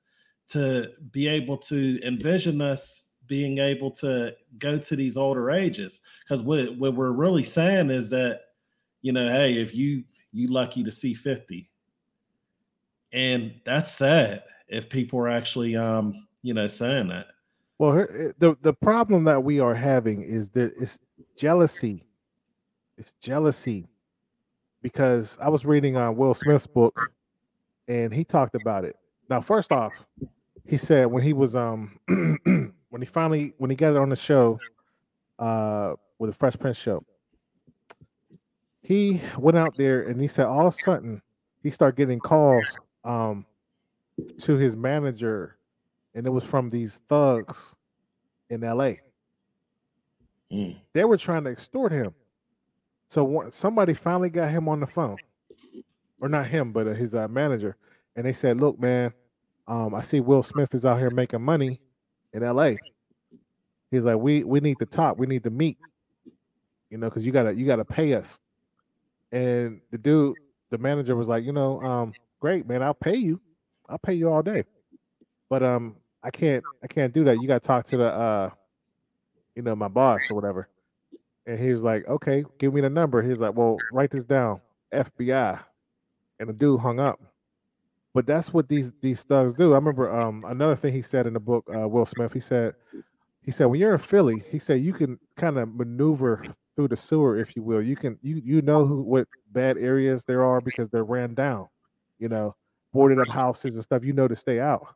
[0.50, 6.02] to be able to envision us being able to go to these older ages.
[6.24, 8.42] Because what, what we're really saying is that,
[9.02, 11.70] you know, hey, if you you lucky to see 50.
[13.14, 17.26] And that's sad if people are actually um, you know, saying that.
[17.80, 21.00] Well, eh, the the problem that we are having is that it's
[21.36, 22.06] jealousy.
[23.00, 23.88] It's jealousy
[24.84, 26.96] because I was reading on uh, Will Smith's book,
[27.88, 28.96] and he talked about it.
[29.28, 29.92] Now, first off,
[30.66, 34.60] he said when he was um when he finally when he got on the show,
[35.40, 37.04] uh, with the Fresh Prince show,
[38.82, 41.22] he went out there and he said all of a sudden
[41.62, 43.46] he started getting calls um
[44.40, 45.58] to his manager
[46.14, 47.76] and it was from these thugs
[48.50, 48.94] in LA.
[50.52, 50.78] Mm.
[50.94, 52.14] They were trying to extort him.
[53.10, 55.18] So somebody finally got him on the phone,
[56.20, 57.76] or not him, but uh, his uh, manager,
[58.16, 59.14] and they said, "Look, man,
[59.68, 61.80] um, I see Will Smith is out here making money
[62.34, 62.74] in LA.
[63.92, 65.18] He's like, we we need to talk.
[65.18, 65.78] We need to meet.
[66.90, 68.38] You know, because you gotta you gotta pay us."
[69.32, 70.36] And the dude,
[70.70, 72.84] the manager, was like, "You know, um, great, man.
[72.84, 73.40] I'll pay you.
[73.90, 74.64] I'll pay you all day."
[75.50, 77.42] But um, I can't I can't do that.
[77.42, 78.50] You got to talk to the uh,
[79.56, 80.68] you know, my boss or whatever.
[81.48, 83.22] And he was like, okay, give me the number.
[83.22, 84.62] He's like, well, write this down,
[84.94, 85.60] FBI.
[86.40, 87.20] And the dude hung up.
[88.16, 89.74] But that's what these these thugs do.
[89.74, 92.34] I remember um another thing he said in the book, uh, Will Smith.
[92.34, 92.74] He said,
[93.44, 96.44] he said when you're in Philly, he said you can kind of maneuver
[96.76, 97.82] through the sewer, if you will.
[97.84, 101.68] You can you you know who what bad areas there are because they're ran down,
[102.18, 102.56] you know,
[102.92, 104.04] boarded up houses and stuff.
[104.04, 104.88] You know to stay out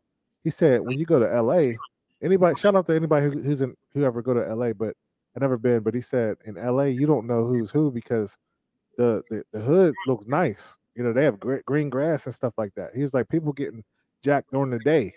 [0.43, 1.73] he said when you go to LA,
[2.21, 4.95] anybody shout out to anybody who, who's in whoever go to LA, but
[5.35, 5.81] I never been.
[5.81, 8.37] But he said in LA you don't know who's who because
[8.97, 10.75] the the, the hood looks nice.
[10.95, 12.91] You know they have green grass and stuff like that.
[12.95, 13.83] He's like people getting
[14.23, 15.13] jacked during the day.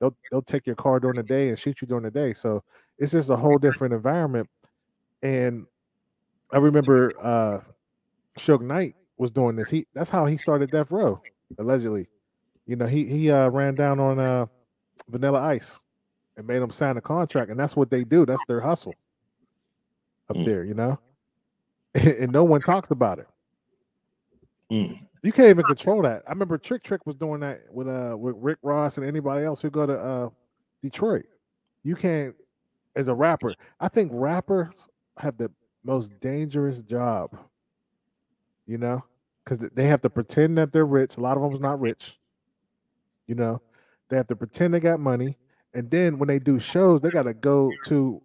[0.00, 2.32] They'll they'll take your car during the day and shoot you during the day.
[2.32, 2.62] So
[2.98, 4.48] it's just a whole different environment.
[5.22, 5.66] And
[6.52, 7.60] I remember uh
[8.38, 9.70] Suge Knight was doing this.
[9.70, 11.20] He that's how he started Death Row,
[11.58, 12.08] allegedly.
[12.66, 14.46] You know, he he uh, ran down on uh,
[15.08, 15.84] Vanilla Ice
[16.36, 18.26] and made him sign a contract, and that's what they do.
[18.26, 18.94] That's their hustle
[20.30, 20.44] up mm.
[20.44, 20.98] there, you know.
[21.94, 23.28] and no one talks about it.
[24.74, 25.00] Mm.
[25.22, 26.24] You can't even control that.
[26.28, 29.62] I remember Trick Trick was doing that with uh with Rick Ross and anybody else
[29.62, 30.30] who go to uh
[30.82, 31.26] Detroit.
[31.84, 32.36] You can't
[32.96, 33.54] as a rapper.
[33.80, 35.50] I think rappers have the
[35.84, 37.38] most dangerous job.
[38.66, 39.04] You know,
[39.44, 41.18] because they have to pretend that they're rich.
[41.18, 42.18] A lot of them's not rich
[43.26, 43.62] You know,
[44.10, 45.38] they have to pretend they got money,
[45.74, 48.22] and then when they do shows, they got to go to.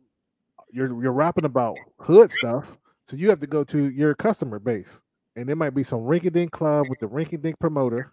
[0.71, 2.77] You're you're rapping about hood stuff,
[3.07, 5.01] so you have to go to your customer base,
[5.35, 8.11] and there might be some rinky-dink club with the rinky-dink promoter,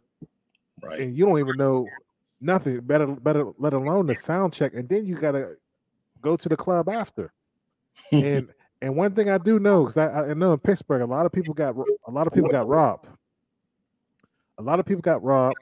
[0.83, 1.01] Right.
[1.01, 1.89] and you don't even know
[2.41, 2.81] nothing.
[2.81, 5.57] Better better let alone the sound check, and then you got to
[6.21, 7.33] go to the club after.
[8.13, 8.53] and
[8.83, 11.33] and one thing I do know because I, I know in Pittsburgh a lot of
[11.33, 11.75] people got
[12.07, 13.09] a lot of people got robbed.
[14.59, 15.59] A lot of people got robbed,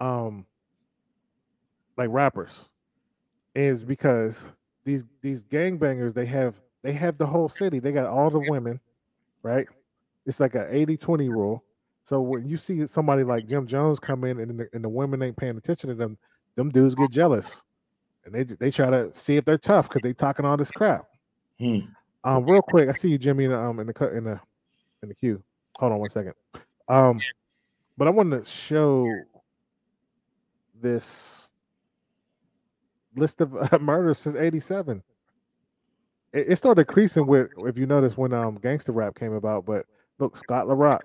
[0.00, 0.44] um,
[1.96, 2.68] like rappers,
[3.54, 4.44] is because
[4.84, 7.78] these these gangbangers they have they have the whole city.
[7.78, 8.80] They got all the women,
[9.42, 9.66] right?
[10.30, 11.64] It's like a 80-20 rule.
[12.04, 15.22] So when you see somebody like Jim Jones come in and the, and the women
[15.22, 16.16] ain't paying attention to them,
[16.54, 17.64] them dudes get jealous,
[18.24, 21.04] and they they try to see if they're tough because they talking all this crap.
[21.58, 21.80] Hmm.
[22.22, 24.40] Um, real quick, I see you, Jimmy, in the, um in the cut in the
[25.02, 25.42] in the queue.
[25.76, 26.34] Hold on one second.
[26.88, 27.20] Um,
[27.98, 29.12] but I wanted to show
[30.80, 31.50] this
[33.16, 35.02] list of uh, murders since '87.
[36.32, 39.64] It, it started decreasing with, if you notice, when um gangster rap came about.
[39.64, 39.86] But
[40.20, 41.02] look, Scott La Rock,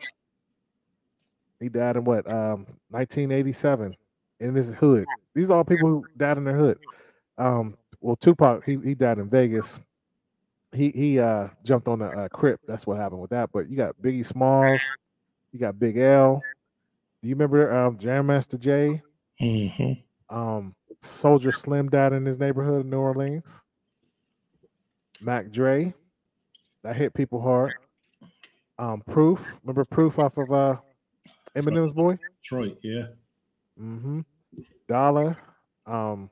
[1.59, 3.95] he died in what um 1987
[4.39, 5.05] in his hood.
[5.34, 6.78] These are all people who died in their hood.
[7.38, 9.80] Um, well, Tupac, he he died in Vegas
[10.76, 12.59] he he uh jumped on the uh, crip.
[12.68, 13.49] That's what happened with that.
[13.51, 14.82] But you got Biggie Smalls,
[15.51, 16.41] you got Big L.
[17.22, 19.01] Do you remember um Jam Master Jay?
[19.41, 20.36] Mm-hmm.
[20.36, 23.61] Um Soulja Slim died in his neighborhood in New Orleans.
[25.22, 25.93] Mac Dre,
[26.84, 27.74] that hit people hard.
[28.78, 30.76] Um Proof, remember Proof off of uh
[31.55, 32.17] Eminem's boy?
[32.41, 33.07] Detroit, yeah.
[33.80, 34.21] Mm-hmm.
[34.88, 35.38] Dollar.
[35.86, 36.30] Um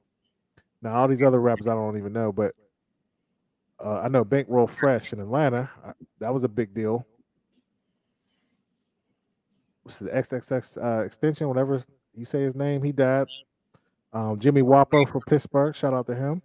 [0.82, 2.54] now all these other rappers I don't even know, but
[3.84, 5.70] uh, I know Bankroll Fresh in Atlanta.
[5.86, 7.06] Uh, that was a big deal.
[9.84, 11.48] What's the XXX uh, extension?
[11.50, 11.84] Whatever
[12.14, 13.28] you say his name, he died.
[14.14, 15.76] Um, Jimmy Wopo from Pittsburgh.
[15.76, 16.42] Shout out to him.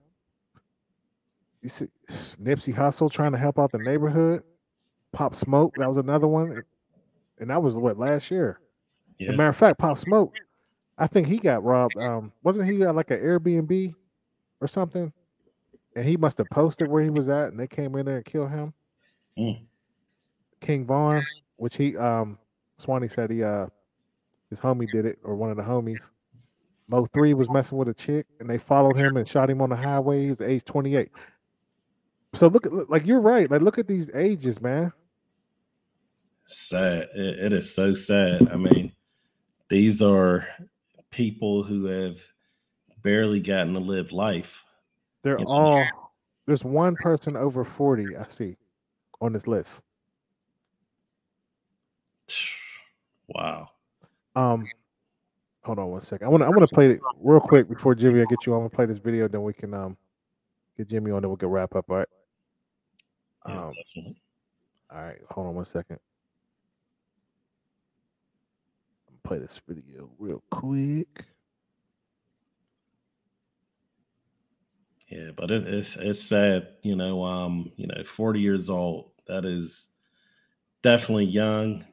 [1.62, 1.86] You see
[2.42, 4.42] Nipsey Hussle trying to help out the neighborhood.
[5.12, 5.74] Pop Smoke.
[5.76, 6.62] That was another one,
[7.38, 8.60] and that was what last year.
[9.18, 9.28] Yeah.
[9.28, 10.34] As a matter of fact, Pop Smoke.
[10.98, 11.96] I think he got robbed.
[11.96, 13.94] Um, wasn't he at like an Airbnb
[14.60, 15.12] or something?
[15.94, 18.24] And he must have posted where he was at, and they came in there and
[18.24, 18.72] killed him.
[19.36, 19.60] Mm.
[20.60, 21.22] King Von,
[21.56, 22.38] which he um
[22.78, 23.66] Swanee said he uh
[24.50, 26.02] his homie did it, or one of the homies.
[26.90, 29.76] Mo3 was messing with a chick, and they followed him and shot him on the
[29.76, 30.24] highway.
[30.24, 31.10] He was age twenty eight.
[32.34, 33.50] So look at like you're right.
[33.50, 34.92] Like look at these ages, man.
[36.50, 37.08] Sad.
[37.14, 38.48] It, it is so sad.
[38.50, 38.90] I mean,
[39.68, 40.48] these are
[41.10, 42.18] people who have
[43.02, 44.64] barely gotten to live life.
[45.22, 45.84] They're all
[46.46, 48.56] there's one person over 40 I see
[49.20, 49.82] on this list.
[53.30, 53.68] Wow.
[54.34, 54.64] Um
[55.62, 56.26] hold on one second.
[56.26, 58.54] I want to I want to play it real quick before Jimmy I get you.
[58.54, 59.98] I'm gonna play this video, then we can um
[60.78, 61.90] get Jimmy on, then we can wrap up.
[61.90, 62.08] All right.
[63.46, 64.22] Yeah, Um, definitely.
[64.90, 65.98] all right, hold on one second.
[69.28, 71.26] Play this video real quick.
[75.10, 77.22] Yeah, but it, it's it's sad, you know.
[77.22, 79.10] Um, you know, forty years old.
[79.26, 79.88] That is
[80.82, 81.84] definitely young.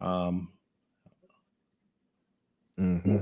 [0.00, 0.52] Um,
[2.78, 3.18] Mm-hmm.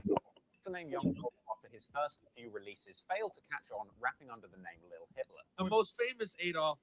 [0.66, 4.48] the name Young Dolph after his first few releases failed to catch on, rapping under
[4.48, 5.40] the name Lil Hitler.
[5.56, 6.78] The most famous Adolf,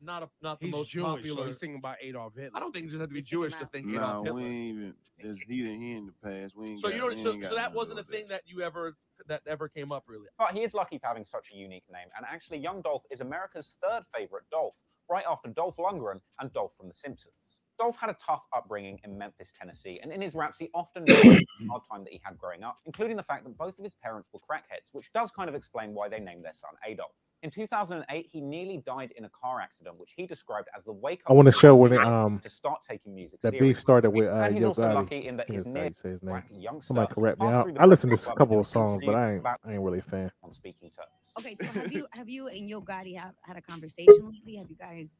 [0.00, 1.36] not a not the He's most Jewish, popular.
[1.42, 2.50] so he's thinking about Adolf Hitler.
[2.56, 4.30] I don't think you just have to be He's Jewish to about- think Nah, Adolf
[4.36, 4.94] we ain't even.
[5.20, 5.80] There's, he didn't.
[5.80, 6.56] He in the past.
[6.56, 6.80] We ain't.
[6.80, 7.18] So got, you don't.
[7.18, 8.96] So, so that wasn't a do with thing that you ever
[9.26, 10.26] that ever came up really.
[10.38, 13.02] Oh, but he is lucky for having such a unique name, and actually, Young Dolph
[13.10, 14.76] is America's third favorite Dolph,
[15.10, 17.62] right after Dolph Lundgren and Dolph from The Simpsons.
[17.80, 21.44] Dolph had a tough upbringing in Memphis, Tennessee, and in his raps, he often mentions
[21.60, 23.94] the hard time that he had growing up, including the fact that both of his
[23.94, 27.10] parents were crackheads, which does kind of explain why they named their son Adolf.
[27.42, 31.20] In 2008, he nearly died in a car accident, which he described as the wake
[31.24, 31.30] up.
[31.30, 34.26] I wanna call show when it, um, to start taking music That beef started with
[34.28, 34.94] uh, and he's Yo also Gotti.
[34.94, 36.34] lucky in that I think his that's how near say his name.
[36.34, 37.46] Blac Youngsta Somebody correct me.
[37.46, 39.82] passed I, I listened to a couple of songs, but I ain't about I ain't
[39.82, 40.32] really a fan.
[40.42, 41.32] on speaking terms.
[41.38, 44.56] Okay, so have you have you and Yo Gotti have had a conversation lately?
[44.56, 45.10] Have you guys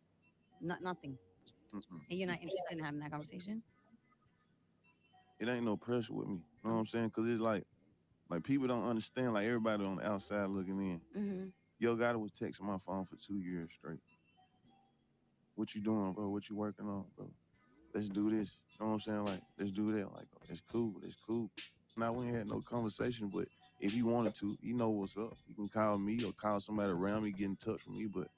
[0.61, 1.16] not nothing?
[1.73, 2.01] Mm-mm.
[2.11, 3.62] And you're not interested in having that conversation?
[5.39, 6.40] It ain't no pressure with me.
[6.65, 7.11] You know what I'm saying?
[7.11, 7.65] Cause it's like,
[8.28, 9.35] like people don't understand.
[9.35, 11.01] Like everybody on the outside looking in.
[11.16, 11.45] Mm-hmm.
[11.79, 14.01] Yo, Gotti was texting my phone for two years straight.
[15.55, 16.29] What you doing, bro?
[16.29, 17.31] What you working on, bro?
[17.95, 18.57] Let's do this.
[18.79, 19.25] You know what I'm saying?
[19.25, 20.13] Like, let's do that.
[20.15, 20.95] Like, oh, it's cool.
[21.05, 21.51] It's cool.
[21.97, 23.47] Now we ain't had no conversation, but
[23.81, 25.37] if he wanted to, you know what's up.
[25.47, 28.07] He can call me or call somebody around me, get in touch with me.
[28.07, 28.29] But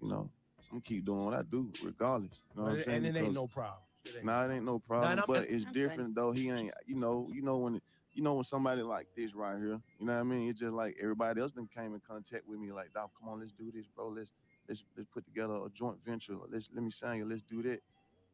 [0.00, 2.42] you know, I'm gonna keep doing what I do, regardless.
[2.54, 2.96] You know what I'm saying?
[2.96, 3.82] and it ain't no problem.
[4.04, 5.12] It ain't Nah, it ain't no problem.
[5.12, 6.32] and I'm- but it's different though.
[6.32, 7.80] He ain't, you know, you know when
[8.14, 10.48] you know, when somebody like this right here, you know what I mean?
[10.48, 13.40] It's just like everybody else then came in contact with me, like, Doc, come on,
[13.40, 14.08] let's do this, bro.
[14.08, 14.30] Let's
[14.68, 16.34] let's let's put together a joint venture.
[16.50, 17.80] Let's let me sign you, let's do that.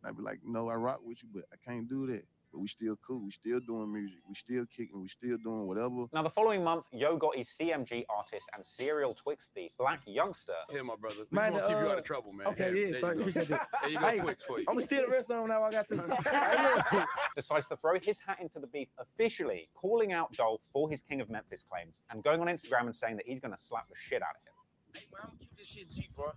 [0.03, 2.25] And I'd be like, no, I rock with you, but I can't do that.
[2.53, 3.25] But we still cool.
[3.25, 4.19] We still doing music.
[4.29, 5.01] We still kicking.
[5.01, 6.07] We still doing whatever.
[6.13, 10.83] Now, the following month, Yo Gotti's CMG artist and serial Twix thief, Blac Youngsta, Here,
[10.83, 11.17] my brother.
[11.31, 12.47] We Man, gonna keep you out uh, of trouble, man.
[12.49, 13.21] okay, Here, yeah, there you go.
[13.21, 13.69] appreciate that.
[13.83, 14.65] There you go, Hey, Twix for you.
[14.69, 15.63] I'm gonna steal the rest of them now.
[15.63, 17.07] I got to.
[17.35, 21.21] decides to throw his hat into the beef officially, calling out Dolph for his King
[21.21, 23.95] of Memphis claims and going on Instagram and saying that he's going to slap the
[23.95, 24.53] shit out of him.
[24.95, 26.33] Hey, man, I'm gonna keep this shit G, bro.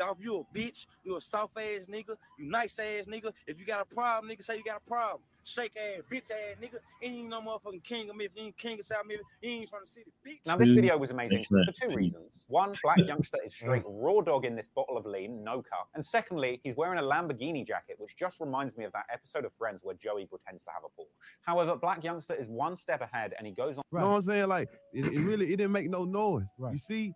[0.00, 0.86] Dolph, you a bitch.
[1.04, 2.16] You a soft ass nigga.
[2.38, 3.32] You nice ass nigga.
[3.46, 5.20] If you got a problem, nigga, say you got a problem.
[5.44, 6.78] Shake ass, bitch ass nigga.
[7.02, 8.36] You ain't no motherfucking king of Memphis.
[8.36, 9.26] You ain't king of South Memphis.
[9.42, 10.46] You ain't from the city, bitch.
[10.46, 12.44] Now, this mm, video was amazing for two reasons.
[12.48, 13.56] One, Blac Youngsta is mm.
[13.56, 15.88] straight raw dog in this bottle of lean, no cup.
[15.94, 19.52] And secondly, he's wearing a Lamborghini jacket, which just reminds me of that episode of
[19.52, 21.08] Friends where Joey pretends to have a Porsche.
[21.42, 23.84] However, Blac Youngsta is one step ahead and he goes on.
[23.92, 24.48] You know what I'm saying?
[24.48, 26.44] Like it, it really it didn't make no noise.
[26.58, 26.72] Right.
[26.72, 27.12] You see,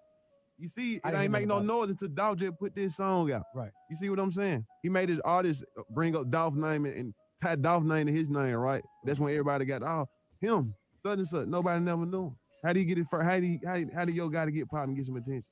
[0.58, 1.66] you see, it didn't ain't make no about it.
[1.66, 3.42] noise until Dolph just put this song out.
[3.54, 3.70] Right.
[3.90, 4.64] You see what I'm saying?
[4.82, 8.12] He made his artist uh, bring up Dolph name and, and tied Dolph name to
[8.12, 8.82] his name, right?
[9.04, 10.06] That's when everybody got oh
[10.40, 11.46] him, such and such.
[11.48, 12.26] Nobody never knew.
[12.26, 12.36] him.
[12.64, 13.24] How did you get it first?
[13.24, 15.16] How did he, how did, how did your guy to get pop and get some
[15.16, 15.44] attention?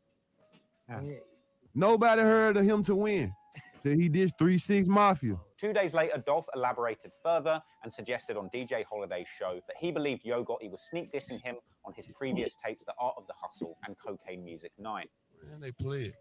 [1.75, 3.33] Nobody heard of him to win.
[3.81, 5.37] Till he did three six mafia.
[5.63, 10.25] Two days later, Dolph elaborated further and suggested on DJ Holiday's show that he believed
[10.25, 13.79] Yo Gotti was sneak dissing him on his previous tapes, The Art of the Hustle
[13.87, 15.07] and Cocaine Muzik 9.
[15.53, 16.15] And they play it.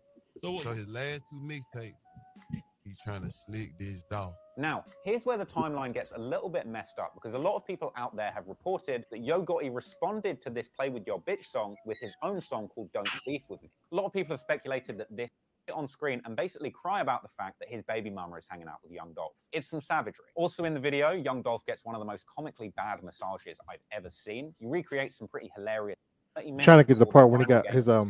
[0.44, 1.96] So So, his last two mixtapes,
[2.84, 4.36] he's trying to sneak this Dolph.
[4.58, 7.66] Now, here's where the timeline gets a little bit messed up because a lot of
[7.66, 11.46] people out there have reported that Yo Gotti responded to this Play With Your Bitch
[11.46, 13.72] song with his own song called Don't Beef With Me.
[13.92, 15.32] A lot of people have speculated that this
[15.72, 18.78] on screen and basically cry about the fact that his baby mama is hanging out
[18.84, 19.34] with young Dolph.
[19.52, 20.26] It's some savagery.
[20.36, 23.84] Also in the video, young Dolph gets one of the most comically bad massages I've
[23.92, 24.54] ever seen.
[24.60, 25.98] He recreates some pretty hilarious
[26.36, 28.10] 30 Trying to get the part when he got his the um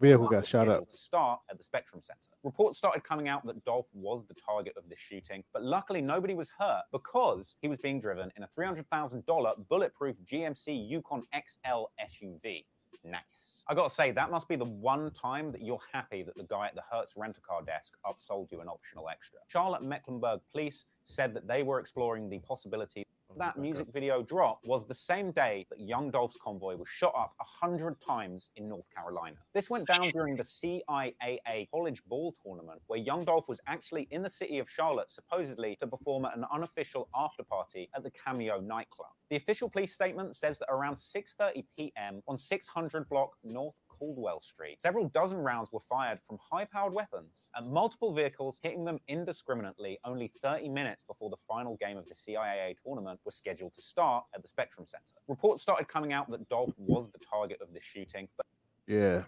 [0.00, 0.88] vehicle got shot up.
[0.90, 2.18] to start at the Spectrum Center.
[2.42, 6.34] Reports started coming out that Dolph was the target of this shooting, but luckily nobody
[6.34, 12.64] was hurt because he was being driven in a $300,000 bulletproof GMC Yukon XL SUV.
[13.04, 13.62] Nice.
[13.68, 16.66] I gotta say, that must be the one time that you're happy that the guy
[16.66, 19.38] at the Hertz rent a car desk upsold you an optional extra.
[19.48, 23.06] Charlotte Mecklenburg Police said that they were exploring the possibility
[23.38, 27.32] that music video drop was the same day that Young Dolph's convoy was shot up
[27.40, 29.36] a hundred times in North Carolina.
[29.52, 34.22] This went down during the CIAA College Ball Tournament, where Young Dolph was actually in
[34.22, 38.60] the city of Charlotte, supposedly to perform at an unofficial after party at the Cameo
[38.60, 39.10] nightclub.
[39.30, 42.22] The official police statement says that around 6:30 p.m.
[42.28, 44.80] on 600 block North Caldwell Street.
[44.80, 49.98] Several dozen rounds were fired from high powered weapons at multiple vehicles, hitting them indiscriminately
[50.04, 54.24] only 30 minutes before the final game of the CIAA tournament was scheduled to start
[54.34, 55.14] at the Spectrum Center.
[55.28, 58.46] Reports started coming out that Dolph was the target of this shooting, but
[58.86, 59.22] Yeah.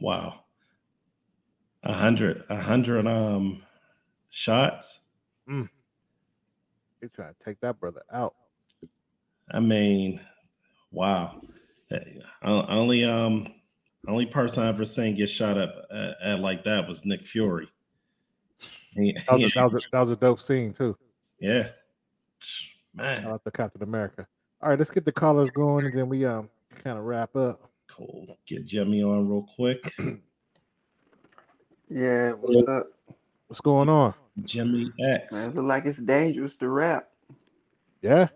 [0.00, 0.44] Wow.
[1.82, 3.62] A hundred, a hundred um
[4.30, 5.00] shots.
[5.48, 5.68] Mm.
[7.00, 8.34] They trying to take that brother out.
[9.50, 10.20] I mean,
[10.90, 11.40] wow.
[11.90, 13.52] Uh, Only um
[14.08, 17.68] only person I ever seen get shot up at, at like that was Nick Fury.
[18.94, 20.96] He- That was, a, that, was a, that was a dope scene too.
[21.40, 21.68] yeah.
[22.94, 23.22] Man.
[23.22, 24.26] Shout out to Captain America.
[24.62, 26.48] All right, let's get the callers going and then we um
[26.82, 27.70] kind of wrap up.
[27.88, 28.38] Cool.
[28.46, 29.94] Get Jimmy on real quick.
[31.88, 32.86] Yeah, what's up?
[33.46, 34.12] What's going on?
[34.42, 35.32] Jimmy X.
[35.32, 37.08] Man, it look like it's dangerous to rap.
[38.02, 38.26] Yeah.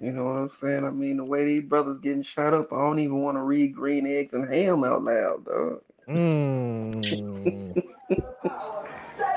[0.00, 0.84] You know what I'm saying?
[0.84, 3.74] I mean, the way these brothers getting shot up, I don't even want to read
[3.74, 5.82] Green Eggs and Ham out loud, dog.
[6.08, 7.82] Mm.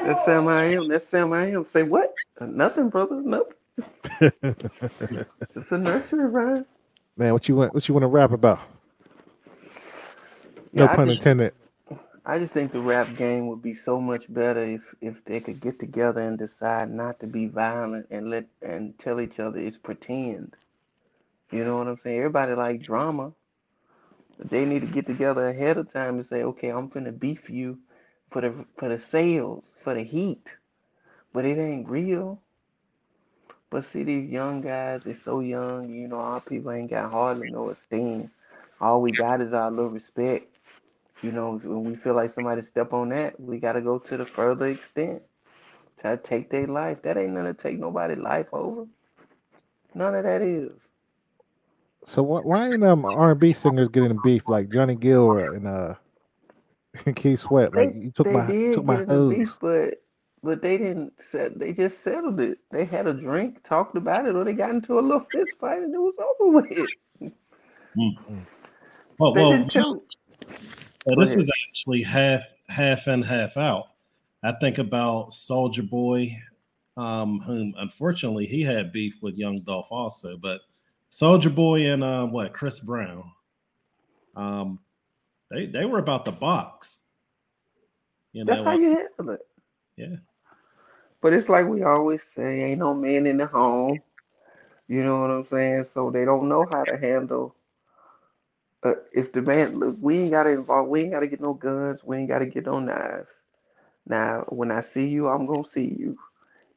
[0.02, 0.88] That's Sam I am.
[0.88, 1.66] That's Sam I am.
[1.72, 2.14] Say what?
[2.42, 3.22] Nothing, brother.
[3.22, 3.54] Nothing.
[5.56, 6.66] It's a nursery rhyme.
[7.18, 7.74] Man, what you want?
[7.74, 8.60] What you want to rap about?
[10.72, 11.54] No Yeah, pun just- intended.
[12.26, 15.60] I just think the rap game would be so much better if if they could
[15.60, 19.78] get together and decide not to be violent and let and tell each other it's
[19.78, 20.56] pretend.
[21.52, 22.18] You know what I'm saying?
[22.18, 23.34] Everybody like drama.
[24.40, 27.80] They need to get together ahead of time and say, okay, I'm finna beef you
[28.32, 30.58] for the for the sales, for the heat.
[31.34, 32.42] But it ain't real.
[33.70, 37.50] But see these young guys, they're so young, you know, our people ain't got hardly
[37.52, 38.32] no esteem.
[38.80, 40.53] All we got is our little respect.
[41.24, 44.18] You know, when we feel like somebody step on that, we got to go to
[44.18, 45.24] the further extent.
[46.02, 47.02] Try to take their life.
[47.04, 48.86] That ain't nothing to take nobody's life over.
[49.96, 50.72] None of that is.
[52.06, 55.38] So why, why ain't um R and B singers getting in beef like Johnny Gill
[55.38, 55.96] and uh
[57.16, 57.74] Keith Sweat?
[57.74, 60.02] Like They you took they my did took my get a beef, but
[60.44, 61.60] but they didn't set.
[61.60, 62.60] They just settled it.
[62.72, 65.82] They had a drink, talked about it, or they got into a little fist fight,
[65.82, 66.90] and it was over with.
[69.20, 70.04] Well, They well, didn't tell.
[71.06, 73.88] This is actually half half in, half out.
[74.44, 76.38] I think about Soulja Boy,
[76.98, 80.62] um, whom unfortunately he had beef with Young Dolph also, but
[81.12, 83.24] Soulja Boy and uh, what Chris Brown,
[84.36, 84.80] um,
[85.52, 87.00] they they were about the box.
[88.34, 89.42] You That's how you handle it.
[89.96, 90.16] yeah.
[91.22, 94.00] But it's like we always say, ain't no man in the home.
[94.88, 95.86] You know what I'm saying?
[95.86, 97.56] So they don't know how to handle.
[98.84, 100.90] Uh, if the man, look, we ain't gotta involve.
[100.90, 102.02] We ain't gotta get no guns.
[102.04, 103.30] We ain't gotta get no knives.
[104.08, 106.18] Now, when I see you, I'm gonna see you.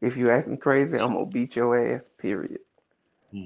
[0.00, 2.02] If you acting crazy, I'm gonna beat your ass.
[2.18, 2.60] Period.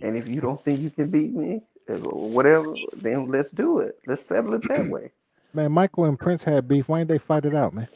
[0.03, 3.99] And if you don't think you can beat me, uh, whatever, then let's do it.
[4.07, 5.11] Let's settle it that way.
[5.53, 6.89] Man, Michael and Prince had beef.
[6.89, 7.89] Why didn't they fight it out, man?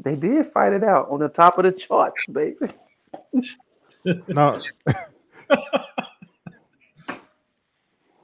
[0.00, 2.68] They did fight it out on the top of the charts, baby.
[4.28, 4.62] No.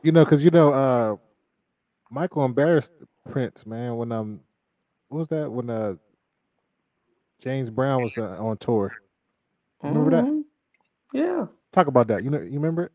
[0.02, 1.16] you know, because you know, uh
[2.12, 2.92] Michael embarrassed
[3.30, 4.42] Prince, man, when um
[5.08, 5.50] what was that?
[5.52, 5.96] When uh
[7.40, 8.96] James Brown was uh, on tour.
[9.84, 10.28] Remember that?
[10.28, 10.44] Mhm.
[11.12, 11.46] Yeah.
[11.72, 12.24] Talk about that.
[12.24, 12.92] You know, you remember it?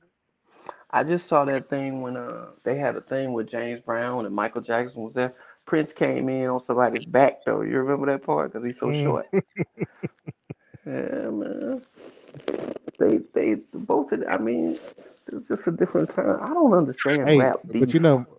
[0.91, 4.35] I just saw that thing when uh they had a thing with James Brown and
[4.35, 5.34] Michael Jackson was there.
[5.65, 7.61] Prince came in on somebody's back though.
[7.61, 8.52] You remember that part?
[8.53, 8.94] Because he's so Mm.
[8.94, 9.27] short.
[10.85, 11.81] Yeah, man.
[12.99, 14.77] They they both I mean,
[15.27, 16.39] it's just a different time.
[16.41, 17.95] I don't understand Hey, rap but beef.
[17.95, 18.36] you know,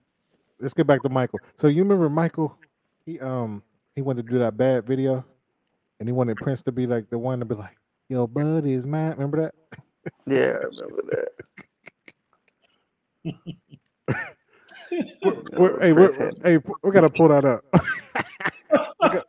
[0.60, 1.40] let's get back to Michael.
[1.56, 2.56] So you remember Michael?
[3.06, 3.62] He um
[3.96, 5.24] he wanted to do that bad video,
[6.00, 7.76] and he wanted Prince to be like the one to be like,
[8.08, 9.54] "Yo, bud is mine." Remember that?
[10.26, 11.28] Yeah, I remember that.
[15.56, 16.12] We're- hey, we're,
[16.42, 17.64] hey, we gotta pull that up.
[19.10, 19.22] go,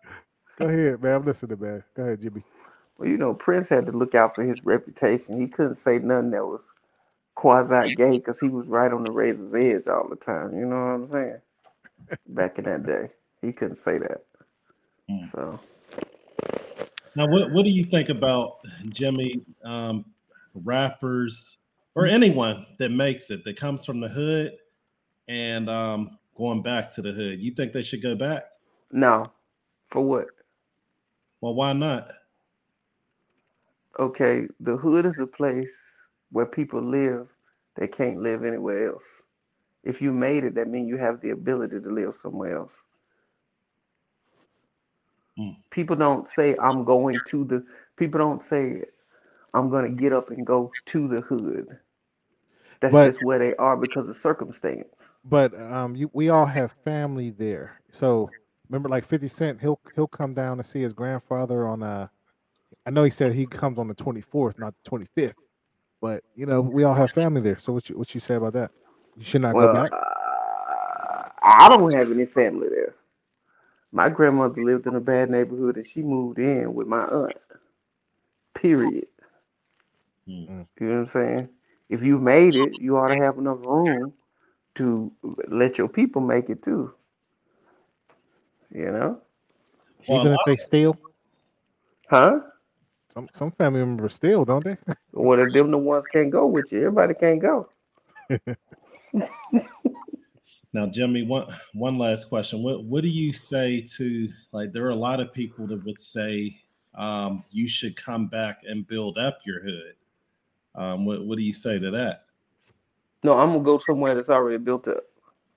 [0.59, 1.15] go ahead, man.
[1.17, 1.83] I'm listening, man.
[1.95, 2.43] Go ahead, Jimmy.
[2.97, 5.39] Well, you know, Prince had to look out for his reputation.
[5.39, 6.61] He couldn't say nothing that was
[7.39, 10.53] quasi gay because he was right on the razor's edge all the time.
[10.53, 11.37] You know what I'm saying?
[12.27, 13.09] Back in that day,
[13.41, 14.25] he couldn't say that.
[15.33, 15.57] So
[17.15, 18.57] Now, what what do you think about
[18.89, 20.03] Jimmy um,
[20.53, 21.59] rappers
[21.95, 24.57] or anyone that makes it that comes from the hood
[25.29, 27.39] and um, going back to the hood?
[27.39, 28.43] You think they should go back?
[28.91, 29.31] no,
[29.91, 30.27] for what?
[31.39, 32.09] Well, why not?
[33.97, 35.71] Okay, the hood is a place
[36.31, 37.27] where people live
[37.75, 39.03] they can't live anywhere else.
[39.83, 42.73] If you made it, that means you have the ability to live somewhere else.
[45.71, 47.65] People don't say I'm going to the
[47.97, 48.83] people don't say
[49.53, 51.67] I'm gonna get up and go to the hood.
[52.81, 54.87] That's But- just where they are because of circumstance.
[55.25, 57.81] But um, you, we all have family there.
[57.91, 58.31] So
[58.69, 62.07] remember, like Fifty Cent, he'll he'll come down to see his grandfather on uh,
[62.85, 65.33] I know he said he comes on the 24th, not the 25th.
[66.01, 67.59] But you know, we all have family there.
[67.59, 68.71] So what you what you say about that?
[69.17, 69.91] You should not Well, go back.
[69.91, 72.95] uh, I don't have any family there.
[73.91, 77.37] My grandmother lived in a bad neighborhood and she moved in with my aunt.
[78.55, 79.07] Period.
[80.79, 81.49] You know what I'm saying?
[81.89, 84.13] If you made it, you ought to have enough room
[84.75, 85.11] to
[85.47, 86.93] let your people make it too.
[88.73, 89.21] You know?
[90.07, 90.97] Even if they steal,
[92.09, 92.39] Huh?
[93.09, 94.77] Some some family members still don't they?
[95.11, 97.69] Well, if them the ones can't go with you, everybody can't go.
[100.71, 102.61] Now, Jimmy, one one last question.
[102.61, 104.71] What what do you say to like?
[104.71, 106.61] There are a lot of people that would say
[106.93, 109.95] um, you should come back and build up your hood.
[110.75, 112.25] Um, what what do you say to that?
[113.23, 115.03] No, I'm gonna go somewhere that's already built up.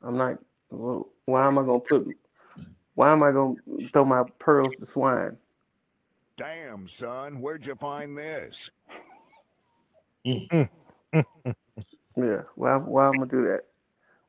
[0.02, 0.38] I'm not.
[0.70, 2.08] well, Why am I gonna put?
[2.94, 3.56] Why am I gonna
[3.92, 5.36] throw my pearls to swine?
[6.36, 8.70] Damn, son, where'd you find this?
[12.16, 12.42] Yeah.
[12.56, 12.76] Why?
[12.76, 13.62] Why am I gonna do that?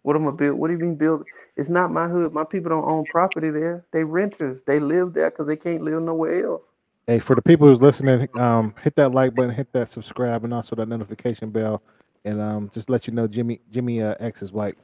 [0.04, 0.58] What am I build?
[0.58, 1.26] What do you mean build?
[1.56, 2.34] It's not my hood.
[2.34, 3.86] My people don't own property there.
[3.92, 4.62] They renters.
[4.66, 6.62] They live there because they can't live nowhere else.
[7.08, 10.54] Hey, for the people who's listening, um, hit that like button, hit that subscribe, and
[10.54, 11.82] also that notification bell,
[12.24, 14.78] and um, just let you know Jimmy Jimmy uh, X is white,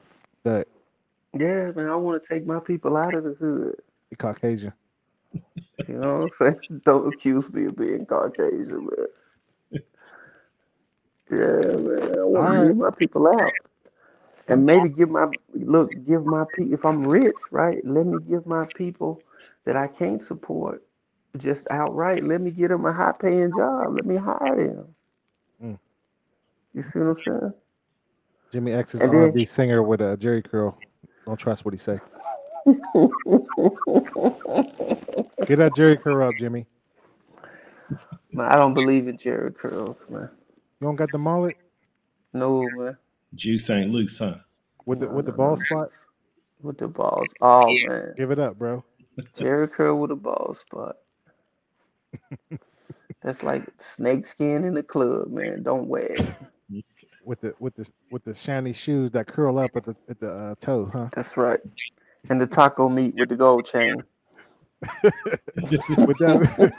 [0.44, 0.68] but
[1.34, 1.90] Yeah, man.
[1.90, 3.76] I want to take my people out of the hood.
[4.10, 4.74] he Caucasian.
[5.88, 6.81] You know what I'm saying?
[6.85, 9.81] Don't accuse me of being Caucasian, man.
[11.31, 12.19] Yeah, man.
[12.19, 12.68] I want to Alright.
[12.68, 13.51] get my people out.
[14.47, 17.77] And maybe give my look, give my people if I'm rich, right?
[17.85, 19.22] Let me give my people
[19.65, 20.84] that I can't support
[21.38, 22.23] just outright.
[22.23, 23.93] Let me get them a high paying job.
[23.93, 24.95] Let me hire them.
[25.64, 25.80] Mm.
[26.73, 27.53] You see what I'm saying?
[28.51, 30.76] Jimmy X is And an then- R&B singer with a Jheri curl.
[31.27, 31.99] Don't trust what he say.
[35.45, 36.65] Get that Jheri curl up, Jimmy.
[38.31, 40.30] Man, I don't believe in Jheri curls, man.
[40.80, 41.57] You don't got the mullet
[42.34, 42.98] No, man.
[43.36, 44.36] Juice ain't loose, huh?
[44.86, 45.90] with the with the ball spot.
[46.61, 47.34] With the balls.
[47.41, 48.14] Oh man.
[48.18, 48.84] Give it up, bro.
[49.38, 50.95] Jheri curl with a ball spot.
[53.23, 55.64] That's like snake skin in the club, man.
[55.64, 56.34] Don't wear it.
[57.26, 60.31] With the with the with the shiny shoes that curl up at the at the
[60.31, 61.10] uh, toe, huh?
[61.15, 61.60] That's right.
[62.28, 64.04] And the taco meat with the gold chain.
[65.04, 66.58] with that,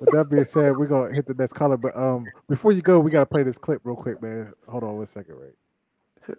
[0.00, 1.76] with that being said, we're gonna hit the next caller.
[1.76, 4.52] But um, before you go, we gotta play this clip real quick, man.
[4.68, 6.36] Hold on one second, right?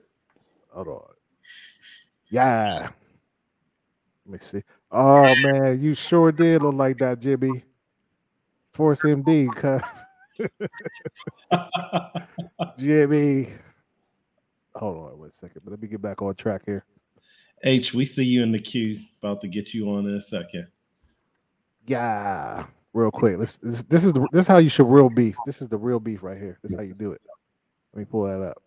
[0.74, 1.02] Hold on.
[2.30, 2.90] Yeah.
[4.26, 4.64] Let me see.
[4.92, 7.64] Oh man, you sure did look like that, Jimmy.
[8.74, 9.82] Force MD, cuz
[12.78, 13.50] Jimmy.
[14.76, 16.84] Hold on one second, but let me get back on track here.
[17.64, 18.99] H, we see you in the queue.
[19.22, 20.68] About to get you on in a second.
[21.88, 23.38] Yeah, real quick.
[23.38, 25.35] Let's this, this is the, this is how you should real beef.
[25.45, 26.60] This is the real beef right here.
[26.61, 27.22] This is how you do it.
[27.94, 28.61] Let me pull that up.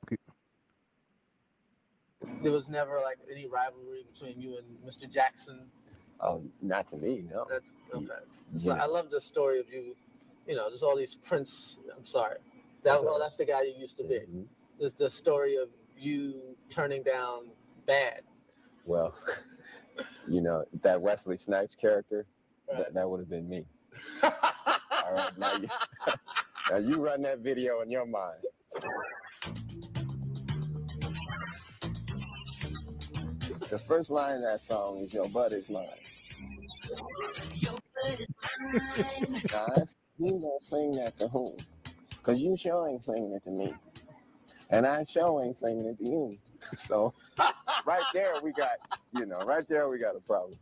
[2.43, 5.11] There was never like any rivalry between you and Mr.
[5.11, 5.67] Jackson.
[6.21, 7.47] Oh, not to me, no.
[7.49, 7.65] That's,
[7.95, 8.07] okay.
[8.55, 8.73] You So.
[8.73, 9.95] I love the story of you.
[10.47, 11.79] You know, there's all these Prince.
[11.97, 12.39] I'm sorry.
[12.83, 14.21] That That's well, that's the guy you used to be.
[14.21, 14.47] Mhm.
[14.79, 15.69] There's the story of
[15.99, 17.51] you turning down
[17.87, 18.23] bad.
[18.87, 19.15] Well,
[20.29, 22.27] you know, that Wesley Snipes character,
[22.73, 23.67] that, that would have been me.
[24.23, 24.33] All
[25.13, 25.69] right, now you,
[26.71, 28.39] now you run that video in your mind.
[33.69, 35.85] The first line of that song is "Your butt is mine."
[39.53, 39.67] now,
[40.19, 41.57] you gonna sing that to whom?
[42.23, 43.75] Cause you sure ain't singing it to me,
[44.71, 46.39] and I sure ain't singing it to you.
[46.79, 47.13] So,
[47.87, 48.77] right there we got,
[49.15, 50.59] you know, right there we got a problem.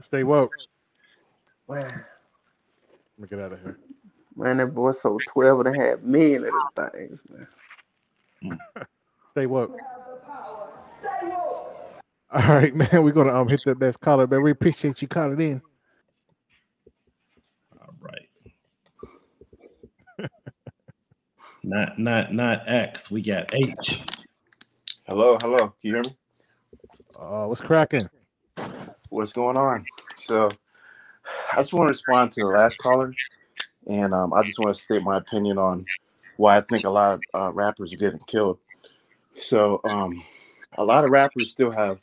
[0.00, 0.52] Stay woke.
[1.68, 2.04] Man, Let
[3.18, 3.78] me get out of here.
[4.36, 8.58] man, that boy sold 12 and a half million of them things, man.
[9.30, 9.74] Stay woke.
[12.34, 12.88] All right, man.
[12.92, 14.42] We're gonna um hit the next caller, man.
[14.42, 15.62] We appreciate you calling in.
[17.80, 18.28] All right.
[21.62, 23.10] not not not X.
[23.10, 24.02] We got H.
[25.12, 25.58] Hello, hello.
[25.58, 26.16] Can you hear me?
[27.20, 28.08] Uh, what's cracking?
[29.10, 29.84] What's going on?
[30.18, 30.50] So,
[31.52, 33.12] I just want to respond to the last caller,
[33.86, 35.84] and um, I just want to state my opinion on
[36.38, 38.58] why I think a lot of uh, rappers are getting killed.
[39.34, 40.24] So, um,
[40.78, 42.00] a lot of rappers still have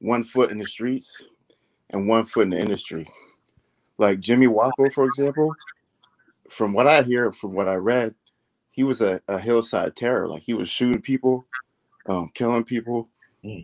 [0.00, 1.24] one foot in the streets
[1.94, 3.06] and one foot in the industry.
[3.96, 5.54] Like Jimmy Wopo, for example,
[6.50, 8.14] from what I hear, from what I read,
[8.70, 10.28] he was a, a hillside terror.
[10.28, 11.46] Like he was shooting people,
[12.06, 13.08] um, killing people,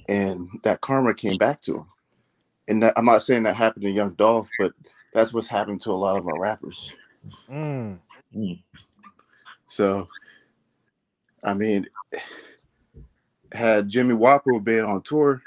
[0.08, 1.86] and that karma came back to him.
[2.68, 4.72] And that, I'm not saying that happened to Young Dolph, but
[5.12, 6.92] that's what's happened to a lot of our rappers.
[7.50, 7.98] Mm.
[9.68, 10.08] So,
[11.42, 11.86] I mean,
[13.52, 15.42] had Jimmy Wopo been on tour,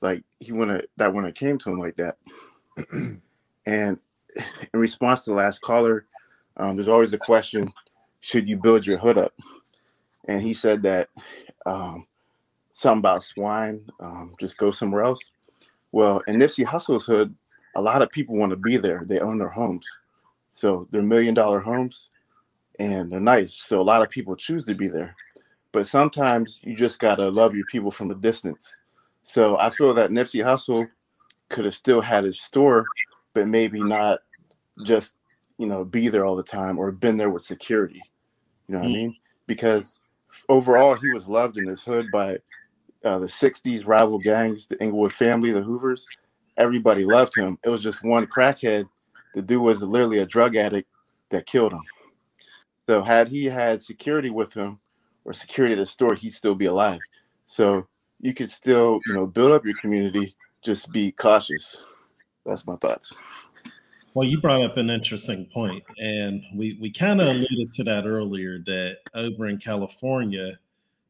[0.00, 2.16] like he wouldn't that wouldn't have came to him like that.
[3.66, 3.98] and
[4.74, 6.06] in response to the last caller,
[6.56, 7.72] um, there's always the question:
[8.20, 9.32] Should you build your hood up?
[10.26, 11.08] And he said that
[11.66, 12.06] um,
[12.74, 15.32] something about swine, um, just go somewhere else.
[15.92, 17.34] Well, in Nipsey Hussle's hood,
[17.76, 19.02] a lot of people want to be there.
[19.06, 19.86] They own their homes,
[20.52, 22.10] so they're million dollar homes,
[22.78, 23.54] and they're nice.
[23.54, 25.16] So a lot of people choose to be there.
[25.72, 28.76] But sometimes you just gotta love your people from a distance.
[29.22, 30.88] So I feel that Nipsey Hussle
[31.48, 32.84] could have still had his store,
[33.32, 34.20] but maybe not
[34.84, 35.16] just
[35.58, 38.02] you know be there all the time or been there with security.
[38.68, 39.16] You know what I mean?
[39.46, 40.00] Because
[40.48, 42.38] overall, he was loved in his hood by
[43.04, 46.06] uh, the '60s rival gangs, the Inglewood family, the Hoovers.
[46.56, 47.58] Everybody loved him.
[47.64, 48.88] It was just one crackhead.
[49.34, 50.88] The dude was literally a drug addict
[51.30, 51.82] that killed him.
[52.88, 54.78] So had he had security with him
[55.24, 57.00] or security at the store, he'd still be alive.
[57.46, 57.86] So
[58.20, 60.36] you could still, you know, build up your community.
[60.62, 61.80] Just be cautious.
[62.46, 63.16] That's my thoughts.
[64.14, 68.06] Well, you brought up an interesting point, and we we kind of alluded to that
[68.06, 68.60] earlier.
[68.64, 70.58] That over in California,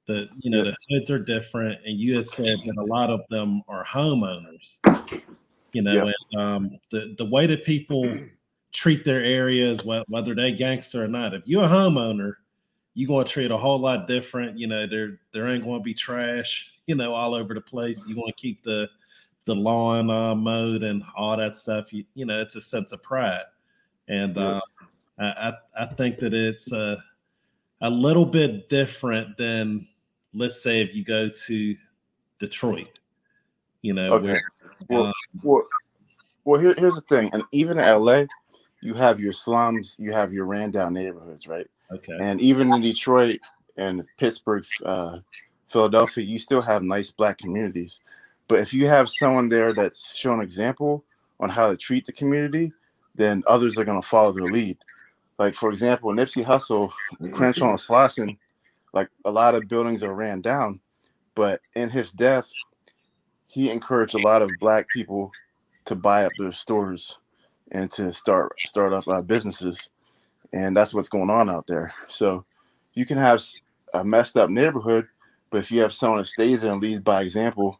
[0.07, 3.21] the you know the hoods are different, and you had said that a lot of
[3.31, 4.79] them are homeowners.
[5.73, 8.17] You know, and um, the the way that people
[8.73, 12.35] treat their areas, wh- whether they gangster or not, if you're a homeowner,
[12.95, 14.59] you're going to treat a whole lot different.
[14.59, 18.07] You know, there there ain't going to be trash, you know, all over the place.
[18.07, 18.89] You want to keep the
[19.47, 21.93] the lawn uh, mowed and all that stuff.
[21.93, 23.45] You, you know, it's a sense of pride,
[24.09, 24.43] and Yeah.
[24.43, 24.61] uh,
[25.19, 27.03] I, I I think that it's a
[27.81, 29.87] a little bit different than
[30.35, 31.77] let's say if you go to
[32.39, 32.99] Detroit.
[33.83, 34.27] You know, Okay.
[34.27, 34.43] where,
[34.89, 35.13] Well, uh,
[35.43, 35.63] well,
[36.45, 37.31] well here, here's the thing.
[37.33, 38.25] And even in LA,
[38.81, 41.67] you have your slums, you have your ran down neighborhoods, right?
[41.93, 42.17] Okay.
[42.19, 43.41] And even in Detroit
[43.77, 45.21] and Pittsburgh, uh,
[45.69, 48.01] Philadelphia, you still have nice black communities.
[48.49, 51.05] But if you have someone there that's showing example
[51.41, 52.73] on how to treat the community,
[53.15, 54.79] then others are going to follow their lead.
[55.39, 56.93] Like for example, Nipsey Hussle,
[57.33, 58.39] Crenshaw and Slauson,
[58.95, 60.81] like a lot of buildings are ran down,
[61.35, 62.49] but in his death,
[63.47, 65.33] he encouraged a lot of black people
[65.85, 67.19] to buy up their stores
[67.73, 69.89] and to start start up uh, businesses,
[70.53, 71.93] and that's what's going on out there.
[72.09, 72.45] So
[72.95, 73.43] you can have
[73.93, 75.09] a messed up neighborhood,
[75.51, 77.79] but if you have someone that stays there and leads by example,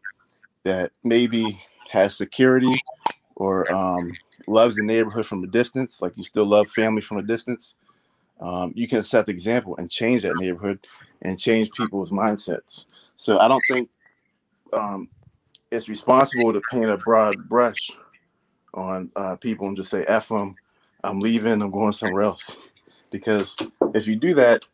[0.63, 2.75] that maybe has security
[3.35, 4.11] or um,
[4.47, 7.75] loves the neighborhood from a distance, like you still love family from a distance,
[8.39, 10.85] um, you can set the example and change that neighborhood
[11.21, 12.85] and change people's mindsets.
[13.17, 13.89] So I don't think
[14.73, 15.09] um,
[15.71, 17.91] it's responsible to paint a broad brush
[18.73, 20.57] on uh, people and just say "f them,"
[21.03, 22.57] I'm leaving, I'm going somewhere else.
[23.11, 23.55] Because
[23.93, 24.65] if you do that,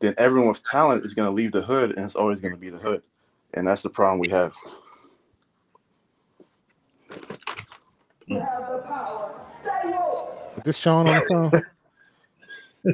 [0.00, 2.60] then everyone with talent is going to leave the hood, and it's always going to
[2.60, 3.02] be the hood,
[3.54, 4.54] and that's the problem we have.
[10.56, 11.62] Is this Sean on the phone?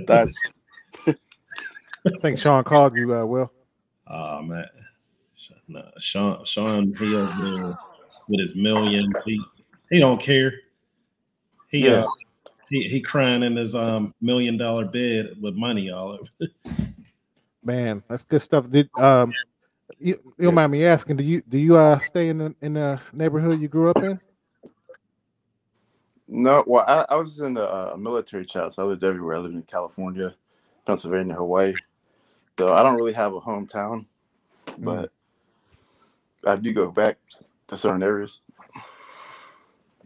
[0.06, 0.36] That's.
[1.06, 1.14] I
[2.20, 3.14] think Sean called you.
[3.14, 3.50] Uh, Will.
[4.08, 4.66] Oh man,
[5.68, 7.78] no, Sean, Sean, he over there
[8.28, 9.22] with his millions.
[9.24, 9.40] He
[9.90, 10.52] he don't care.
[11.68, 12.00] He Yeah.
[12.00, 12.08] uh,
[12.68, 16.52] he he crying in his um million dollar bed with money all over.
[17.64, 18.68] Man, that's good stuff.
[18.68, 19.32] Did um,
[19.98, 21.16] you, you don't mind me asking?
[21.16, 24.18] Do you do you uh stay in the in the neighborhood you grew up in?
[26.34, 29.36] No, well, I, I was in a, uh military child, so I lived everywhere.
[29.36, 30.34] I lived in California,
[30.86, 31.74] Pennsylvania, Hawaii.
[32.58, 34.06] So I don't really have a hometown,
[34.78, 35.10] but
[36.46, 37.18] I do go back
[37.68, 38.40] to certain areas.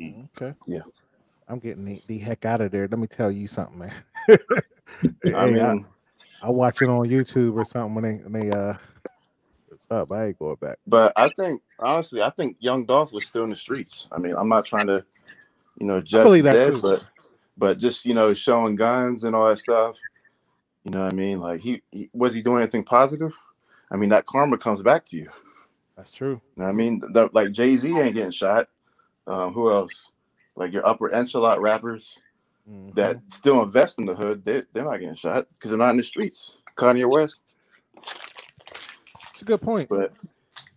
[0.01, 0.55] Okay.
[0.67, 0.83] Yeah.
[1.49, 2.89] I'm getting the, the heck out of there.
[2.89, 3.93] Let me tell you something, man.
[5.35, 5.87] I Hey, I, mean,
[6.43, 8.75] I watch it on YouTube or something when they when they uh
[9.69, 10.13] what's up.
[10.13, 10.79] I ain't going back.
[10.87, 14.09] but I think honestly, I think Young Dolph was still in the streets.
[14.13, 15.05] I mean, I'm not trying to,
[15.79, 16.81] you know, just dead, too.
[16.81, 17.05] but
[17.57, 19.97] but just you know, showing guns and all that stuff.
[20.85, 21.41] You know what I mean?
[21.41, 23.37] Like he, he was he doing anything positive?
[23.91, 25.29] I mean, that karma comes back to you.
[25.97, 26.41] That's true.
[26.57, 27.01] You know what I mean?
[27.01, 28.69] The, like Jay Z ain't getting shot.
[29.27, 30.11] Um, who else?
[30.55, 32.19] Like your upper echelon rappers
[32.95, 35.97] that still invest in the hood, they, they're not getting shot because they're not in
[35.97, 36.53] the streets.
[36.77, 37.41] Kanye West.
[39.31, 39.89] It's a good point.
[39.89, 40.13] But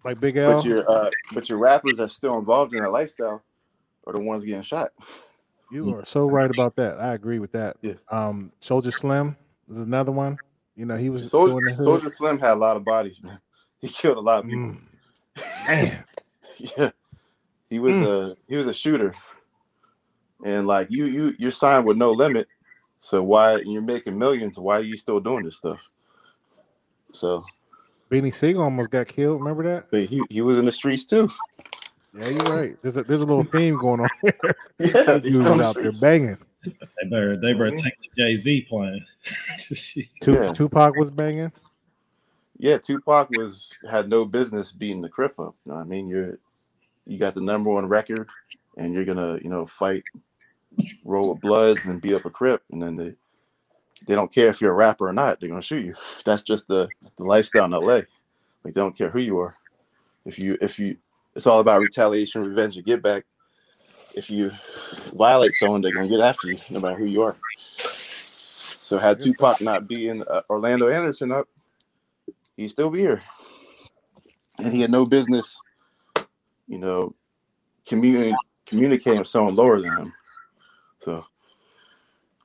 [0.04, 0.54] like Big L.
[0.54, 3.44] but your uh, but your rappers are still involved in that lifestyle
[4.10, 4.90] are the ones getting shot.
[5.72, 7.00] You are so right about that.
[7.00, 7.78] I agree with that.
[7.82, 7.94] Yeah.
[8.10, 9.38] Um, Soulja Slim
[9.70, 10.38] is another one.
[10.76, 11.84] You know, he was Soldier, the.
[11.84, 13.40] Soulja Slim had a lot of bodies, man.
[13.82, 14.76] He killed a lot of people.
[15.70, 16.04] Man.
[16.58, 16.92] yeah,
[17.70, 18.32] he was Mm.
[18.32, 19.16] a he was a shooter,
[20.44, 22.50] and like you you you're signed with no limit.
[22.98, 24.60] So why you're making millions?
[24.60, 25.90] Why are you still doing this stuff?
[27.14, 27.46] So
[28.12, 29.40] Beanie Sigel almost got killed.
[29.40, 29.90] Remember that?
[29.92, 31.30] but he he was in the streets too.
[32.18, 32.76] Yeah, you're right.
[32.82, 34.56] There's a there's a little theme going on here.
[34.80, 36.38] Yeah, These he's dudes out there banging.
[36.64, 37.84] They better they better mm-hmm.
[37.84, 39.06] take the Jay Z playing.
[40.26, 40.54] Yeah.
[40.54, 41.52] Tupac was banging.
[42.58, 45.56] Yeah, Tupac was had no business beating the Crip up.
[45.66, 46.08] You know what I mean?
[46.08, 46.40] You're
[47.06, 48.30] you got the number one record,
[48.78, 50.04] and you're gonna you know fight,
[51.06, 53.14] roll with Bloods, and beat up a Crip, and then they
[54.08, 55.40] they don't care if you're a rapper or not.
[55.40, 55.96] They're gonna shoot you.
[56.26, 58.02] That's just the the lifestyle in LA.
[58.64, 59.56] Like they don't care who you are.
[60.26, 60.98] If you if you,
[61.36, 63.24] it's all about retaliation, revenge, and get back.
[64.14, 64.52] If you
[65.14, 67.36] violate someone, they're gonna get after you, no matter who you are.
[67.78, 71.48] So had Tupac not beaten uh, Orlando Anderson up,
[72.58, 73.22] he'd still be here.
[74.58, 75.56] And he had no business,
[76.68, 77.16] you know,
[77.86, 78.36] communi-
[78.66, 80.14] communicating with someone lower than him.
[80.98, 81.24] So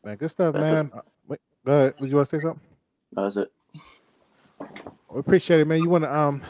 [0.04, 0.90] Man, good stuff, man.
[0.94, 1.94] Uh, Wait, go ahead.
[1.98, 2.60] Would you want to say something?
[3.12, 3.50] that's it.
[5.08, 5.80] We appreciate it, man.
[5.80, 6.42] You want to um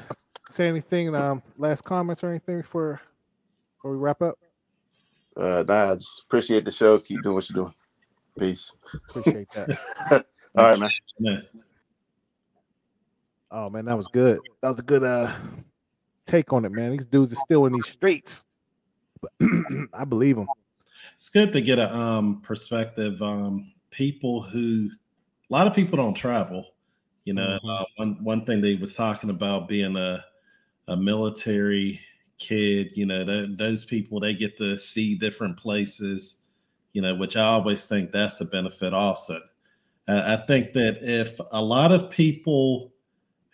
[0.54, 1.14] say anything?
[1.14, 3.00] Um, last comments or anything before
[3.76, 4.38] before we wrap up?
[5.36, 6.98] Uh, nah, I just appreciate the show.
[6.98, 7.74] Keep doing what you're doing.
[8.38, 8.72] Peace.
[9.08, 10.24] Appreciate that.
[10.56, 10.90] All right, man.
[11.18, 11.38] Yeah.
[13.50, 14.40] Oh man, that was good.
[14.62, 15.32] That was a good uh
[16.26, 16.92] take on it, man.
[16.92, 18.44] These dudes are still in these streets.
[19.20, 19.32] But
[19.92, 20.48] I believe them.
[21.14, 23.20] It's good to get a um perspective.
[23.22, 24.88] Um, people who
[25.50, 26.66] a lot of people don't travel.
[27.24, 27.80] You know, Mhm.
[27.80, 30.24] uh, one one thing they was talking about being a
[30.88, 32.00] a military
[32.38, 32.92] kid.
[32.94, 36.42] You know, tho- those people they get to see different places.
[36.92, 38.94] You know, which I always think that's a benefit.
[38.94, 39.40] Also,
[40.06, 42.92] uh, I think that if a lot of people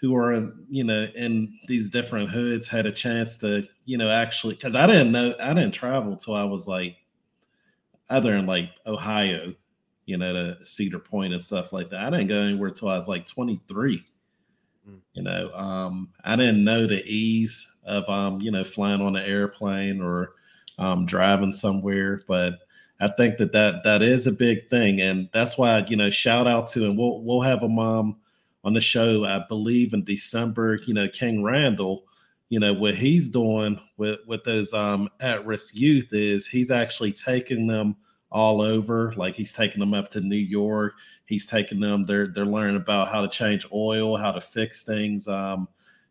[0.01, 4.11] who are in, you know in these different hoods had a chance to you know
[4.11, 6.97] actually because I didn't know I didn't travel till I was like
[8.11, 9.55] other than like Ohio,
[10.05, 12.01] you know, to Cedar Point and stuff like that.
[12.01, 14.05] I didn't go anywhere till I was like 23.
[15.13, 19.25] You know, um, I didn't know the ease of um, you know, flying on an
[19.25, 20.35] airplane or
[20.79, 22.61] um, driving somewhere, but
[23.01, 26.47] I think that, that that is a big thing, and that's why you know, shout
[26.47, 28.17] out to and we'll we'll have a mom
[28.65, 30.81] on the show, I believe in December.
[30.87, 32.05] You know, King Randall,
[32.51, 37.13] you know what he's doing with with those um, at risk youth is he's actually
[37.13, 37.97] taking them
[38.31, 39.13] all over.
[39.17, 40.95] Like he's taking them up to New York.
[41.31, 42.05] He's taking them.
[42.05, 45.29] They're they're learning about how to change oil, how to fix things.
[45.29, 45.69] Um,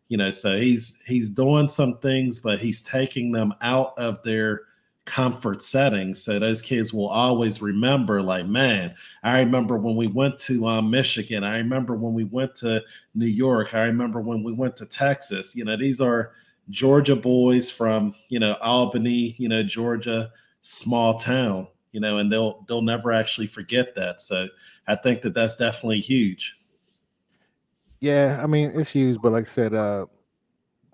[0.08, 4.62] you know, so he's he's doing some things, but he's taking them out of their
[5.06, 8.94] comfort settings so those kids will always remember like man
[9.24, 12.80] i remember when we went to um, michigan i remember when we went to
[13.14, 16.32] new york i remember when we went to texas you know these are
[16.68, 20.30] georgia boys from you know albany you know georgia
[20.62, 24.46] small town you know and they'll they'll never actually forget that so
[24.86, 26.56] i think that that's definitely huge
[28.00, 30.06] Yeah, I mean it's huge, but like I said, uh,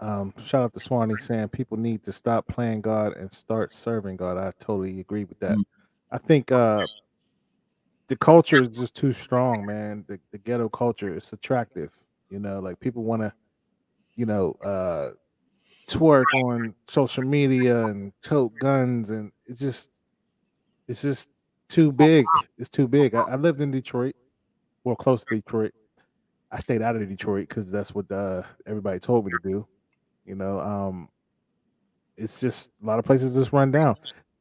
[0.01, 4.16] um, shout out to Swanee saying people need to stop playing God and start serving
[4.16, 4.36] God.
[4.36, 5.56] I totally agree with that.
[6.10, 6.86] I think uh,
[8.09, 10.05] the culture is just too strong, man.
[10.09, 11.90] The, the ghetto culture is attractive.
[12.28, 13.32] You know, like people want to,
[14.16, 15.10] you know, uh,
[15.89, 19.90] twerk on social media and tote guns, and it's just,
[20.89, 21.29] it's just
[21.69, 22.25] too big.
[22.59, 23.15] It's too big.
[23.15, 24.15] I, I lived in Detroit,
[24.85, 25.73] well, close to Detroit.
[26.51, 29.67] I stayed out of Detroit because that's what uh, everybody told me to do.
[30.25, 31.09] You know, um,
[32.17, 33.97] it's just a lot of places just run down,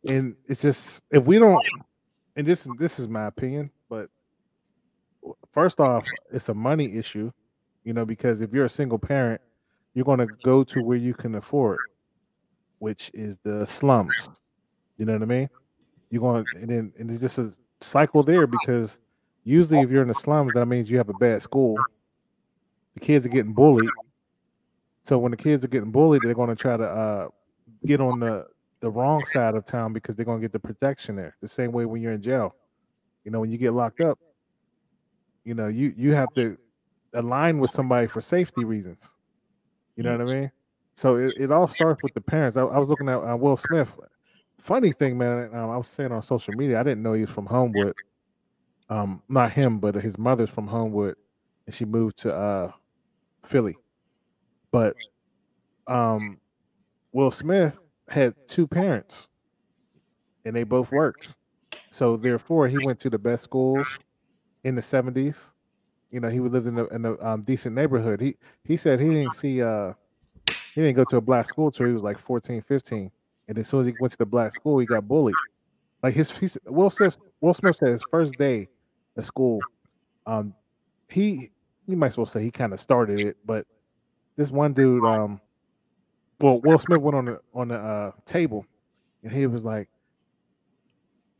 [0.08, 1.64] and it's just if we don't,
[2.36, 4.10] and this this is my opinion, but
[5.52, 7.32] first off, it's a money issue,
[7.84, 9.42] you know, because if you're a single parent,
[9.94, 11.80] you're going to go to where you can afford,
[12.80, 14.30] which is the slums.
[14.98, 15.50] You know what I mean?
[16.16, 17.52] You're going, and then and it's just a
[17.82, 19.00] cycle there because
[19.44, 21.76] usually if you're in the slums, that means you have a bad school.
[22.94, 23.90] The kids are getting bullied.
[25.02, 27.28] So when the kids are getting bullied, they're going to try to uh,
[27.86, 28.48] get on the
[28.80, 31.36] the wrong side of town because they're going to get the protection there.
[31.42, 32.56] The same way when you're in jail,
[33.26, 34.18] you know, when you get locked up,
[35.44, 36.58] you know, you you have to
[37.14, 39.04] align with somebody for safety reasons.
[39.98, 40.52] You know what I mean?
[40.94, 42.56] So it, it all starts with the parents.
[42.56, 43.92] I, I was looking at uh, Will Smith.
[44.66, 45.54] Funny thing, man.
[45.54, 47.94] Um, I was saying on social media, I didn't know he was from Homewood.
[48.90, 51.18] Um, not him, but his mother's from Homewood,
[51.68, 52.72] and she moved to uh
[53.44, 53.78] Philly.
[54.72, 54.98] But
[55.86, 56.40] um,
[57.12, 57.78] Will Smith
[58.10, 59.30] had two parents,
[60.46, 61.28] and they both worked.
[61.92, 64.00] So therefore, he went to the best schools
[64.64, 65.52] in the seventies.
[66.10, 68.20] You know, he lived in a, in a um, decent neighborhood.
[68.20, 69.94] He he said he didn't see uh
[70.74, 73.12] he didn't go to a black school till he was like 14, 15.
[73.48, 75.36] And as soon as he went to the black school, he got bullied.
[76.04, 78.68] Like his he, said- Will Smith Will Smith said his first day
[79.18, 79.60] at school,
[80.26, 80.54] um,
[81.10, 81.52] he
[81.88, 83.66] you might as well say he kind of started it, but
[84.36, 85.40] this one dude, um,
[86.42, 88.66] well, Will Smith went on the on the uh, table,
[89.24, 89.88] and he was like,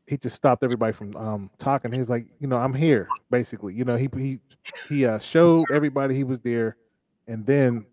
[0.06, 1.92] he just stopped everybody from um talking.
[1.92, 3.74] He's like, you know, I'm here, basically.
[3.74, 4.40] You know, he he
[4.88, 6.76] he uh, showed everybody he was there,
[7.26, 7.84] and then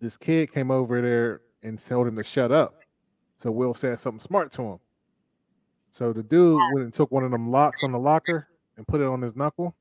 [0.00, 2.74] this kid came over there and told him to shut up.
[3.42, 4.78] So Will said something smart to him.
[5.90, 8.46] So the dude went and took one of them locks on the locker
[8.76, 9.74] and put it on his knuckle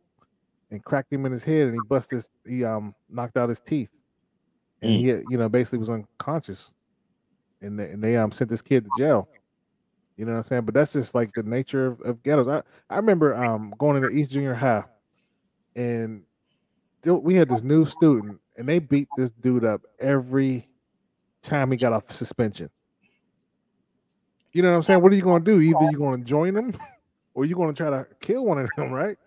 [0.72, 3.60] and cracked him in his head and he busted his he um knocked out his
[3.60, 3.92] teeth.
[4.82, 6.72] And he you know basically was unconscious.
[7.62, 9.30] And they, and they um sent this kid to jail.
[10.18, 10.64] You know what I'm saying?
[10.64, 12.48] But that's just like the nature of, of ghettos.
[12.48, 14.86] I, I remember um going into East Junior High
[15.76, 16.24] and
[17.06, 20.68] we had this new student and they beat this dude up every
[21.44, 22.72] time he got off suspension.
[24.54, 25.02] You know what I'm saying?
[25.02, 25.62] What are you going to do?
[25.62, 26.76] Either you're going to join them
[27.34, 29.18] or you're going to try to kill one of them, right?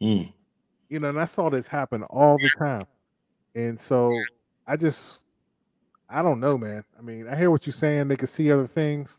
[0.00, 0.32] Mm.
[0.88, 2.86] You know, and I saw this happen all the time.
[3.54, 4.12] And so
[4.66, 5.24] I just,
[6.08, 6.84] I don't know, man.
[6.98, 8.08] I mean, I hear what you're saying.
[8.08, 9.18] They could see other things,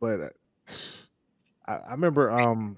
[0.00, 0.28] but uh,
[1.68, 2.76] I, I remember um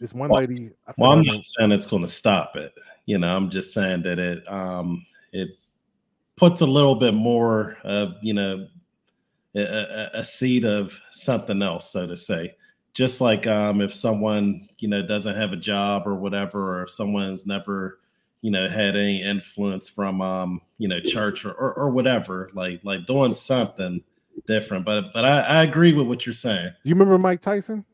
[0.00, 0.70] this one Well- lady.
[0.86, 2.72] I Well, I'm not saying it's going to stop it.
[3.06, 5.50] You know, I'm just saying that it um it
[6.36, 8.66] puts a little bit more of you know
[9.54, 12.54] a, a, seed of something else, so to say.
[12.92, 16.90] Just like um if someone you know doesn't have a job or whatever, or if
[16.90, 18.00] someone's never
[18.42, 22.80] you know had any influence from um you know church or, or, or whatever, like
[22.84, 24.02] like doing something
[24.46, 24.84] different.
[24.84, 26.70] But but I, I agree with what you're saying.
[26.82, 27.84] Do you remember Mike Tyson?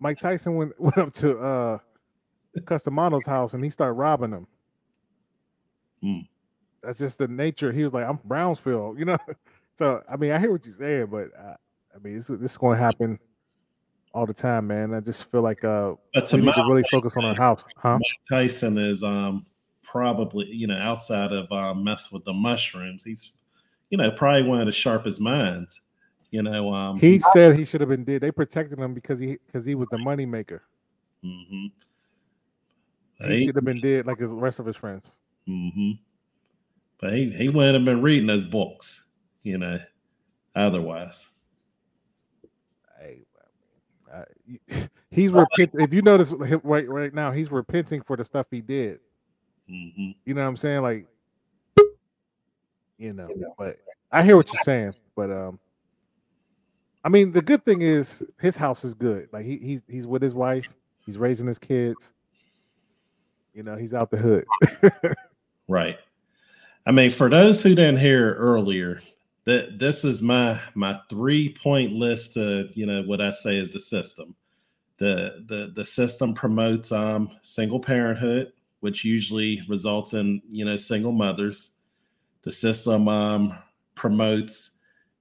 [0.00, 1.78] Mike Tyson went went up to uh
[2.66, 4.46] Cus D'Amato's house and he started robbing them.
[6.02, 6.18] Hmm.
[6.82, 7.70] That's just the nature.
[7.70, 9.18] He was like, "I'm Brownsville," you know.
[9.78, 11.54] So I mean, I hear what you're saying, but uh,
[11.94, 13.18] I mean, this, this is going to happen
[14.14, 14.94] all the time, man.
[14.94, 17.64] I just feel like uh, But to we need to really focus on our house,
[17.76, 17.94] huh?
[17.98, 19.46] Mike Tyson is um
[19.82, 23.32] probably you know outside of um, mess with the mushrooms, he's
[23.90, 25.80] you know probably one of the sharpest minds.
[26.30, 28.22] You know, um, He said he should have been dead.
[28.22, 30.62] They protected him because he because he was the money maker.
[31.22, 31.66] hmm
[33.20, 35.12] He should have been dead like his the rest of his friends.
[35.48, 35.92] Mm-hmm.
[37.00, 39.01] But he he wouldn't have been reading those books,
[39.42, 39.78] you know,
[40.54, 41.28] otherwise.
[44.12, 44.24] Uh,
[45.10, 45.80] he's repenting.
[45.80, 49.00] If you notice right right now, he's repenting for the stuff he did.
[49.68, 50.82] hmm You know what I'm saying?
[50.82, 51.06] Like,
[52.98, 53.28] you know.
[53.58, 53.78] But
[54.10, 54.92] I hear what you're saying.
[55.16, 55.58] But um,
[57.04, 59.28] I mean, the good thing is his house is good.
[59.32, 60.68] Like he he's he's with his wife.
[61.06, 62.12] He's raising his kids.
[63.54, 64.44] You know, he's out the hood.
[65.68, 65.96] Right.
[66.84, 69.00] I mean, for those who didn't hear earlier,
[69.44, 73.70] that this is my my three point list of you know what I say is
[73.70, 74.34] the system.
[74.98, 81.12] The the the system promotes um single parenthood, which usually results in you know single
[81.12, 81.70] mothers.
[82.42, 83.58] The system um
[83.94, 84.78] promotes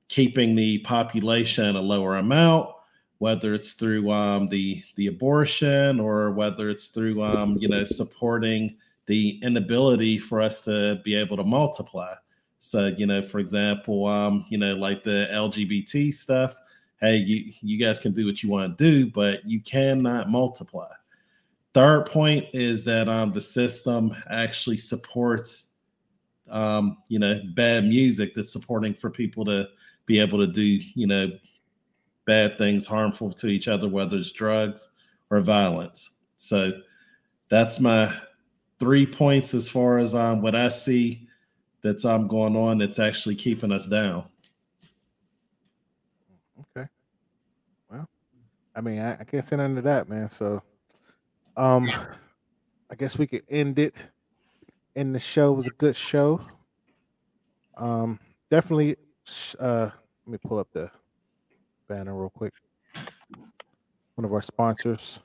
[0.07, 2.69] keeping the population a lower amount,
[3.17, 8.77] whether it's through um the the abortion or whether it's through um you know supporting
[9.07, 12.13] the inability for us to be able to multiply.
[12.63, 16.55] So, you know, for example, um, you know, like the LGBT stuff,
[16.99, 20.87] hey, you you guys can do what you want to do, but you cannot multiply.
[21.73, 25.71] Third point is that um the system actually supports
[26.51, 29.69] um, you know, bad music that's supporting for people to
[30.05, 31.31] be able to do, you know,
[32.25, 34.89] bad things harmful to each other, whether it's drugs
[35.31, 36.11] or violence.
[36.37, 36.73] So
[37.49, 38.13] that's my
[38.79, 41.27] three points as far as um what I see
[41.83, 44.25] that's um going on that's actually keeping us down.
[46.77, 46.87] Okay.
[47.89, 48.07] Well,
[48.75, 50.29] I mean, I, I can't say nothing to that, man.
[50.29, 50.61] So,
[51.57, 51.89] um,
[52.89, 53.95] I guess we could end it.
[54.95, 56.41] And the show was a good show.
[57.77, 58.97] Um, definitely.
[59.59, 59.89] Uh,
[60.25, 60.91] let me pull up the
[61.87, 62.53] banner real quick.
[64.15, 65.19] One of our sponsors.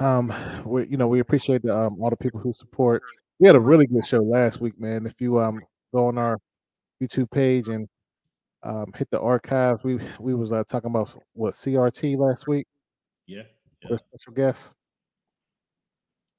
[0.00, 0.34] Um,
[0.64, 3.02] we you know we appreciate the, um, all the people who support.
[3.38, 5.06] We had a really good show last week, man.
[5.06, 5.60] If you um
[5.92, 6.38] go on our
[7.00, 7.88] YouTube page and
[8.64, 12.66] um, hit the archives, we we was uh, talking about what CRT last week.
[13.26, 13.42] Yeah.
[13.90, 14.74] A special guest.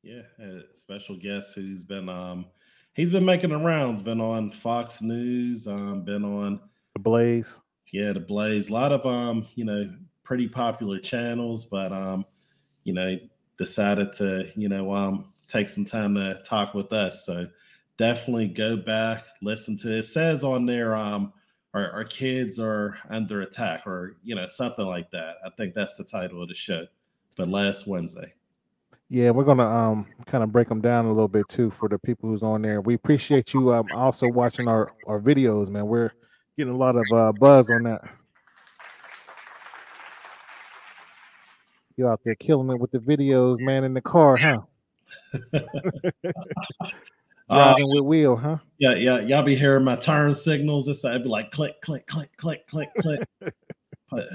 [0.05, 2.45] Yeah, a special guest who's been um
[2.93, 6.59] he's been making the rounds, been on Fox News, um, been on
[6.93, 7.59] The Blaze.
[7.91, 8.69] Yeah, the Blaze.
[8.69, 9.91] A lot of um, you know,
[10.23, 12.23] pretty popular channels, but um,
[12.83, 13.17] you know,
[13.57, 17.25] decided to, you know, um take some time to talk with us.
[17.25, 17.47] So
[17.97, 19.99] definitely go back, listen to it.
[19.99, 21.33] It says on there, um,
[21.73, 25.37] our, our kids are under attack, or you know, something like that.
[25.43, 26.85] I think that's the title of the show.
[27.35, 28.33] But last Wednesday.
[29.09, 31.99] Yeah, we're gonna um kind of break them down a little bit too for the
[31.99, 32.81] people who's on there.
[32.81, 35.87] We appreciate you um also watching our our videos, man.
[35.87, 36.11] We're
[36.57, 38.01] getting a lot of uh, buzz on that.
[41.97, 44.61] You out there killing it with the videos, man, in the car, huh?
[47.49, 48.57] Driving with wheel, huh?
[48.79, 50.87] Yeah, yeah, y'all be hearing my turn signals.
[50.87, 53.21] This I'd be like click, click, click, click, click,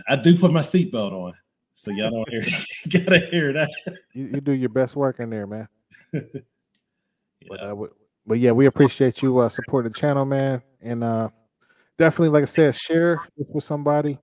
[0.09, 1.34] I do put my seatbelt on,
[1.81, 2.44] so y'all don't hear.
[2.90, 3.70] gotta hear that.
[4.12, 5.69] You, you do your best work in there, man.
[7.48, 7.89] But uh, we,
[8.27, 11.31] but yeah, we appreciate you uh, supporting the channel, man, and uh,
[11.97, 14.19] definitely, like I said, share this with somebody,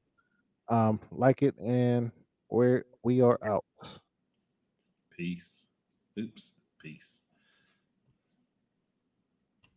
[0.70, 2.12] um, like it, and
[2.50, 3.66] where we are out.
[5.18, 5.66] Peace.
[6.20, 6.54] Oops.
[6.80, 7.16] Peace.